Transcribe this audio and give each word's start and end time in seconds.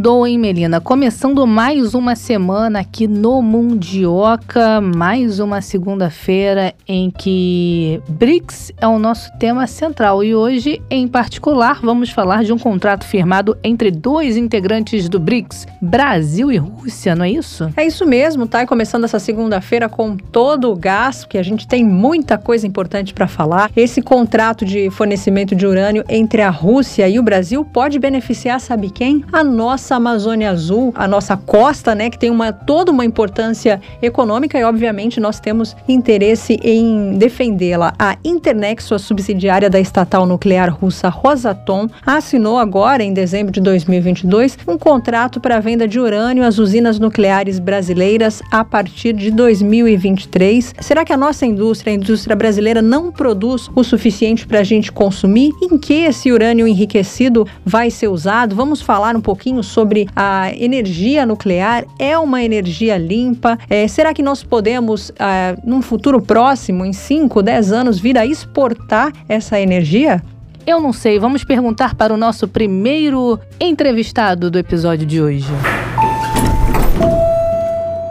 Segundou, 0.00 0.26
hein, 0.26 0.38
Melina? 0.38 0.80
Começando 0.80 1.46
mais 1.46 1.92
uma 1.92 2.16
semana 2.16 2.80
aqui 2.80 3.06
no 3.06 3.42
Mundioca, 3.42 4.80
mais 4.80 5.38
uma 5.40 5.60
segunda-feira 5.60 6.72
em 6.88 7.10
que 7.10 8.00
BRICS 8.08 8.72
é 8.80 8.86
o 8.86 8.98
nosso 8.98 9.30
tema 9.38 9.66
central. 9.66 10.24
E 10.24 10.34
hoje, 10.34 10.80
em 10.88 11.06
particular, 11.06 11.80
vamos 11.82 12.08
falar 12.08 12.44
de 12.44 12.50
um 12.50 12.58
contrato 12.58 13.04
firmado 13.04 13.58
entre 13.62 13.90
dois 13.90 14.38
integrantes 14.38 15.06
do 15.06 15.20
BRICS, 15.20 15.66
Brasil 15.82 16.50
e 16.50 16.56
Rússia, 16.56 17.14
não 17.14 17.26
é 17.26 17.32
isso? 17.32 17.70
É 17.76 17.84
isso 17.84 18.06
mesmo, 18.06 18.46
tá? 18.46 18.62
E 18.62 18.66
começando 18.66 19.04
essa 19.04 19.18
segunda-feira 19.18 19.86
com 19.86 20.16
todo 20.16 20.72
o 20.72 20.76
gás, 20.76 21.26
que 21.26 21.36
a 21.36 21.42
gente 21.42 21.68
tem 21.68 21.84
muita 21.84 22.38
coisa 22.38 22.66
importante 22.66 23.12
para 23.12 23.28
falar. 23.28 23.70
Esse 23.76 24.00
contrato 24.00 24.64
de 24.64 24.88
fornecimento 24.88 25.54
de 25.54 25.66
urânio 25.66 26.04
entre 26.08 26.40
a 26.40 26.48
Rússia 26.48 27.06
e 27.06 27.18
o 27.18 27.22
Brasil 27.22 27.66
pode 27.66 27.98
beneficiar, 27.98 28.58
sabe 28.60 28.88
quem? 28.88 29.22
A 29.30 29.44
nossa 29.44 29.89
Amazônia 29.96 30.50
Azul, 30.50 30.92
a 30.96 31.08
nossa 31.08 31.36
costa, 31.36 31.94
né, 31.94 32.10
que 32.10 32.18
tem 32.18 32.30
uma 32.30 32.52
toda 32.52 32.92
uma 32.92 33.04
importância 33.04 33.80
econômica 34.00 34.58
e 34.58 34.64
obviamente 34.64 35.20
nós 35.20 35.40
temos 35.40 35.76
interesse 35.88 36.58
em 36.62 37.16
defendê-la. 37.18 37.92
A 37.98 38.16
Internex, 38.24 38.90
a 38.92 38.98
subsidiária 38.98 39.68
da 39.68 39.80
estatal 39.80 40.26
nuclear 40.26 40.72
russa 40.72 41.08
Rosatom, 41.08 41.88
assinou 42.04 42.58
agora 42.58 43.02
em 43.02 43.12
dezembro 43.12 43.52
de 43.52 43.60
2022 43.60 44.58
um 44.66 44.78
contrato 44.78 45.40
para 45.40 45.56
a 45.56 45.60
venda 45.60 45.86
de 45.88 45.98
urânio 45.98 46.44
às 46.44 46.58
usinas 46.58 46.98
nucleares 46.98 47.58
brasileiras 47.58 48.42
a 48.50 48.64
partir 48.64 49.12
de 49.12 49.30
2023. 49.30 50.74
Será 50.80 51.04
que 51.04 51.12
a 51.12 51.16
nossa 51.16 51.44
indústria, 51.46 51.92
a 51.92 51.96
indústria 51.96 52.36
brasileira 52.36 52.80
não 52.80 53.10
produz 53.10 53.70
o 53.74 53.82
suficiente 53.82 54.46
para 54.46 54.60
a 54.60 54.64
gente 54.64 54.92
consumir? 54.92 55.50
Em 55.62 55.78
que 55.78 56.04
esse 56.04 56.30
urânio 56.30 56.66
enriquecido 56.66 57.46
vai 57.64 57.90
ser 57.90 58.08
usado? 58.08 58.54
Vamos 58.54 58.80
falar 58.80 59.16
um 59.16 59.20
pouquinho 59.20 59.62
sobre 59.62 59.79
a 60.14 60.52
energia 60.54 61.26
nuclear. 61.26 61.84
É 61.98 62.18
uma 62.18 62.42
energia 62.42 62.96
limpa? 62.96 63.58
É, 63.68 63.86
será 63.88 64.12
que 64.14 64.22
nós 64.22 64.42
podemos, 64.42 65.12
ah, 65.18 65.56
num 65.64 65.82
futuro 65.82 66.20
próximo, 66.20 66.84
em 66.84 66.92
5, 66.92 67.42
10 67.42 67.72
anos, 67.72 67.98
vir 67.98 68.16
a 68.18 68.26
exportar 68.26 69.12
essa 69.28 69.60
energia? 69.60 70.22
Eu 70.66 70.80
não 70.80 70.92
sei, 70.92 71.18
vamos 71.18 71.42
perguntar 71.42 71.94
para 71.94 72.12
o 72.12 72.16
nosso 72.16 72.46
primeiro 72.46 73.40
entrevistado 73.58 74.50
do 74.50 74.58
episódio 74.58 75.06
de 75.06 75.20
hoje. 75.20 75.48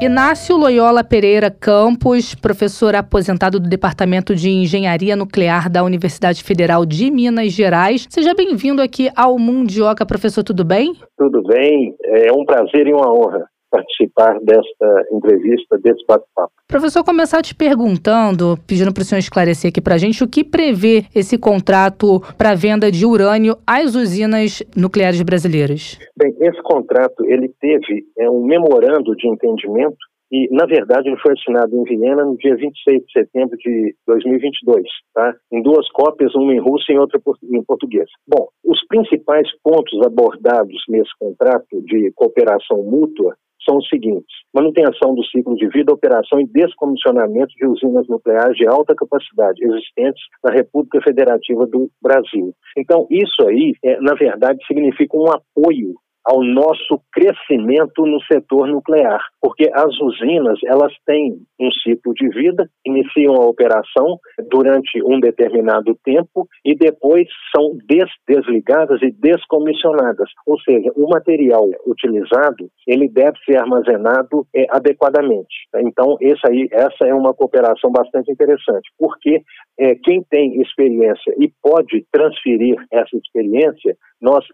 Inácio 0.01 0.55
Loyola 0.55 1.03
Pereira 1.03 1.51
Campos, 1.51 2.33
professor 2.33 2.95
aposentado 2.95 3.59
do 3.59 3.67
Departamento 3.67 4.33
de 4.33 4.49
Engenharia 4.49 5.13
Nuclear 5.13 5.69
da 5.69 5.83
Universidade 5.83 6.41
Federal 6.41 6.85
de 6.85 7.11
Minas 7.11 7.51
Gerais. 7.51 8.07
Seja 8.09 8.33
bem-vindo 8.33 8.81
aqui 8.81 9.09
ao 9.13 9.37
Mundioca, 9.37 10.05
professor, 10.05 10.41
tudo 10.41 10.63
bem? 10.63 10.93
Tudo 11.17 11.43
bem, 11.43 11.93
é 12.05 12.31
um 12.31 12.45
prazer 12.45 12.87
e 12.87 12.93
uma 12.93 13.11
honra 13.11 13.45
participar 13.69 14.39
desta 14.41 15.05
entrevista, 15.11 15.77
desse 15.77 16.05
bate-papo. 16.07 16.51
Professor, 16.67 17.03
começar 17.03 17.41
te 17.41 17.55
perguntando, 17.55 18.57
pedindo 18.67 18.93
para 18.93 19.01
o 19.01 19.05
senhor 19.05 19.19
esclarecer 19.19 19.69
aqui 19.69 19.81
para 19.81 19.95
a 19.95 19.97
gente, 19.97 20.23
o 20.23 20.27
que 20.27 20.43
prevê 20.43 21.05
esse 21.15 21.37
contrato 21.37 22.21
para 22.37 22.55
venda 22.55 22.91
de 22.91 23.05
urânio 23.05 23.55
às 23.65 23.95
usinas 23.95 24.63
nucleares 24.75 25.21
brasileiras? 25.21 25.97
Bem, 26.17 26.35
esse 26.41 26.61
contrato, 26.61 27.25
ele 27.25 27.49
teve 27.59 28.05
é, 28.17 28.29
um 28.29 28.45
memorando 28.45 29.15
de 29.15 29.27
entendimento 29.27 29.97
e, 30.31 30.47
na 30.51 30.65
verdade, 30.67 31.09
ele 31.09 31.17
foi 31.17 31.33
assinado 31.33 31.75
em 31.75 31.83
Viena 31.83 32.23
no 32.23 32.37
dia 32.37 32.55
26 32.55 33.03
de 33.03 33.11
setembro 33.11 33.57
de 33.57 33.95
2022, 34.05 34.83
tá? 35.13 35.33
em 35.51 35.61
duas 35.63 35.89
cópias, 35.89 36.35
uma 36.35 36.53
em 36.53 36.59
russo 36.59 36.91
e 36.91 36.99
outra 36.99 37.19
em 37.51 37.63
português. 37.63 38.07
Bom, 38.27 38.47
os 38.63 38.79
principais 38.87 39.47
pontos 39.63 39.99
abordados 40.05 40.83
nesse 40.87 41.09
contrato 41.19 41.81
de 41.81 42.11
cooperação 42.15 42.83
mútua 42.83 43.35
são 43.67 43.77
os 43.77 43.87
seguintes: 43.89 44.33
manutenção 44.53 45.13
do 45.13 45.23
ciclo 45.25 45.55
de 45.55 45.67
vida, 45.69 45.93
operação 45.93 46.39
e 46.39 46.47
descomissionamento 46.47 47.53
de 47.55 47.65
usinas 47.65 48.07
nucleares 48.07 48.57
de 48.57 48.67
alta 48.67 48.95
capacidade 48.95 49.63
existentes 49.63 50.23
na 50.43 50.51
República 50.51 51.01
Federativa 51.01 51.65
do 51.67 51.89
Brasil. 52.01 52.53
Então, 52.77 53.07
isso 53.09 53.47
aí, 53.47 53.73
é, 53.83 53.99
na 54.01 54.13
verdade, 54.13 54.59
significa 54.65 55.17
um 55.17 55.29
apoio 55.31 55.95
ao 56.25 56.43
nosso 56.43 57.01
crescimento 57.11 58.05
no 58.05 58.21
setor 58.23 58.67
nuclear, 58.67 59.19
porque 59.41 59.69
as 59.73 59.99
usinas 59.99 60.59
elas 60.65 60.93
têm 61.05 61.37
um 61.59 61.71
ciclo 61.71 62.13
de 62.13 62.29
vida, 62.29 62.69
iniciam 62.85 63.35
a 63.35 63.47
operação 63.47 64.17
durante 64.49 65.01
um 65.03 65.19
determinado 65.19 65.97
tempo 66.03 66.47
e 66.63 66.75
depois 66.75 67.27
são 67.55 67.77
des 67.87 68.09
desligadas 68.27 69.01
e 69.01 69.11
descomissionadas, 69.11 70.29
ou 70.45 70.59
seja, 70.61 70.91
o 70.95 71.09
material 71.09 71.67
utilizado 71.85 72.69
ele 72.87 73.09
deve 73.09 73.37
ser 73.45 73.57
armazenado 73.57 74.45
é, 74.55 74.65
adequadamente. 74.69 75.67
Então 75.77 76.17
esse 76.21 76.41
aí, 76.47 76.67
essa 76.71 77.05
é 77.07 77.13
uma 77.13 77.33
cooperação 77.33 77.91
bastante 77.91 78.31
interessante, 78.31 78.89
porque 78.97 79.41
é, 79.79 79.95
quem 79.95 80.23
tem 80.29 80.61
experiência 80.61 81.33
e 81.37 81.51
pode 81.61 82.05
transferir 82.11 82.75
essa 82.91 83.15
experiência, 83.15 83.95
nós 84.21 84.45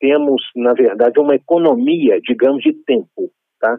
temos, 0.00 0.42
na 0.54 0.74
verdade, 0.74 1.18
uma 1.18 1.34
economia, 1.34 2.20
digamos, 2.20 2.62
de 2.62 2.72
tempo. 2.84 3.30
Tá? 3.60 3.78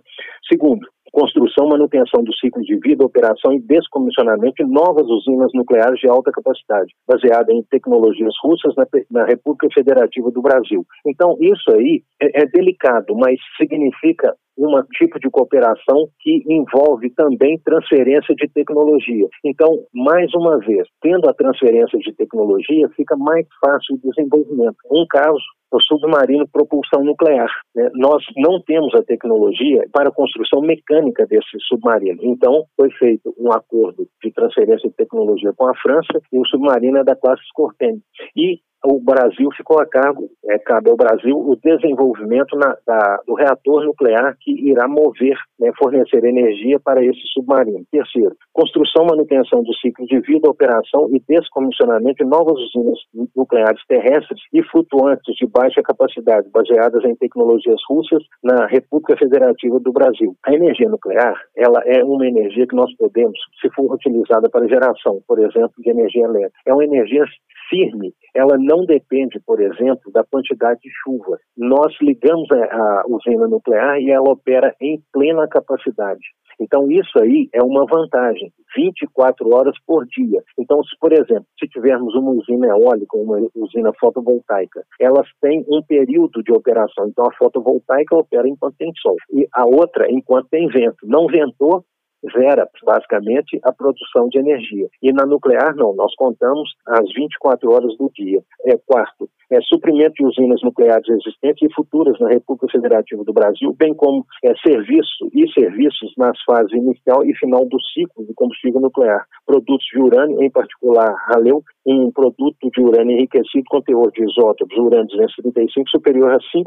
Segundo, 0.51 0.87
construção, 1.11 1.67
manutenção 1.67 2.23
do 2.23 2.33
ciclo 2.35 2.61
de 2.61 2.77
vida, 2.79 3.05
operação 3.05 3.53
e 3.53 3.61
descomissionamento 3.61 4.63
de 4.63 4.69
novas 4.69 5.07
usinas 5.07 5.51
nucleares 5.53 5.99
de 5.99 6.09
alta 6.09 6.31
capacidade, 6.31 6.93
baseada 7.07 7.53
em 7.53 7.63
tecnologias 7.69 8.33
russas 8.43 8.73
na, 8.75 8.85
na 9.09 9.25
República 9.25 9.67
Federativa 9.73 10.29
do 10.31 10.41
Brasil. 10.41 10.83
Então, 11.05 11.37
isso 11.39 11.71
aí 11.71 12.03
é, 12.21 12.41
é 12.41 12.45
delicado, 12.45 13.15
mas 13.15 13.39
significa 13.57 14.35
um 14.57 14.81
tipo 14.97 15.19
de 15.19 15.29
cooperação 15.29 16.07
que 16.19 16.43
envolve 16.47 17.09
também 17.11 17.59
transferência 17.63 18.33
de 18.35 18.47
tecnologia. 18.53 19.27
Então, 19.43 19.69
mais 19.93 20.33
uma 20.33 20.57
vez, 20.59 20.87
tendo 21.01 21.29
a 21.29 21.33
transferência 21.33 21.99
de 21.99 22.13
tecnologia, 22.13 22.89
fica 22.95 23.15
mais 23.17 23.45
fácil 23.63 23.95
o 23.95 24.09
desenvolvimento. 24.09 24.77
Um 24.91 25.05
caso 25.09 25.43
o 25.75 25.81
submarino 25.81 26.47
propulsão 26.47 27.03
nuclear. 27.03 27.49
Né? 27.75 27.89
Nós 27.95 28.23
não 28.37 28.61
temos 28.61 28.93
a 28.95 29.03
tecnologia 29.03 29.85
para 29.91 30.09
a 30.09 30.11
construção 30.11 30.61
mecânica 30.61 31.25
desse 31.27 31.57
submarino. 31.67 32.19
Então, 32.23 32.63
foi 32.77 32.89
feito 32.91 33.33
um 33.37 33.51
acordo 33.51 34.07
de 34.23 34.31
transferência 34.31 34.89
de 34.89 34.95
tecnologia 34.95 35.51
com 35.55 35.67
a 35.67 35.75
França 35.75 36.21
e 36.31 36.39
o 36.39 36.45
submarino 36.45 36.99
é 36.99 37.03
da 37.03 37.15
classe 37.15 37.43
Scorpene. 37.49 37.99
E 38.35 38.59
o 38.85 38.99
Brasil 38.99 39.49
ficou 39.57 39.79
a 39.79 39.85
cargo, 39.85 40.29
é, 40.45 40.59
cabe 40.59 40.89
ao 40.89 40.95
Brasil 40.95 41.37
o 41.37 41.55
desenvolvimento 41.55 42.55
na, 42.57 42.75
da, 42.85 43.19
do 43.27 43.33
reator 43.33 43.83
nuclear 43.83 44.35
que 44.39 44.51
irá 44.69 44.87
mover, 44.87 45.37
né, 45.59 45.71
fornecer 45.77 46.23
energia 46.23 46.79
para 46.79 47.03
esse 47.03 47.21
submarino. 47.33 47.83
Terceiro, 47.91 48.35
construção, 48.53 49.05
manutenção 49.05 49.63
do 49.63 49.73
ciclo 49.75 50.05
de 50.05 50.19
vida, 50.21 50.49
operação 50.49 51.09
e 51.11 51.21
descomissionamento 51.27 52.23
de 52.23 52.29
novas 52.29 52.57
usinas 52.59 52.99
nucleares 53.35 53.81
terrestres 53.87 54.41
e 54.53 54.63
flutuantes 54.63 55.35
de 55.35 55.47
baixa 55.47 55.81
capacidade, 55.81 56.49
baseadas 56.49 57.03
em 57.03 57.15
tecnologias 57.15 57.81
russas 57.89 58.23
na 58.43 58.67
República 58.67 59.17
Federativa 59.17 59.79
do 59.79 59.91
Brasil. 59.91 60.35
A 60.45 60.53
energia 60.53 60.89
nuclear, 60.89 61.35
ela 61.57 61.81
é 61.85 62.03
uma 62.03 62.27
energia 62.27 62.67
que 62.67 62.75
nós 62.75 62.93
podemos, 62.97 63.37
se 63.61 63.69
for 63.71 63.91
utilizada 63.93 64.49
para 64.49 64.67
geração, 64.67 65.21
por 65.27 65.39
exemplo, 65.39 65.73
de 65.79 65.89
energia 65.89 66.25
elétrica, 66.25 66.59
é 66.65 66.73
uma 66.73 66.83
energia 66.83 67.25
firme, 67.69 68.13
ela 68.33 68.57
não 68.57 68.74
depende, 68.83 69.39
por 69.45 69.61
exemplo, 69.61 70.11
da 70.11 70.23
quantidade 70.23 70.79
de 70.81 70.89
chuva. 71.03 71.37
Nós 71.55 71.93
ligamos 72.01 72.49
a, 72.51 73.03
usina 73.07 73.47
nuclear 73.47 73.99
e 73.99 74.09
ela 74.09 74.31
opera 74.31 74.75
em 74.81 75.01
plena 75.13 75.47
capacidade. 75.47 76.25
Então, 76.59 76.89
isso 76.89 77.19
aí 77.19 77.49
é 77.53 77.61
uma 77.61 77.85
vantagem, 77.85 78.51
24 78.75 79.53
horas 79.53 79.75
por 79.85 80.05
dia. 80.05 80.41
Então, 80.57 80.81
se, 80.83 80.97
por 80.99 81.11
exemplo, 81.11 81.45
se 81.59 81.67
tivermos 81.67 82.15
uma 82.15 82.31
usina 82.31 82.67
eólica, 82.67 83.17
uma 83.17 83.37
usina 83.55 83.91
fotovoltaica, 83.99 84.83
elas 84.99 85.27
têm 85.41 85.65
um 85.69 85.81
período 85.83 86.41
de 86.43 86.53
operação. 86.53 87.07
Então, 87.07 87.25
a 87.25 87.35
fotovoltaica 87.35 88.15
opera 88.15 88.47
enquanto 88.47 88.77
tem 88.77 88.91
sol 89.01 89.15
e 89.33 89.47
a 89.53 89.65
outra 89.65 90.09
enquanto 90.09 90.47
tem 90.49 90.67
vento. 90.67 90.97
Não 91.03 91.27
ventou, 91.27 91.83
zera 92.31 92.67
basicamente 92.83 93.59
a 93.63 93.71
produção 93.71 94.27
de 94.29 94.39
energia. 94.39 94.87
E 95.01 95.11
na 95.11 95.25
nuclear, 95.25 95.75
não, 95.75 95.95
nós 95.95 96.13
contamos 96.15 96.69
as 96.87 97.05
24 97.13 97.71
horas 97.71 97.97
do 97.97 98.09
dia. 98.13 98.41
É, 98.65 98.77
quarto, 98.85 99.29
é, 99.51 99.59
suprimento 99.61 100.13
de 100.15 100.25
usinas 100.25 100.61
nucleares 100.63 101.07
existentes 101.07 101.69
e 101.69 101.73
futuras 101.73 102.19
na 102.19 102.29
República 102.29 102.67
Federativa 102.71 103.23
do 103.23 103.33
Brasil, 103.33 103.75
bem 103.77 103.93
como 103.93 104.25
é, 104.43 104.53
serviço 104.65 105.29
e 105.33 105.49
serviços 105.51 106.13
nas 106.17 106.37
fases 106.43 106.71
inicial 106.73 107.25
e 107.25 107.35
final 107.35 107.65
do 107.65 107.77
ciclo 107.93 108.25
de 108.25 108.33
combustível 108.33 108.79
nuclear, 108.79 109.25
produtos 109.45 109.85
de 109.93 109.99
urânio, 109.99 110.41
em 110.41 110.49
particular 110.49 111.13
raleu, 111.29 111.61
um 111.85 112.11
produto 112.11 112.69
de 112.73 112.81
urânio 112.81 113.17
enriquecido 113.17 113.63
com 113.69 113.81
teor 113.81 114.11
de 114.11 114.23
isótopos 114.23 114.77
urânio 114.77 115.07
235 115.07 115.89
superior 115.89 116.31
a 116.31 116.37
5%, 116.37 116.63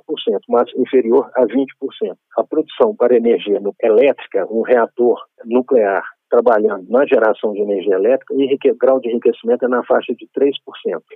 mas 0.48 0.70
inferior 0.76 1.28
a 1.34 1.44
20%. 1.44 1.66
A 2.36 2.44
produção 2.44 2.94
para 2.94 3.16
energia 3.16 3.60
elétrica, 3.82 4.46
um 4.50 4.62
reator 4.62 5.18
nuclear 5.44 6.04
trabalhando 6.30 6.86
na 6.88 7.06
geração 7.06 7.52
de 7.52 7.60
energia 7.60 7.94
elétrica, 7.94 8.34
o 8.34 8.76
grau 8.76 9.00
de 9.00 9.08
enriquecimento 9.08 9.64
é 9.64 9.68
na 9.68 9.82
faixa 9.84 10.14
de 10.14 10.28
3%. 10.38 10.52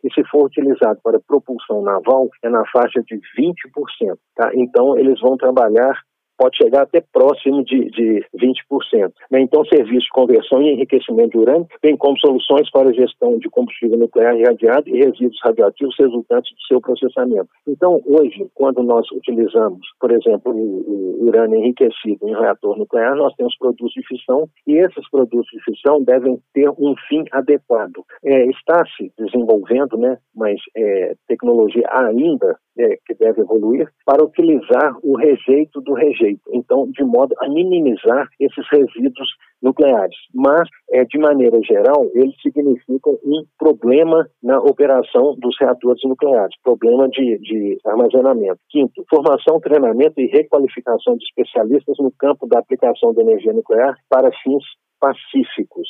E 0.02 0.12
se 0.12 0.25
for 0.28 0.46
utilizado 0.46 0.99
para 1.02 1.20
propulsão 1.20 1.82
naval, 1.82 2.28
é 2.43 2.49
na 2.49 2.64
faixa 2.72 3.02
de 3.02 3.16
20%. 3.38 4.16
Tá? 4.34 4.50
Então, 4.54 4.99
eles 4.99 5.20
vão 5.20 5.37
trabalhar 5.37 6.00
pode 6.42 6.56
chegar 6.56 6.82
até 6.82 7.00
próximo 7.12 7.64
de, 7.64 7.88
de 7.90 8.26
20%. 8.36 9.12
Né? 9.30 9.42
Então, 9.42 9.64
serviços 9.66 10.02
de 10.02 10.10
conversão 10.10 10.60
e 10.60 10.72
enriquecimento 10.72 11.30
de 11.30 11.38
urânio, 11.38 11.68
bem 11.80 11.96
como 11.96 12.18
soluções 12.18 12.68
para 12.72 12.88
a 12.88 12.92
gestão 12.92 13.38
de 13.38 13.48
combustível 13.48 13.96
nuclear 13.96 14.34
irradiado 14.36 14.88
e 14.88 14.98
resíduos 14.98 15.38
radioativos 15.40 15.94
resultantes 15.96 16.50
do 16.50 16.62
seu 16.66 16.80
processamento. 16.80 17.48
Então, 17.68 18.00
hoje, 18.04 18.44
quando 18.54 18.82
nós 18.82 19.08
utilizamos, 19.12 19.86
por 20.00 20.10
exemplo, 20.10 20.52
o, 20.52 21.22
o 21.22 21.26
urânio 21.28 21.60
enriquecido 21.60 22.28
em 22.28 22.34
reator 22.34 22.76
nuclear, 22.76 23.14
nós 23.14 23.32
temos 23.36 23.56
produtos 23.56 23.92
de 23.92 24.04
fissão 24.04 24.48
e 24.66 24.78
esses 24.78 25.08
produtos 25.10 25.46
de 25.52 25.62
fissão 25.62 26.02
devem 26.02 26.40
ter 26.52 26.68
um 26.70 26.96
fim 27.08 27.22
adequado. 27.30 28.04
É, 28.24 28.46
está 28.46 28.82
se 28.96 29.12
desenvolvendo, 29.16 29.96
né, 29.96 30.18
mas 30.34 30.58
é, 30.76 31.14
tecnologia 31.28 31.86
ainda 31.88 32.58
é, 32.78 32.96
que 33.06 33.14
deve 33.14 33.42
evoluir 33.42 33.88
para 34.04 34.24
utilizar 34.24 34.96
o 35.02 35.16
rejeito 35.16 35.80
do 35.80 35.92
rejeito. 35.92 36.31
Então, 36.52 36.90
de 36.90 37.05
modo 37.05 37.34
a 37.40 37.49
minimizar 37.49 38.29
esses 38.40 38.67
resíduos 38.70 39.29
nucleares. 39.62 40.17
Mas, 40.34 40.69
é, 40.90 41.05
de 41.05 41.19
maneira 41.19 41.58
geral, 41.62 42.11
eles 42.14 42.34
significam 42.43 43.19
um 43.25 43.44
problema 43.58 44.29
na 44.43 44.58
operação 44.58 45.37
dos 45.38 45.56
reatores 45.61 46.02
nucleares, 46.05 46.55
problema 46.62 47.08
de, 47.08 47.38
de 47.38 47.79
armazenamento. 47.87 48.58
Quinto, 48.69 49.05
formação, 49.08 49.61
treinamento 49.61 50.20
e 50.20 50.26
requalificação 50.26 51.17
de 51.17 51.25
especialistas 51.25 51.96
no 51.99 52.11
campo 52.19 52.46
da 52.46 52.58
aplicação 52.58 53.14
da 53.14 53.23
energia 53.23 53.52
nuclear 53.52 53.94
para 54.08 54.31
fins 54.43 54.64
pacíficos. 55.00 55.88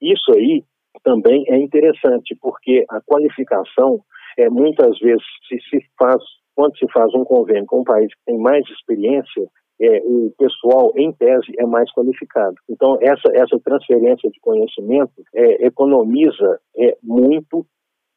Isso 0.00 0.32
aí 0.32 0.62
também 1.02 1.44
é 1.48 1.56
interessante, 1.58 2.36
porque 2.40 2.84
a 2.90 3.00
qualificação 3.00 4.00
é, 4.38 4.48
muitas 4.48 4.98
vezes 5.00 5.24
se, 5.48 5.58
se 5.68 5.84
faz, 5.98 6.22
quando 6.54 6.76
se 6.78 6.86
faz 6.92 7.12
um 7.14 7.24
convênio 7.24 7.66
com 7.66 7.80
um 7.80 7.84
país 7.84 8.08
que 8.14 8.24
tem 8.26 8.38
mais 8.38 8.64
experiência, 8.68 9.48
é, 9.80 10.02
o 10.04 10.32
pessoal, 10.36 10.92
em 10.96 11.12
tese, 11.12 11.52
é 11.58 11.64
mais 11.64 11.90
qualificado. 11.92 12.56
Então, 12.68 12.98
essa, 13.00 13.30
essa 13.32 13.58
transferência 13.64 14.30
de 14.30 14.40
conhecimento 14.40 15.22
é, 15.34 15.66
economiza 15.66 16.60
é, 16.76 16.96
muito 17.02 17.64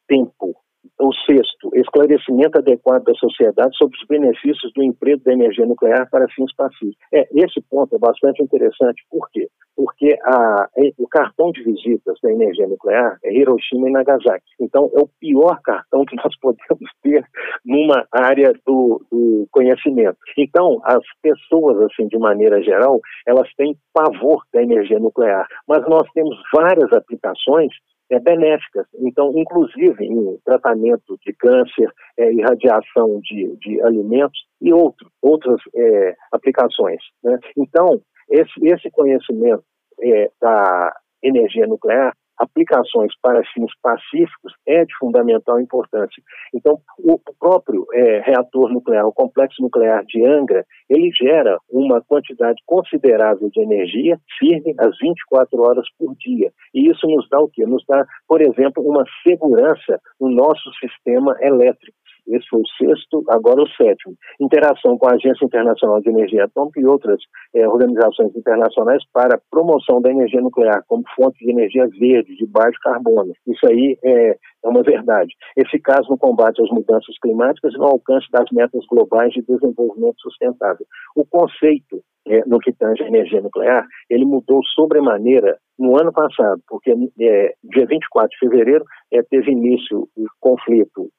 tempo 0.08 0.56
o 1.00 1.12
sexto, 1.26 1.70
esclarecimento 1.74 2.58
adequado 2.58 3.04
da 3.04 3.14
sociedade 3.14 3.76
sobre 3.76 3.96
os 3.96 4.06
benefícios 4.06 4.72
do 4.74 4.82
emprego 4.82 5.22
da 5.24 5.32
energia 5.32 5.66
nuclear 5.66 6.08
para 6.10 6.28
fins 6.28 6.54
pacíficos. 6.54 6.96
É, 7.12 7.26
esse 7.34 7.60
ponto 7.70 7.94
é 7.94 7.98
bastante 7.98 8.42
interessante. 8.42 9.04
Por 9.10 9.28
quê? 9.30 9.48
Porque 9.76 10.16
a, 10.24 10.68
o 10.98 11.08
cartão 11.08 11.50
de 11.50 11.62
visitas 11.62 12.18
da 12.22 12.30
energia 12.30 12.66
nuclear 12.66 13.18
é 13.24 13.32
Hiroshima 13.32 13.88
e 13.88 13.92
Nagasaki. 13.92 14.44
Então, 14.60 14.90
é 14.94 15.00
o 15.00 15.08
pior 15.18 15.60
cartão 15.62 16.04
que 16.04 16.16
nós 16.22 16.38
podemos 16.40 16.90
ter 17.02 17.24
numa 17.64 18.06
área 18.12 18.52
do, 18.66 19.04
do 19.10 19.46
conhecimento. 19.50 20.18
Então, 20.36 20.80
as 20.84 21.02
pessoas, 21.22 21.80
assim, 21.82 22.06
de 22.08 22.18
maneira 22.18 22.62
geral, 22.62 23.00
elas 23.26 23.48
têm 23.56 23.76
pavor 23.92 24.42
da 24.52 24.62
energia 24.62 24.98
nuclear. 24.98 25.46
Mas 25.66 25.86
nós 25.88 26.08
temos 26.12 26.36
várias 26.52 26.92
aplicações 26.92 27.72
é, 28.10 28.18
benéficas. 28.18 28.86
Então, 28.98 29.32
inclusive 29.36 30.04
em 30.04 30.38
tratamento 30.44 31.18
de 31.24 31.32
câncer, 31.34 31.90
é, 32.18 32.32
irradiação 32.32 33.20
de, 33.22 33.56
de 33.56 33.82
alimentos 33.82 34.38
e 34.60 34.72
outro, 34.72 35.08
outras 35.20 35.60
é, 35.74 36.14
aplicações. 36.32 37.00
Né? 37.22 37.38
Então, 37.56 38.00
esse, 38.30 38.52
esse 38.62 38.90
conhecimento 38.90 39.64
é, 40.02 40.30
da 40.40 40.94
energia 41.22 41.66
nuclear 41.66 42.12
aplicações 42.42 43.12
para 43.22 43.42
fins 43.54 43.70
pacíficos 43.82 44.52
é 44.66 44.84
de 44.84 44.96
fundamental 44.98 45.60
importância. 45.60 46.22
Então, 46.54 46.78
o 46.98 47.18
próprio 47.38 47.86
é, 47.92 48.20
reator 48.20 48.72
nuclear, 48.72 49.06
o 49.06 49.12
complexo 49.12 49.62
nuclear 49.62 50.04
de 50.04 50.24
Angra, 50.24 50.64
ele 50.88 51.10
gera 51.12 51.58
uma 51.70 52.02
quantidade 52.02 52.60
considerável 52.66 53.48
de 53.50 53.60
energia 53.60 54.18
firme 54.38 54.74
às 54.78 54.96
24 54.98 55.62
horas 55.62 55.86
por 55.98 56.14
dia. 56.16 56.50
E 56.74 56.90
isso 56.90 57.06
nos 57.06 57.28
dá 57.28 57.40
o 57.40 57.48
quê? 57.48 57.64
Nos 57.64 57.84
dá, 57.88 58.04
por 58.26 58.40
exemplo, 58.42 58.82
uma 58.82 59.04
segurança 59.22 60.00
no 60.20 60.30
nosso 60.30 60.70
sistema 60.80 61.36
elétrico. 61.40 62.01
Esse 62.26 62.46
foi 62.48 62.60
o 62.60 62.68
sexto, 62.78 63.24
agora 63.28 63.62
o 63.62 63.68
sétimo. 63.70 64.14
Interação 64.40 64.96
com 64.96 65.08
a 65.08 65.14
Agência 65.14 65.44
Internacional 65.44 66.00
de 66.00 66.10
Energia 66.10 66.44
Atômica 66.44 66.80
e 66.80 66.86
outras 66.86 67.20
é, 67.54 67.66
organizações 67.68 68.34
internacionais 68.36 69.02
para 69.12 69.40
promoção 69.50 70.00
da 70.00 70.10
energia 70.10 70.40
nuclear 70.40 70.82
como 70.86 71.02
fonte 71.16 71.44
de 71.44 71.50
energia 71.50 71.86
verde, 71.98 72.36
de 72.36 72.46
baixo 72.46 72.78
carbono. 72.82 73.32
Isso 73.46 73.66
aí 73.66 73.98
é, 74.04 74.30
é 74.30 74.68
uma 74.68 74.82
verdade. 74.82 75.32
Eficaz 75.56 76.08
no 76.08 76.16
combate 76.16 76.62
às 76.62 76.70
mudanças 76.70 77.18
climáticas 77.20 77.74
e 77.74 77.78
no 77.78 77.84
alcance 77.84 78.26
das 78.30 78.48
metas 78.52 78.84
globais 78.86 79.32
de 79.32 79.42
desenvolvimento 79.42 80.20
sustentável. 80.20 80.86
O 81.16 81.26
conceito 81.26 82.00
é, 82.26 82.44
no 82.46 82.58
que 82.58 82.72
tange 82.72 83.02
a 83.02 83.08
energia 83.08 83.40
nuclear, 83.40 83.84
ele 84.08 84.24
mudou 84.24 84.60
sobremaneira 84.74 85.58
no 85.78 86.00
ano 86.00 86.12
passado, 86.12 86.62
porque 86.68 86.92
é, 86.92 87.54
dia 87.64 87.86
24 87.86 88.30
de 88.30 88.38
fevereiro 88.38 88.84
é, 89.12 89.22
teve 89.22 89.50
início 89.50 90.08
o 90.16 90.24
conflito 90.40 91.10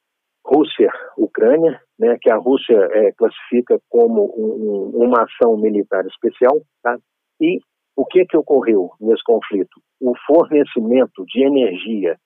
Rússia-Ucrânia, 0.44 1.80
né, 1.98 2.16
que 2.20 2.30
a 2.30 2.36
Rússia 2.36 2.76
é, 2.92 3.12
classifica 3.12 3.78
como 3.88 4.24
um, 4.36 5.04
uma 5.04 5.22
ação 5.22 5.56
militar 5.56 6.04
especial, 6.06 6.60
tá? 6.82 6.96
e 7.40 7.58
o 7.96 8.04
que, 8.04 8.24
que 8.26 8.36
ocorreu 8.36 8.90
nesse 9.00 9.22
conflito? 9.24 9.80
O 10.00 10.14
fornecimento 10.26 11.24
de 11.26 11.44
energia, 11.44 12.16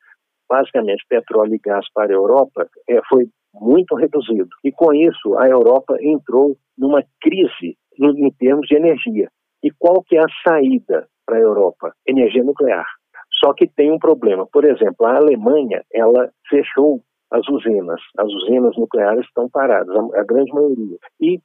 basicamente 0.49 1.05
petróleo 1.09 1.55
e 1.55 1.59
gás 1.59 1.87
para 1.93 2.12
a 2.12 2.17
Europa, 2.17 2.67
é, 2.88 3.00
foi 3.09 3.29
muito 3.55 3.94
reduzido. 3.94 4.49
E 4.64 4.73
com 4.73 4.93
isso, 4.94 5.37
a 5.38 5.49
Europa 5.49 5.97
entrou 6.00 6.56
numa 6.76 7.03
crise 7.21 7.76
no, 7.99 8.17
em 8.19 8.31
termos 8.32 8.67
de 8.67 8.76
energia. 8.76 9.29
E 9.62 9.71
qual 9.79 10.03
que 10.03 10.17
é 10.17 10.21
a 10.21 10.49
saída 10.49 11.06
para 11.26 11.37
a 11.37 11.41
Europa? 11.41 11.93
Energia 12.06 12.43
nuclear. 12.43 12.87
Só 13.44 13.53
que 13.53 13.67
tem 13.67 13.93
um 13.93 13.99
problema. 13.99 14.47
Por 14.50 14.64
exemplo, 14.64 15.06
a 15.06 15.17
Alemanha, 15.17 15.82
ela 15.93 16.31
fechou 16.49 17.03
as 17.30 17.46
usinas. 17.48 18.00
As 18.19 18.28
usinas 18.28 18.76
nucleares 18.76 19.25
estão 19.26 19.48
paradas, 19.48 19.94
a, 19.94 20.20
a 20.20 20.25
grande 20.25 20.52
maioria. 20.52 20.98
E 21.20 21.40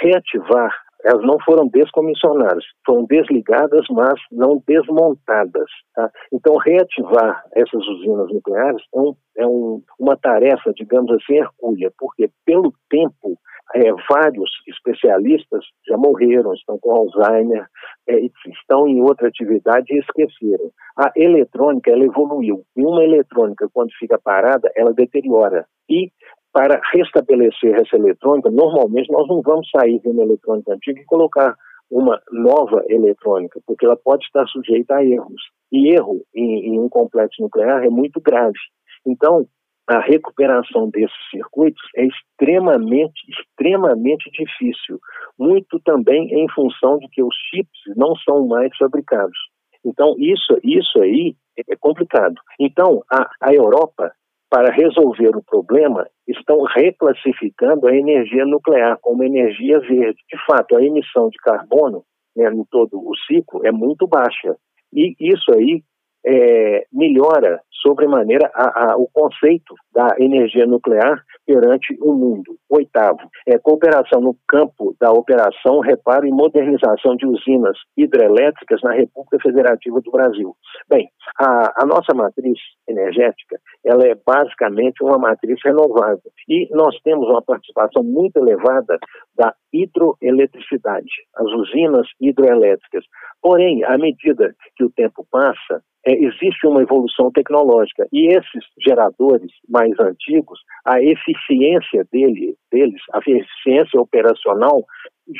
reativar 0.00 0.72
elas 1.04 1.22
não 1.22 1.38
foram 1.44 1.66
descomissionadas, 1.68 2.64
foram 2.84 3.04
desligadas, 3.06 3.86
mas 3.90 4.14
não 4.30 4.62
desmontadas. 4.66 5.70
Tá? 5.94 6.10
Então, 6.32 6.56
reativar 6.56 7.42
essas 7.54 7.86
usinas 7.86 8.30
nucleares 8.32 8.82
é, 8.94 8.98
um, 8.98 9.14
é 9.38 9.46
um, 9.46 9.82
uma 9.98 10.16
tarefa, 10.16 10.72
digamos 10.74 11.10
assim, 11.12 11.36
hercúlea, 11.36 11.90
porque 11.98 12.30
pelo 12.44 12.72
tempo 12.88 13.38
é, 13.74 13.92
vários 14.08 14.50
especialistas 14.66 15.64
já 15.86 15.96
morreram, 15.96 16.52
estão 16.54 16.78
com 16.78 16.92
Alzheimer, 16.92 17.66
é, 18.08 18.18
estão 18.48 18.88
em 18.88 19.00
outra 19.00 19.28
atividade 19.28 19.86
e 19.90 19.98
esqueceram. 19.98 20.70
A 20.98 21.12
eletrônica, 21.16 21.90
ela 21.90 22.04
evoluiu. 22.04 22.62
E 22.76 22.84
uma 22.84 23.02
eletrônica, 23.04 23.68
quando 23.72 23.90
fica 23.98 24.18
parada, 24.18 24.70
ela 24.76 24.92
deteriora. 24.92 25.66
E 25.88 26.10
para 26.52 26.80
restabelecer 26.92 27.74
essa 27.80 27.96
eletrônica, 27.96 28.50
normalmente 28.50 29.10
nós 29.12 29.26
não 29.28 29.40
vamos 29.40 29.68
sair 29.70 30.00
de 30.00 30.08
uma 30.08 30.22
eletrônica 30.22 30.72
antiga 30.72 31.00
e 31.00 31.04
colocar 31.04 31.54
uma 31.90 32.20
nova 32.30 32.84
eletrônica, 32.88 33.60
porque 33.66 33.84
ela 33.84 33.96
pode 33.96 34.24
estar 34.24 34.46
sujeita 34.46 34.96
a 34.96 35.04
erros. 35.04 35.42
E 35.72 35.92
erro 35.92 36.22
em, 36.34 36.74
em 36.74 36.80
um 36.80 36.88
complexo 36.88 37.42
nuclear 37.42 37.84
é 37.84 37.88
muito 37.88 38.20
grave. 38.20 38.58
Então, 39.06 39.46
a 39.90 39.98
recuperação 39.98 40.88
desses 40.88 41.30
circuitos 41.30 41.82
é 41.96 42.06
extremamente, 42.06 43.20
extremamente 43.28 44.30
difícil. 44.30 45.00
Muito 45.36 45.80
também 45.80 46.32
em 46.32 46.48
função 46.50 46.98
de 46.98 47.08
que 47.08 47.20
os 47.20 47.34
chips 47.50 47.96
não 47.96 48.14
são 48.16 48.46
mais 48.46 48.70
fabricados. 48.76 49.36
Então, 49.84 50.14
isso, 50.16 50.56
isso 50.62 51.02
aí 51.02 51.34
é 51.68 51.74
complicado. 51.74 52.36
Então, 52.60 53.02
a, 53.12 53.28
a 53.40 53.52
Europa, 53.52 54.12
para 54.48 54.72
resolver 54.72 55.36
o 55.36 55.42
problema, 55.42 56.06
estão 56.28 56.62
reclassificando 56.62 57.88
a 57.88 57.96
energia 57.96 58.46
nuclear 58.46 58.96
como 59.00 59.24
energia 59.24 59.80
verde. 59.80 60.20
De 60.30 60.38
fato, 60.46 60.76
a 60.76 60.84
emissão 60.84 61.28
de 61.30 61.38
carbono 61.38 62.04
né, 62.36 62.48
em 62.48 62.64
todo 62.70 62.94
o 62.94 63.16
ciclo 63.26 63.66
é 63.66 63.72
muito 63.72 64.06
baixa. 64.06 64.54
E 64.92 65.16
isso 65.18 65.52
aí 65.52 65.82
é, 66.26 66.84
melhora 66.92 67.60
sobremaneira 67.82 68.50
a, 68.54 68.92
a, 68.92 68.96
o 68.96 69.08
conceito 69.12 69.74
da 69.92 70.08
energia 70.18 70.66
nuclear 70.66 71.22
perante 71.46 71.96
o 72.00 72.12
mundo. 72.12 72.56
Oitavo, 72.68 73.18
é 73.46 73.58
cooperação 73.58 74.20
no 74.20 74.36
campo 74.46 74.94
da 75.00 75.10
operação, 75.10 75.80
reparo 75.80 76.26
e 76.26 76.30
modernização 76.30 77.16
de 77.16 77.26
usinas 77.26 77.76
hidrelétricas 77.96 78.80
na 78.82 78.92
República 78.92 79.38
Federativa 79.42 80.00
do 80.00 80.10
Brasil. 80.10 80.54
Bem, 80.88 81.08
a, 81.38 81.82
a 81.82 81.86
nossa 81.86 82.14
matriz 82.14 82.58
energética, 82.86 83.58
ela 83.84 84.06
é 84.06 84.14
basicamente 84.14 85.02
uma 85.02 85.18
matriz 85.18 85.58
renovável 85.64 86.30
e 86.48 86.68
nós 86.70 86.96
temos 87.02 87.28
uma 87.28 87.42
participação 87.42 88.02
muito 88.02 88.36
elevada 88.36 88.98
da 89.36 89.54
hidroeletricidade, 89.72 91.10
as 91.36 91.46
usinas 91.52 92.06
hidroelétricas. 92.20 93.04
Porém, 93.42 93.84
à 93.84 93.96
medida 93.96 94.54
que 94.76 94.84
o 94.84 94.90
tempo 94.90 95.26
passa, 95.30 95.82
é, 96.06 96.14
existe 96.14 96.66
uma 96.66 96.82
evolução 96.82 97.30
tecnológica 97.30 98.06
e 98.12 98.28
esses 98.28 98.64
geradores 98.78 99.50
mais 99.68 99.92
antigos, 100.00 100.58
a 100.84 101.00
eficiência 101.02 102.06
dele, 102.10 102.56
deles, 102.72 103.02
a 103.12 103.18
eficiência 103.18 104.00
operacional 104.00 104.82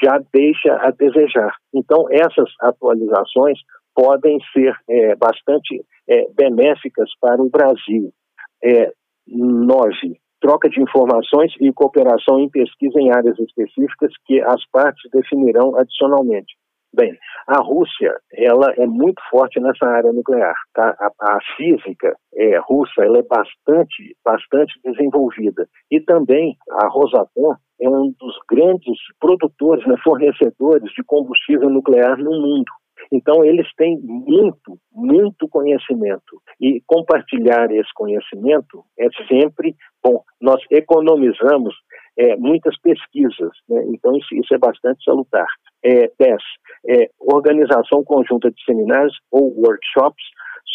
já 0.03 0.21
deixa 0.33 0.75
a 0.75 0.91
desejar. 0.91 1.55
Então, 1.75 2.07
essas 2.11 2.51
atualizações 2.61 3.59
podem 3.95 4.39
ser 4.53 4.75
é, 4.89 5.17
bastante 5.17 5.83
é, 6.09 6.27
benéficas 6.37 7.11
para 7.21 7.43
o 7.43 7.51
Brasil. 7.51 8.13
É, 8.63 8.93
nove, 9.27 10.21
troca 10.41 10.69
de 10.69 10.81
informações 10.81 11.53
e 11.61 11.73
cooperação 11.73 12.41
em 12.41 12.49
pesquisa 12.49 12.99
em 13.01 13.11
áreas 13.11 13.39
específicas 13.39 14.13
que 14.27 14.41
as 14.41 14.65
partes 14.71 15.11
definirão 15.13 15.77
adicionalmente. 15.77 16.55
Bem, 16.93 17.17
a 17.47 17.63
Rússia, 17.63 18.13
ela 18.33 18.73
é 18.77 18.85
muito 18.85 19.23
forte 19.31 19.61
nessa 19.61 19.87
área 19.87 20.13
nuclear, 20.13 20.57
tá? 20.75 20.97
A, 20.99 21.37
a 21.37 21.39
física 21.57 22.17
é, 22.35 22.59
russa, 22.59 23.05
ela 23.05 23.19
é 23.19 23.23
bastante, 23.23 24.17
bastante 24.25 24.73
desenvolvida. 24.85 25.69
E 25.89 26.01
também 26.01 26.57
a 26.69 26.89
Rosatom 26.89 27.55
é 27.81 27.89
um 27.89 28.13
dos 28.19 28.37
grandes 28.51 28.99
produtores, 29.21 29.87
né, 29.87 29.95
fornecedores 30.03 30.91
de 30.93 31.05
combustível 31.05 31.71
nuclear 31.71 32.19
no 32.19 32.33
mundo. 32.33 32.71
Então, 33.13 33.45
eles 33.45 33.67
têm 33.77 33.99
muito, 34.01 34.79
muito 34.93 35.49
conhecimento. 35.49 36.41
E 36.61 36.81
compartilhar 36.87 37.71
esse 37.73 37.93
conhecimento 37.95 38.85
é 38.99 39.09
sempre 39.27 39.75
bom. 40.03 40.23
Nós 40.41 40.61
economizamos 40.71 41.75
é, 42.17 42.37
muitas 42.37 42.79
pesquisas, 42.81 43.51
né? 43.69 43.83
então 43.89 44.17
isso, 44.17 44.35
isso, 44.35 44.55
é 44.55 44.59
bastante 44.59 45.03
salutar. 45.03 45.47
É, 45.83 46.11
10. 46.19 46.37
É, 46.89 47.11
organização 47.19 48.05
conjunta 48.05 48.51
de 48.51 48.65
seminários 48.65 49.17
ou 49.31 49.55
workshops 49.57 50.25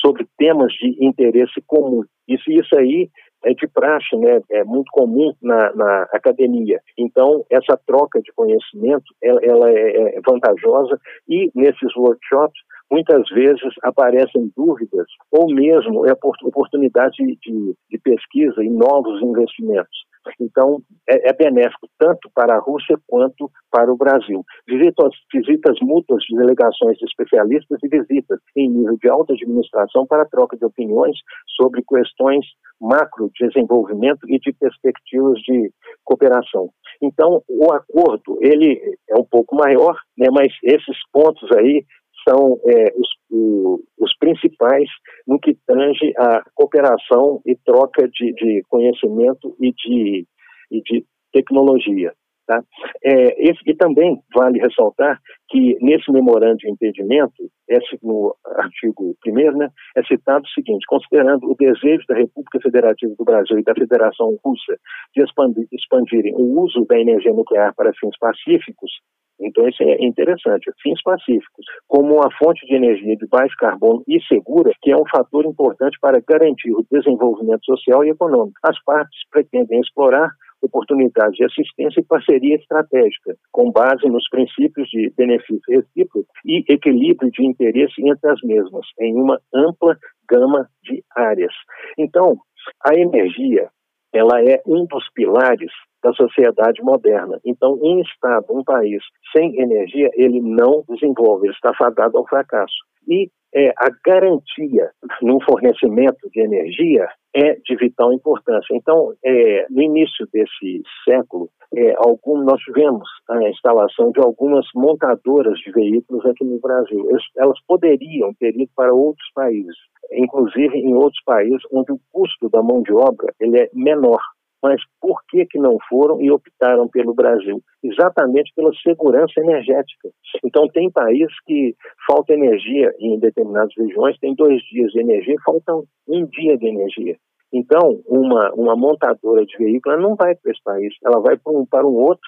sobre 0.02 0.28
temas 0.38 0.74
de 0.74 0.98
interesse 1.06 1.62
comum. 1.68 2.04
Isso, 2.28 2.52
isso 2.52 2.78
aí 2.78 3.10
é 3.46 3.54
de 3.54 3.68
praxe, 3.68 4.16
né? 4.18 4.42
é 4.50 4.64
muito 4.64 4.90
comum 4.92 5.34
na, 5.42 5.74
na 5.74 6.04
academia. 6.12 6.80
Então, 6.98 7.46
essa 7.50 7.80
troca 7.86 8.20
de 8.22 8.32
conhecimento, 8.34 9.06
ela, 9.22 9.40
ela 9.44 9.70
é, 9.70 10.18
é 10.18 10.22
vantajosa 10.28 11.00
e 11.30 11.52
nesses 11.56 11.96
workshops, 11.96 12.60
muitas 12.92 13.28
vezes 13.30 13.74
aparecem 13.84 14.52
dúvidas 14.56 15.08
ou 15.32 15.48
mesmo 15.54 16.06
é 16.06 16.12
oportunidade 16.12 17.16
de, 17.18 17.38
de, 17.42 17.76
de 17.90 17.98
pesquisa 18.00 18.64
e 18.64 18.70
novos 18.70 19.22
investimentos. 19.22 20.05
Então, 20.40 20.82
é, 21.10 21.30
é, 21.30 21.34
benéfico 21.34 21.88
tanto 21.98 22.30
para 22.34 22.56
a 22.56 22.60
Rússia 22.60 22.98
quanto 23.08 23.50
para 23.72 23.92
o 23.92 23.98
Brasil. 23.98 24.44
Visitas, 24.68 25.12
visitas 25.34 25.78
mútuas 25.82 26.24
de 26.24 26.36
delegações 26.36 26.98
de 26.98 27.06
especialistas 27.06 27.80
e 27.84 27.88
visitas 27.88 28.40
em 28.56 28.70
nível 28.70 28.98
de 28.98 29.10
alta 29.10 29.34
administração 29.34 30.06
para 30.06 30.26
troca 30.26 30.58
de 30.58 30.66
opiniões 30.66 31.18
sobre 31.56 31.84
questões 31.88 32.46
macro 32.80 33.32
de 33.34 33.48
desenvolvimento 33.48 34.20
e 34.28 34.40
de 34.40 34.54
perspectivas 34.54 35.40
de 35.40 35.72
cooperação. 36.04 36.70
Então, 37.02 37.42
o 37.48 37.72
acordo, 37.72 38.38
ele 38.42 38.80
é 39.10 39.16
um 39.16 39.26
pouco 39.26 39.56
maior, 39.56 39.96
né, 40.18 40.28
mas 40.32 40.52
esses 40.64 40.98
pontos 41.12 41.50
aí 41.58 41.86
são 42.28 42.60
é, 42.68 42.94
os, 42.96 43.08
o, 43.30 43.80
os, 44.00 44.18
principais 44.18 44.90
no 45.28 45.40
que 45.40 45.56
tange 45.68 46.14
a 46.18 46.44
cooperação 46.54 47.42
e 47.46 47.56
troca 47.56 48.08
de, 48.08 48.34
de 48.34 48.64
conhecimento 48.70 49.56
e 49.60 49.72
de, 49.72 50.28
e 50.72 50.82
de 50.82 51.06
tecnologia. 51.32 52.14
Tá? 52.48 52.64
É, 53.04 53.50
esse, 53.50 53.60
e 53.66 53.76
também 53.76 54.20
vale 54.34 54.60
ressaltar 54.60 55.20
que 55.50 55.78
nesse 55.82 56.12
memorando 56.12 56.58
de 56.58 56.70
entendimento, 56.70 57.50
esse, 57.68 57.98
no 58.04 58.36
artigo 58.58 59.16
1 59.26 59.58
né, 59.58 59.70
é 59.98 60.04
citado 60.04 60.46
o 60.46 60.50
seguinte: 60.50 60.86
considerando 60.88 61.50
o 61.50 61.56
desejo 61.56 62.06
da 62.08 62.16
República 62.16 62.60
Federativa 62.62 63.16
do 63.18 63.26
Brasil 63.26 63.58
e 63.58 63.64
da 63.64 63.74
Federação 63.74 64.38
Russa 64.46 64.78
de 65.16 65.24
expandir, 65.24 65.68
expandirem 65.72 66.36
o 66.36 66.62
uso 66.62 66.86
da 66.86 67.00
energia 67.00 67.34
nuclear 67.34 67.74
para 67.76 67.94
fins 68.00 68.16
pacíficos, 68.20 68.92
então, 69.40 69.68
isso 69.68 69.84
é 69.84 70.04
interessante. 70.04 70.72
Fins 70.82 71.02
pacíficos, 71.04 71.66
como 71.88 72.16
uma 72.16 72.32
fonte 72.38 72.66
de 72.66 72.76
energia 72.76 73.16
de 73.16 73.28
baixo 73.28 73.56
carbono 73.58 74.04
e 74.08 74.22
segura, 74.24 74.72
que 74.82 74.92
é 74.92 74.98
um 74.98 75.08
fator 75.10 75.46
importante 75.46 75.98
para 76.00 76.22
garantir 76.28 76.72
o 76.72 76.86
desenvolvimento 76.92 77.66
social 77.66 78.04
e 78.04 78.10
econômico. 78.10 78.58
As 78.64 78.82
partes 78.84 79.20
pretendem 79.32 79.80
explorar 79.80 80.30
oportunidades 80.62 81.36
de 81.36 81.46
assistência 81.46 82.00
e 82.00 82.06
parceria 82.06 82.56
estratégica, 82.56 83.36
com 83.52 83.72
base 83.72 84.08
nos 84.08 84.28
princípios 84.30 84.88
de 84.90 85.14
benefício 85.16 85.62
recíproco 85.70 86.28
e 86.46 86.64
equilíbrio 86.70 87.30
de 87.30 87.46
interesse 87.46 87.94
entre 88.00 88.30
as 88.30 88.42
mesmas, 88.42 88.86
em 89.00 89.14
uma 89.16 89.40
ampla 89.54 89.98
gama 90.30 90.68
de 90.84 91.04
áreas. 91.16 91.54
Então, 91.98 92.38
a 92.84 92.96
energia 92.96 93.70
ela 94.14 94.42
é 94.42 94.62
um 94.66 94.86
dos 94.86 95.04
pilares 95.14 95.72
da 96.06 96.14
sociedade 96.14 96.84
moderna. 96.84 97.40
Então, 97.44 97.80
um 97.82 98.00
Estado, 98.00 98.46
um 98.52 98.64
país 98.64 99.02
sem 99.36 99.60
energia, 99.60 100.08
ele 100.14 100.40
não 100.40 100.84
desenvolve, 100.88 101.48
ele 101.48 101.56
está 101.56 101.74
fadado 101.74 102.16
ao 102.16 102.28
fracasso. 102.28 102.76
E 103.08 103.28
é, 103.56 103.70
a 103.70 103.90
garantia 104.06 104.92
no 105.24 105.42
fornecimento 105.44 106.30
de 106.32 106.42
energia 106.42 107.08
é 107.34 107.56
de 107.56 107.76
vital 107.76 108.14
importância. 108.14 108.76
Então, 108.76 109.14
é, 109.24 109.66
no 109.70 109.82
início 109.82 110.28
desse 110.32 110.84
século, 111.04 111.50
é, 111.74 111.96
algum, 111.98 112.44
nós 112.44 112.62
tivemos 112.62 113.08
a 113.28 113.50
instalação 113.50 114.12
de 114.12 114.20
algumas 114.20 114.66
montadoras 114.76 115.58
de 115.60 115.72
veículos 115.72 116.24
aqui 116.28 116.46
no 116.46 116.60
Brasil. 116.60 117.08
Elas 117.36 117.60
poderiam 117.68 118.32
ter 118.40 118.54
ido 118.54 118.70
para 118.76 118.94
outros 118.94 119.28
países, 119.34 119.76
inclusive 120.12 120.78
em 120.78 120.94
outros 120.94 121.22
países 121.26 121.62
onde 121.72 121.92
o 121.92 122.00
custo 122.12 122.48
da 122.50 122.62
mão 122.62 122.84
de 122.84 122.94
obra 122.94 123.34
ele 123.40 123.58
é 123.58 123.70
menor 123.74 124.22
mas 124.66 124.82
por 125.00 125.22
que, 125.30 125.46
que 125.46 125.60
não 125.60 125.78
foram 125.88 126.20
e 126.20 126.32
optaram 126.32 126.88
pelo 126.88 127.14
Brasil? 127.14 127.62
Exatamente 127.84 128.52
pela 128.56 128.74
segurança 128.82 129.40
energética. 129.40 130.10
Então, 130.44 130.68
tem 130.70 130.90
países 130.90 131.36
que 131.46 131.76
falta 132.08 132.34
energia 132.34 132.92
em 133.00 133.20
determinadas 133.20 133.72
regiões, 133.78 134.18
tem 134.18 134.34
dois 134.34 134.60
dias 134.64 134.92
de 134.92 135.02
energia 135.02 135.36
e 135.36 135.44
falta 135.44 135.72
um 136.08 136.26
dia 136.26 136.58
de 136.58 136.68
energia. 136.68 137.16
Então, 137.54 138.02
uma, 138.08 138.52
uma 138.56 138.76
montadora 138.76 139.46
de 139.46 139.56
veículos 139.56 140.02
não 140.02 140.16
vai 140.16 140.34
para 140.34 140.52
esse 140.52 140.64
país, 140.64 140.96
ela 141.06 141.22
vai 141.22 141.38
para 141.38 141.54
um, 141.54 141.64
para 141.64 141.86
um 141.86 141.94
outro 141.94 142.28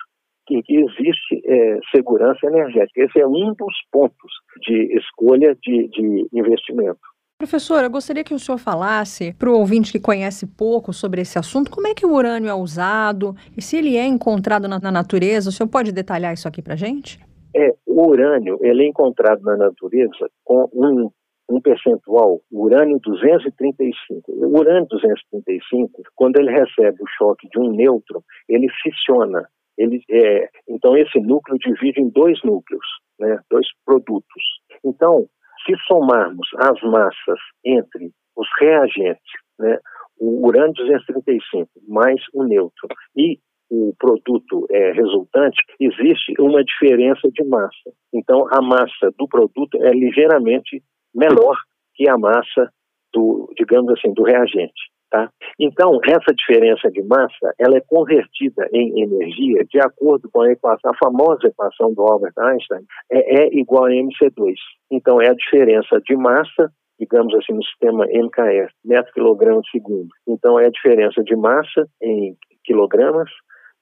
em 0.52 0.62
que 0.62 0.76
existe 0.76 1.42
é, 1.44 1.80
segurança 1.94 2.46
energética. 2.46 3.02
Esse 3.04 3.20
é 3.20 3.28
um 3.28 3.54
dos 3.58 3.76
pontos 3.92 4.32
de 4.62 4.96
escolha 4.96 5.58
de, 5.62 5.88
de 5.90 6.28
investimento. 6.32 7.00
Professor, 7.40 7.84
eu 7.84 7.92
gostaria 7.92 8.24
que 8.24 8.34
o 8.34 8.40
senhor 8.40 8.58
falasse 8.58 9.32
para 9.38 9.48
o 9.48 9.60
ouvinte 9.60 9.92
que 9.92 10.00
conhece 10.00 10.48
pouco 10.48 10.92
sobre 10.92 11.22
esse 11.22 11.38
assunto, 11.38 11.70
como 11.70 11.86
é 11.86 11.94
que 11.94 12.04
o 12.04 12.12
urânio 12.12 12.50
é 12.50 12.54
usado 12.56 13.36
e 13.56 13.62
se 13.62 13.78
ele 13.78 13.96
é 13.96 14.08
encontrado 14.08 14.68
na, 14.68 14.80
na 14.80 14.92
natureza. 14.92 15.50
O 15.50 15.52
senhor 15.52 15.70
pode 15.70 15.92
detalhar 15.92 16.34
isso 16.34 16.48
aqui 16.48 16.64
para 16.64 16.74
a 16.74 16.78
gente? 16.78 17.20
É, 17.56 17.76
o 17.86 18.10
urânio 18.10 18.58
ele 18.62 18.86
é 18.86 18.88
encontrado 18.88 19.44
na 19.44 19.56
natureza 19.56 20.28
com 20.44 20.68
um, 20.74 21.12
um 21.48 21.62
percentual, 21.62 22.42
urânio 22.52 23.00
235. 23.04 24.32
O 24.32 24.58
urânio 24.58 24.88
235, 24.90 26.02
quando 26.16 26.40
ele 26.40 26.50
recebe 26.50 26.98
o 27.04 27.08
choque 27.20 27.48
de 27.50 27.60
um 27.60 27.70
nêutron, 27.72 28.24
ele 28.50 28.68
fissiona. 28.82 29.48
Ele, 29.78 30.02
é, 30.10 30.50
então, 30.68 30.98
esse 30.98 31.20
núcleo 31.20 31.60
divide 31.60 32.02
em 32.02 32.10
dois 32.10 32.40
núcleos, 32.44 32.86
né, 33.20 33.38
dois 33.48 33.68
produtos. 33.86 34.44
Então, 34.84 35.28
se 35.68 35.76
somarmos 35.86 36.48
as 36.58 36.82
massas 36.82 37.40
entre 37.66 38.10
os 38.36 38.48
reagentes, 38.60 39.32
né, 39.60 39.78
o 40.20 40.48
urânio 40.48 40.74
235 40.74 41.70
mais 41.88 42.20
o 42.34 42.44
nêutron 42.44 42.90
e 43.16 43.38
o 43.70 43.94
produto 44.00 44.66
é, 44.72 44.94
resultante, 44.94 45.62
existe 45.80 46.34
uma 46.40 46.64
diferença 46.64 47.30
de 47.30 47.44
massa. 47.44 47.92
Então, 48.14 48.48
a 48.50 48.62
massa 48.62 49.12
do 49.18 49.28
produto 49.28 49.78
é 49.84 49.92
ligeiramente 49.92 50.82
menor 51.14 51.58
que 51.94 52.08
a 52.10 52.18
massa 52.18 52.72
do, 53.14 53.52
digamos 53.58 53.92
assim, 53.92 54.14
do 54.14 54.24
reagente. 54.24 54.90
Tá? 55.10 55.30
Então, 55.58 56.00
essa 56.04 56.36
diferença 56.36 56.92
de 56.92 57.02
massa 57.04 57.54
ela 57.58 57.78
é 57.78 57.82
convertida 57.88 58.68
em 58.74 59.04
energia 59.04 59.64
de 59.64 59.80
acordo 59.80 60.30
com 60.30 60.42
a 60.42 60.52
equação, 60.52 60.92
a 60.92 60.98
famosa 60.98 61.48
equação 61.48 61.94
do 61.94 62.02
Albert 62.02 62.34
Einstein, 62.38 62.84
é, 63.10 63.44
é 63.44 63.58
igual 63.58 63.86
a 63.86 63.90
mc2. 63.90 64.56
Então, 64.92 65.22
é 65.22 65.30
a 65.30 65.34
diferença 65.34 66.02
de 66.06 66.16
massa 66.16 66.72
digamos 67.00 67.34
assim, 67.36 67.54
no 67.54 67.64
sistema 67.64 68.06
MKS, 68.08 68.72
metro 68.84 69.14
quilograma 69.14 69.62
segundo. 69.72 70.10
Então, 70.28 70.60
é 70.60 70.66
a 70.66 70.72
diferença 70.72 71.24
de 71.24 71.36
massa 71.36 71.88
em 72.02 72.36
quilogramas 72.64 73.30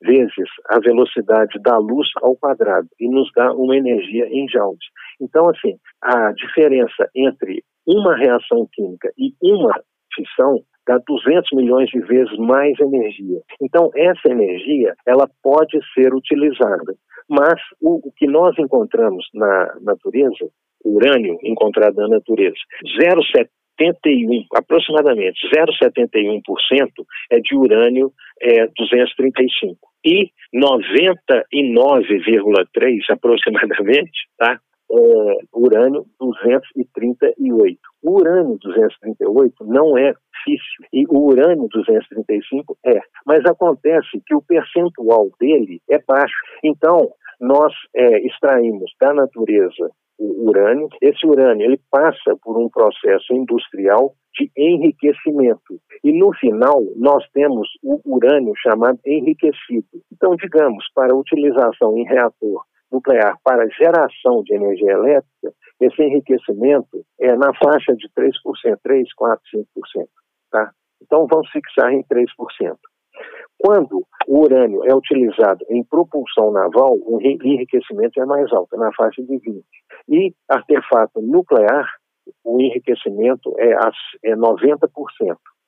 vezes 0.01 0.50
a 0.70 0.79
velocidade 0.79 1.60
da 1.62 1.77
luz 1.77 2.08
ao 2.22 2.36
quadrado 2.36 2.88
e 3.00 3.08
nos 3.10 3.29
dá 3.34 3.51
uma 3.53 3.75
energia 3.75 4.27
em 4.27 4.48
joules. 4.50 4.86
Então, 5.20 5.50
assim, 5.50 5.77
a 6.01 6.32
diferença 6.34 7.10
entre 7.15 7.63
uma 7.88 8.15
reação 8.15 8.67
química 8.74 9.12
e 9.17 9.34
uma 9.41 9.74
fissão 10.13 10.62
dá 10.87 10.97
200 11.05 11.49
milhões 11.53 11.89
de 11.89 11.99
vezes 12.01 12.37
mais 12.37 12.79
energia. 12.79 13.41
Então, 13.61 13.89
essa 13.95 14.29
energia, 14.29 14.93
ela 15.05 15.29
pode 15.41 15.79
ser 15.93 16.13
utilizada. 16.13 16.95
Mas 17.29 17.59
o, 17.81 18.07
o 18.07 18.11
que 18.15 18.27
nós 18.27 18.57
encontramos 18.59 19.25
na 19.33 19.75
natureza, 19.81 20.47
urânio 20.83 21.39
encontrado 21.43 21.95
na 21.95 22.07
natureza, 22.07 22.55
0,71, 23.01 24.45
aproximadamente 24.55 25.39
0,71% 25.49 26.89
é 27.31 27.39
de 27.39 27.55
urânio 27.55 28.11
é, 28.41 28.67
235 28.67 29.77
e 30.05 30.29
99,3 30.53 32.99
aproximadamente, 33.09 34.27
tá? 34.37 34.59
É, 34.91 35.37
urânio 35.53 36.05
238. 36.19 37.79
O 38.03 38.19
urânio 38.19 38.57
238 38.61 39.65
não 39.65 39.97
é 39.97 40.13
físsil 40.43 40.85
e 40.93 41.05
o 41.09 41.25
urânio 41.25 41.67
235 41.69 42.77
é, 42.85 42.99
mas 43.25 43.43
acontece 43.45 44.21
que 44.25 44.35
o 44.35 44.43
percentual 44.43 45.29
dele 45.39 45.81
é 45.89 45.97
baixo. 46.07 46.35
Então, 46.63 47.11
nós 47.41 47.73
é, 47.95 48.25
extraímos 48.27 48.91
da 49.01 49.13
natureza 49.13 49.89
o 50.17 50.47
urânio. 50.47 50.87
Esse 51.01 51.25
urânio 51.25 51.65
ele 51.65 51.79
passa 51.91 52.37
por 52.41 52.57
um 52.57 52.69
processo 52.69 53.33
industrial 53.33 54.13
de 54.33 54.51
enriquecimento. 54.57 55.79
E 56.03 56.11
no 56.17 56.33
final, 56.35 56.81
nós 56.95 57.23
temos 57.33 57.67
o 57.83 57.99
urânio 58.05 58.53
chamado 58.57 58.99
enriquecido. 59.05 60.01
Então, 60.11 60.35
digamos, 60.35 60.85
para 60.93 61.15
utilização 61.15 61.97
em 61.97 62.05
reator 62.05 62.63
nuclear 62.95 63.37
para 63.43 63.67
geração 63.69 64.41
de 64.43 64.55
energia 64.55 64.91
elétrica, 64.91 65.53
esse 65.79 66.01
enriquecimento 66.01 67.05
é 67.19 67.35
na 67.35 67.53
faixa 67.55 67.93
de 67.95 68.07
3%, 68.09 68.31
3, 68.81 69.13
4, 69.13 69.41
5%. 69.53 70.07
Tá? 70.51 70.71
Então, 71.01 71.27
vamos 71.27 71.49
fixar 71.51 71.91
em 71.91 72.03
3%. 72.03 72.27
Quando 73.57 74.05
o 74.27 74.39
urânio 74.39 74.83
é 74.85 74.93
utilizado 74.93 75.65
em 75.69 75.83
propulsão 75.83 76.51
naval, 76.51 76.93
o 76.93 77.19
enriquecimento 77.21 78.21
é 78.21 78.25
mais 78.25 78.51
alto, 78.51 78.75
é 78.75 78.77
na 78.77 78.91
faixa 78.93 79.21
de 79.23 79.37
20. 79.37 79.63
E 80.09 80.33
artefato 80.49 81.21
nuclear, 81.21 81.87
o 82.43 82.59
enriquecimento 82.59 83.53
é, 83.57 83.71
é 84.23 84.35
90%. 84.35 84.89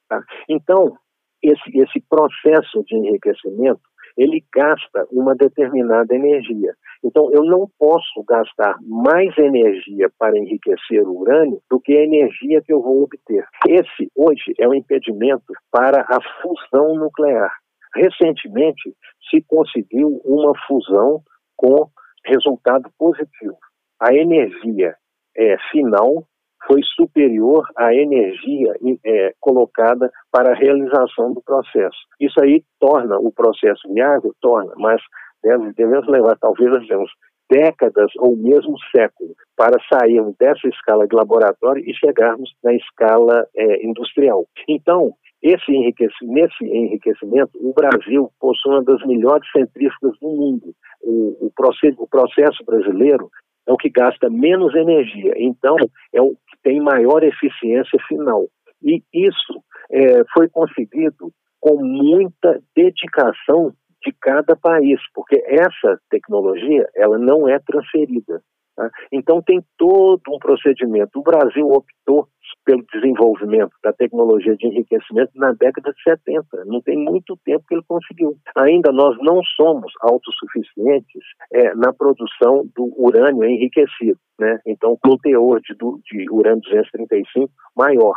Tá? 0.09 0.21
Então, 0.49 0.97
esse, 1.41 1.79
esse 1.79 2.01
processo 2.09 2.83
de 2.85 2.95
enriquecimento, 2.95 3.81
ele 4.17 4.43
gasta 4.53 5.07
uma 5.11 5.35
determinada 5.35 6.13
energia. 6.15 6.73
Então, 7.03 7.29
eu 7.31 7.43
não 7.43 7.69
posso 7.77 8.23
gastar 8.27 8.75
mais 8.81 9.37
energia 9.37 10.09
para 10.17 10.37
enriquecer 10.37 11.07
o 11.07 11.19
urânio 11.19 11.61
do 11.69 11.79
que 11.79 11.95
a 11.95 12.03
energia 12.03 12.61
que 12.61 12.73
eu 12.73 12.81
vou 12.81 13.03
obter. 13.03 13.45
Esse, 13.67 14.11
hoje, 14.15 14.53
é 14.59 14.67
um 14.67 14.73
impedimento 14.73 15.53
para 15.71 16.01
a 16.01 16.19
fusão 16.41 16.95
nuclear. 16.95 17.51
Recentemente, 17.95 18.93
se 19.29 19.43
conseguiu 19.47 20.19
uma 20.25 20.53
fusão 20.67 21.21
com 21.55 21.89
resultado 22.25 22.89
positivo. 22.97 23.57
A 23.99 24.13
energia 24.13 24.95
é, 25.35 25.57
final 25.71 26.27
foi 26.67 26.81
superior 26.83 27.65
à 27.75 27.93
energia 27.93 28.73
é, 29.05 29.33
colocada 29.39 30.11
para 30.31 30.51
a 30.51 30.55
realização 30.55 31.33
do 31.33 31.41
processo. 31.41 31.97
Isso 32.19 32.39
aí 32.41 32.63
torna 32.79 33.17
o 33.17 33.31
processo 33.31 33.81
viável? 33.93 34.33
Torna, 34.41 34.73
mas 34.77 35.01
deve, 35.43 35.71
devemos 35.73 36.07
levar 36.07 36.37
talvez 36.37 36.71
uns 36.91 37.11
décadas 37.49 38.11
ou 38.17 38.35
mesmo 38.35 38.75
séculos 38.93 39.33
para 39.55 39.81
sairmos 39.91 40.35
dessa 40.37 40.67
escala 40.67 41.07
de 41.07 41.15
laboratório 41.15 41.83
e 41.87 41.93
chegarmos 41.95 42.53
na 42.63 42.73
escala 42.75 43.47
é, 43.55 43.85
industrial. 43.85 44.45
Então, 44.67 45.13
esse 45.41 45.71
enriquecimento, 45.71 46.33
nesse 46.33 46.65
enriquecimento, 46.65 47.51
o 47.55 47.73
Brasil 47.73 48.29
possui 48.39 48.73
uma 48.73 48.83
das 48.83 49.01
melhores 49.05 49.49
centrífugas 49.51 50.17
do 50.19 50.27
mundo. 50.27 50.73
O, 51.01 51.47
o, 51.47 51.51
processo, 51.55 51.95
o 52.01 52.07
processo 52.07 52.65
brasileiro 52.65 53.29
é 53.67 53.71
o 53.71 53.77
que 53.77 53.89
gasta 53.89 54.29
menos 54.29 54.73
energia, 54.75 55.33
então 55.37 55.75
é 56.13 56.21
o 56.21 56.35
tem 56.63 56.81
maior 56.81 57.23
eficiência 57.23 57.99
final. 58.07 58.47
E 58.81 59.01
isso 59.13 59.63
é, 59.91 60.23
foi 60.33 60.47
conseguido 60.49 61.31
com 61.59 61.83
muita 61.83 62.61
dedicação 62.75 63.73
de 64.03 64.13
cada 64.21 64.55
país, 64.55 64.99
porque 65.13 65.43
essa 65.45 65.99
tecnologia 66.09 66.87
ela 66.95 67.17
não 67.17 67.47
é 67.47 67.59
transferida. 67.59 68.41
Tá? 68.75 68.89
Então 69.11 69.41
tem 69.41 69.59
todo 69.77 70.21
um 70.29 70.37
procedimento. 70.37 71.19
O 71.19 71.23
Brasil 71.23 71.67
optou 71.67 72.27
pelo 72.65 72.83
desenvolvimento 72.93 73.71
da 73.83 73.93
tecnologia 73.93 74.55
de 74.55 74.67
enriquecimento 74.67 75.31
na 75.35 75.53
década 75.53 75.91
de 75.91 76.03
70. 76.03 76.65
Não 76.65 76.81
tem 76.81 76.97
muito 76.97 77.37
tempo 77.45 77.65
que 77.67 77.75
ele 77.75 77.83
conseguiu. 77.87 78.37
Ainda 78.55 78.91
nós 78.91 79.17
não 79.21 79.41
somos 79.55 79.91
autossuficientes 80.01 81.23
é, 81.53 81.73
na 81.75 81.93
produção 81.93 82.67
do 82.75 82.93
urânio 82.97 83.43
enriquecido, 83.43 84.19
né? 84.39 84.59
Então, 84.65 84.97
com 85.03 85.17
teor 85.17 85.61
de, 85.61 85.75
de 85.75 86.29
urânio 86.31 86.61
235 86.61 87.51
maior. 87.75 88.15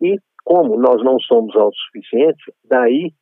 E 0.00 0.16
como 0.44 0.78
nós 0.78 1.02
não 1.04 1.18
somos 1.20 1.54
autossuficientes, 1.56 2.44
daí 2.64 3.12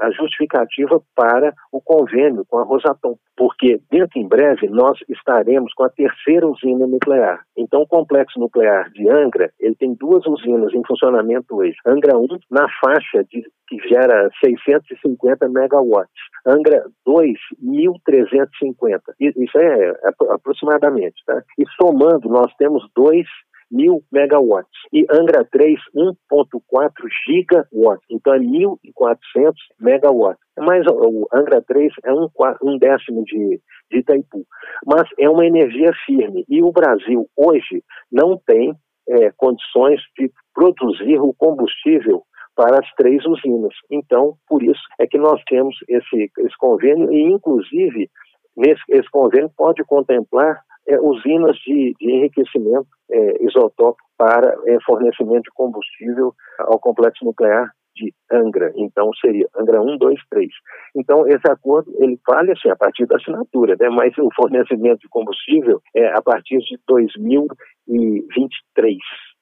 a 0.00 0.10
justificativa 0.10 1.00
para 1.14 1.52
o 1.72 1.80
convênio 1.80 2.44
com 2.48 2.58
a 2.58 2.64
Rosatom, 2.64 3.16
porque 3.36 3.80
dentro 3.90 4.18
em 4.18 4.28
breve 4.28 4.68
nós 4.68 4.98
estaremos 5.08 5.72
com 5.74 5.84
a 5.84 5.90
terceira 5.90 6.46
usina 6.46 6.86
nuclear. 6.86 7.40
Então 7.56 7.82
o 7.82 7.86
complexo 7.86 8.38
nuclear 8.38 8.90
de 8.90 9.08
Angra, 9.08 9.50
ele 9.60 9.74
tem 9.74 9.94
duas 9.94 10.24
usinas 10.26 10.72
em 10.74 10.82
funcionamento 10.86 11.56
hoje. 11.56 11.76
Angra 11.86 12.16
1 12.16 12.26
na 12.50 12.66
faixa 12.80 13.24
de 13.24 13.42
que 13.68 13.78
gera 13.88 14.30
650 14.44 15.48
megawatts. 15.48 16.10
Angra 16.46 16.84
2, 17.04 17.32
1.350. 17.62 19.00
Isso 19.18 19.58
é 19.58 19.92
aproximadamente, 20.30 21.16
tá? 21.26 21.42
E 21.58 21.64
somando, 21.76 22.28
nós 22.28 22.52
temos 22.56 22.88
dois 22.94 23.26
mil 23.70 24.02
megawatts. 24.12 24.78
E 24.92 25.04
Angra 25.10 25.44
3, 25.44 25.78
1.4 25.94 26.90
gigawatts. 27.26 28.04
Então 28.10 28.34
é 28.34 28.38
1.400 28.38 29.52
megawatts. 29.80 30.42
Mas 30.58 30.86
o 30.86 31.26
Angra 31.32 31.62
3 31.62 31.92
é 32.04 32.12
um, 32.12 32.28
um 32.62 32.78
décimo 32.78 33.24
de, 33.24 33.60
de 33.90 33.98
Itaipu. 33.98 34.44
Mas 34.86 35.08
é 35.18 35.28
uma 35.28 35.46
energia 35.46 35.92
firme. 36.06 36.44
E 36.48 36.62
o 36.62 36.72
Brasil 36.72 37.26
hoje 37.36 37.82
não 38.10 38.38
tem 38.46 38.74
é, 39.08 39.30
condições 39.36 40.00
de 40.18 40.30
produzir 40.54 41.18
o 41.18 41.34
combustível 41.34 42.22
para 42.54 42.78
as 42.78 42.90
três 42.94 43.24
usinas. 43.26 43.74
Então, 43.90 44.34
por 44.48 44.62
isso 44.62 44.80
é 44.98 45.06
que 45.06 45.18
nós 45.18 45.40
temos 45.44 45.76
esse, 45.88 46.30
esse 46.38 46.56
convênio 46.58 47.12
e, 47.12 47.22
inclusive, 47.30 48.10
nesse, 48.56 48.82
esse 48.88 49.08
convênio 49.10 49.50
pode 49.56 49.84
contemplar 49.84 50.60
é, 50.88 50.98
usinas 51.00 51.56
de, 51.58 51.94
de 52.00 52.10
enriquecimento 52.10 52.88
é, 53.10 53.44
isotópico 53.44 54.06
para 54.16 54.56
é, 54.66 54.78
fornecimento 54.84 55.42
de 55.42 55.50
combustível 55.54 56.32
ao 56.58 56.78
complexo 56.78 57.24
nuclear 57.24 57.70
de 57.96 58.12
Angra. 58.30 58.70
Então, 58.76 59.10
seria 59.20 59.48
Angra 59.56 59.80
1, 59.80 59.98
2, 59.98 60.20
3. 60.30 60.48
Então, 60.94 61.26
esse 61.26 61.50
acordo, 61.50 61.92
ele 61.98 62.16
vale 62.26 62.52
assim, 62.52 62.68
a 62.68 62.76
partir 62.76 63.06
da 63.06 63.16
assinatura, 63.16 63.74
né? 63.80 63.88
mas 63.88 64.16
o 64.18 64.28
fornecimento 64.36 65.00
de 65.00 65.08
combustível 65.08 65.80
é 65.94 66.06
a 66.08 66.20
partir 66.22 66.58
de 66.58 66.78
2023. 66.86 68.96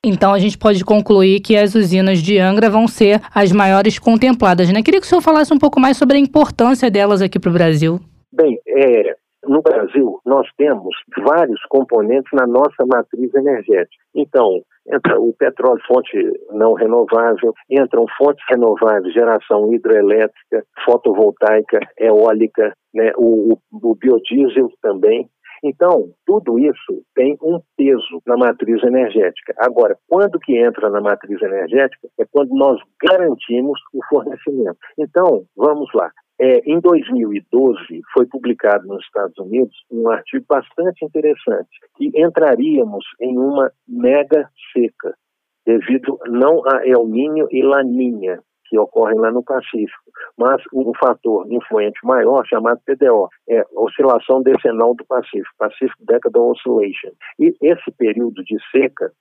Então 0.06 0.34
a 0.34 0.38
gente 0.38 0.58
pode 0.58 0.84
concluir 0.84 1.40
que 1.40 1.56
as 1.56 1.74
usinas 1.74 2.18
de 2.18 2.38
Angra 2.38 2.68
vão 2.68 2.86
ser 2.86 3.22
as 3.34 3.50
maiores 3.50 3.98
contempladas, 3.98 4.70
né? 4.70 4.82
Queria 4.82 5.00
que 5.00 5.06
o 5.06 5.08
senhor 5.08 5.22
falasse 5.22 5.54
um 5.54 5.58
pouco 5.58 5.80
mais 5.80 5.96
sobre 5.96 6.18
a 6.18 6.20
importância 6.20 6.90
delas 6.90 7.22
aqui 7.22 7.40
para 7.40 7.48
o 7.48 7.54
Brasil. 7.54 7.98
Bem, 8.30 8.60
é, 8.68 9.16
no 9.46 9.62
Brasil, 9.62 10.20
nós 10.24 10.48
temos 10.56 10.94
vários 11.24 11.60
componentes 11.68 12.30
na 12.32 12.46
nossa 12.46 12.84
matriz 12.86 13.34
energética. 13.34 14.02
Então, 14.14 14.62
entra 14.86 15.18
o 15.20 15.32
petróleo, 15.34 15.80
fonte 15.86 16.16
não 16.50 16.74
renovável, 16.74 17.52
entram 17.70 18.06
fontes 18.18 18.44
renováveis, 18.50 19.12
geração 19.12 19.72
hidroelétrica, 19.72 20.64
fotovoltaica, 20.84 21.80
eólica, 21.98 22.74
né, 22.92 23.12
o, 23.16 23.58
o 23.72 23.94
biodiesel 23.94 24.70
também. 24.82 25.28
Então, 25.62 26.10
tudo 26.26 26.58
isso 26.58 27.02
tem 27.14 27.38
um 27.42 27.58
peso 27.74 28.20
na 28.26 28.36
matriz 28.36 28.82
energética. 28.82 29.54
Agora, 29.56 29.96
quando 30.06 30.38
que 30.38 30.58
entra 30.58 30.90
na 30.90 31.00
matriz 31.00 31.40
energética? 31.40 32.06
É 32.20 32.24
quando 32.30 32.54
nós 32.54 32.78
garantimos 33.02 33.80
o 33.94 34.04
fornecimento. 34.10 34.76
Então, 34.98 35.44
vamos 35.56 35.88
lá. 35.94 36.10
É, 36.40 36.58
em 36.68 36.80
2012, 36.80 38.02
foi 38.12 38.26
publicado 38.26 38.86
nos 38.88 39.04
Estados 39.04 39.38
Unidos 39.38 39.74
um 39.90 40.10
artigo 40.10 40.44
bastante 40.48 41.04
interessante, 41.04 41.70
que 41.96 42.10
entraríamos 42.14 43.04
em 43.20 43.38
uma 43.38 43.70
mega 43.86 44.48
seca. 44.72 45.14
devido 45.66 46.18
não 46.26 46.60
a 46.66 46.86
El 46.86 47.06
Niño 47.06 47.46
e 47.50 47.62
Laninha, 47.62 48.40
que 48.66 48.78
ocorrem 48.78 49.18
lá 49.18 49.30
no 49.30 49.42
Pacífico, 49.42 50.10
mas 50.36 50.60
um 50.74 50.92
fator 50.98 51.46
influente 51.50 51.98
maior 52.02 52.44
chamado 52.46 52.80
PDO, 52.84 53.28
é 53.48 53.64
oscilação 53.72 54.42
decenal 54.42 54.94
do 54.94 55.04
Pacífico, 55.06 55.54
Pacific 55.56 55.94
Decadal 56.04 56.50
Oscillation. 56.50 57.12
E 57.38 57.54
esse 57.62 57.90
período 57.96 58.42
de 58.42 58.56
seca 58.70 59.12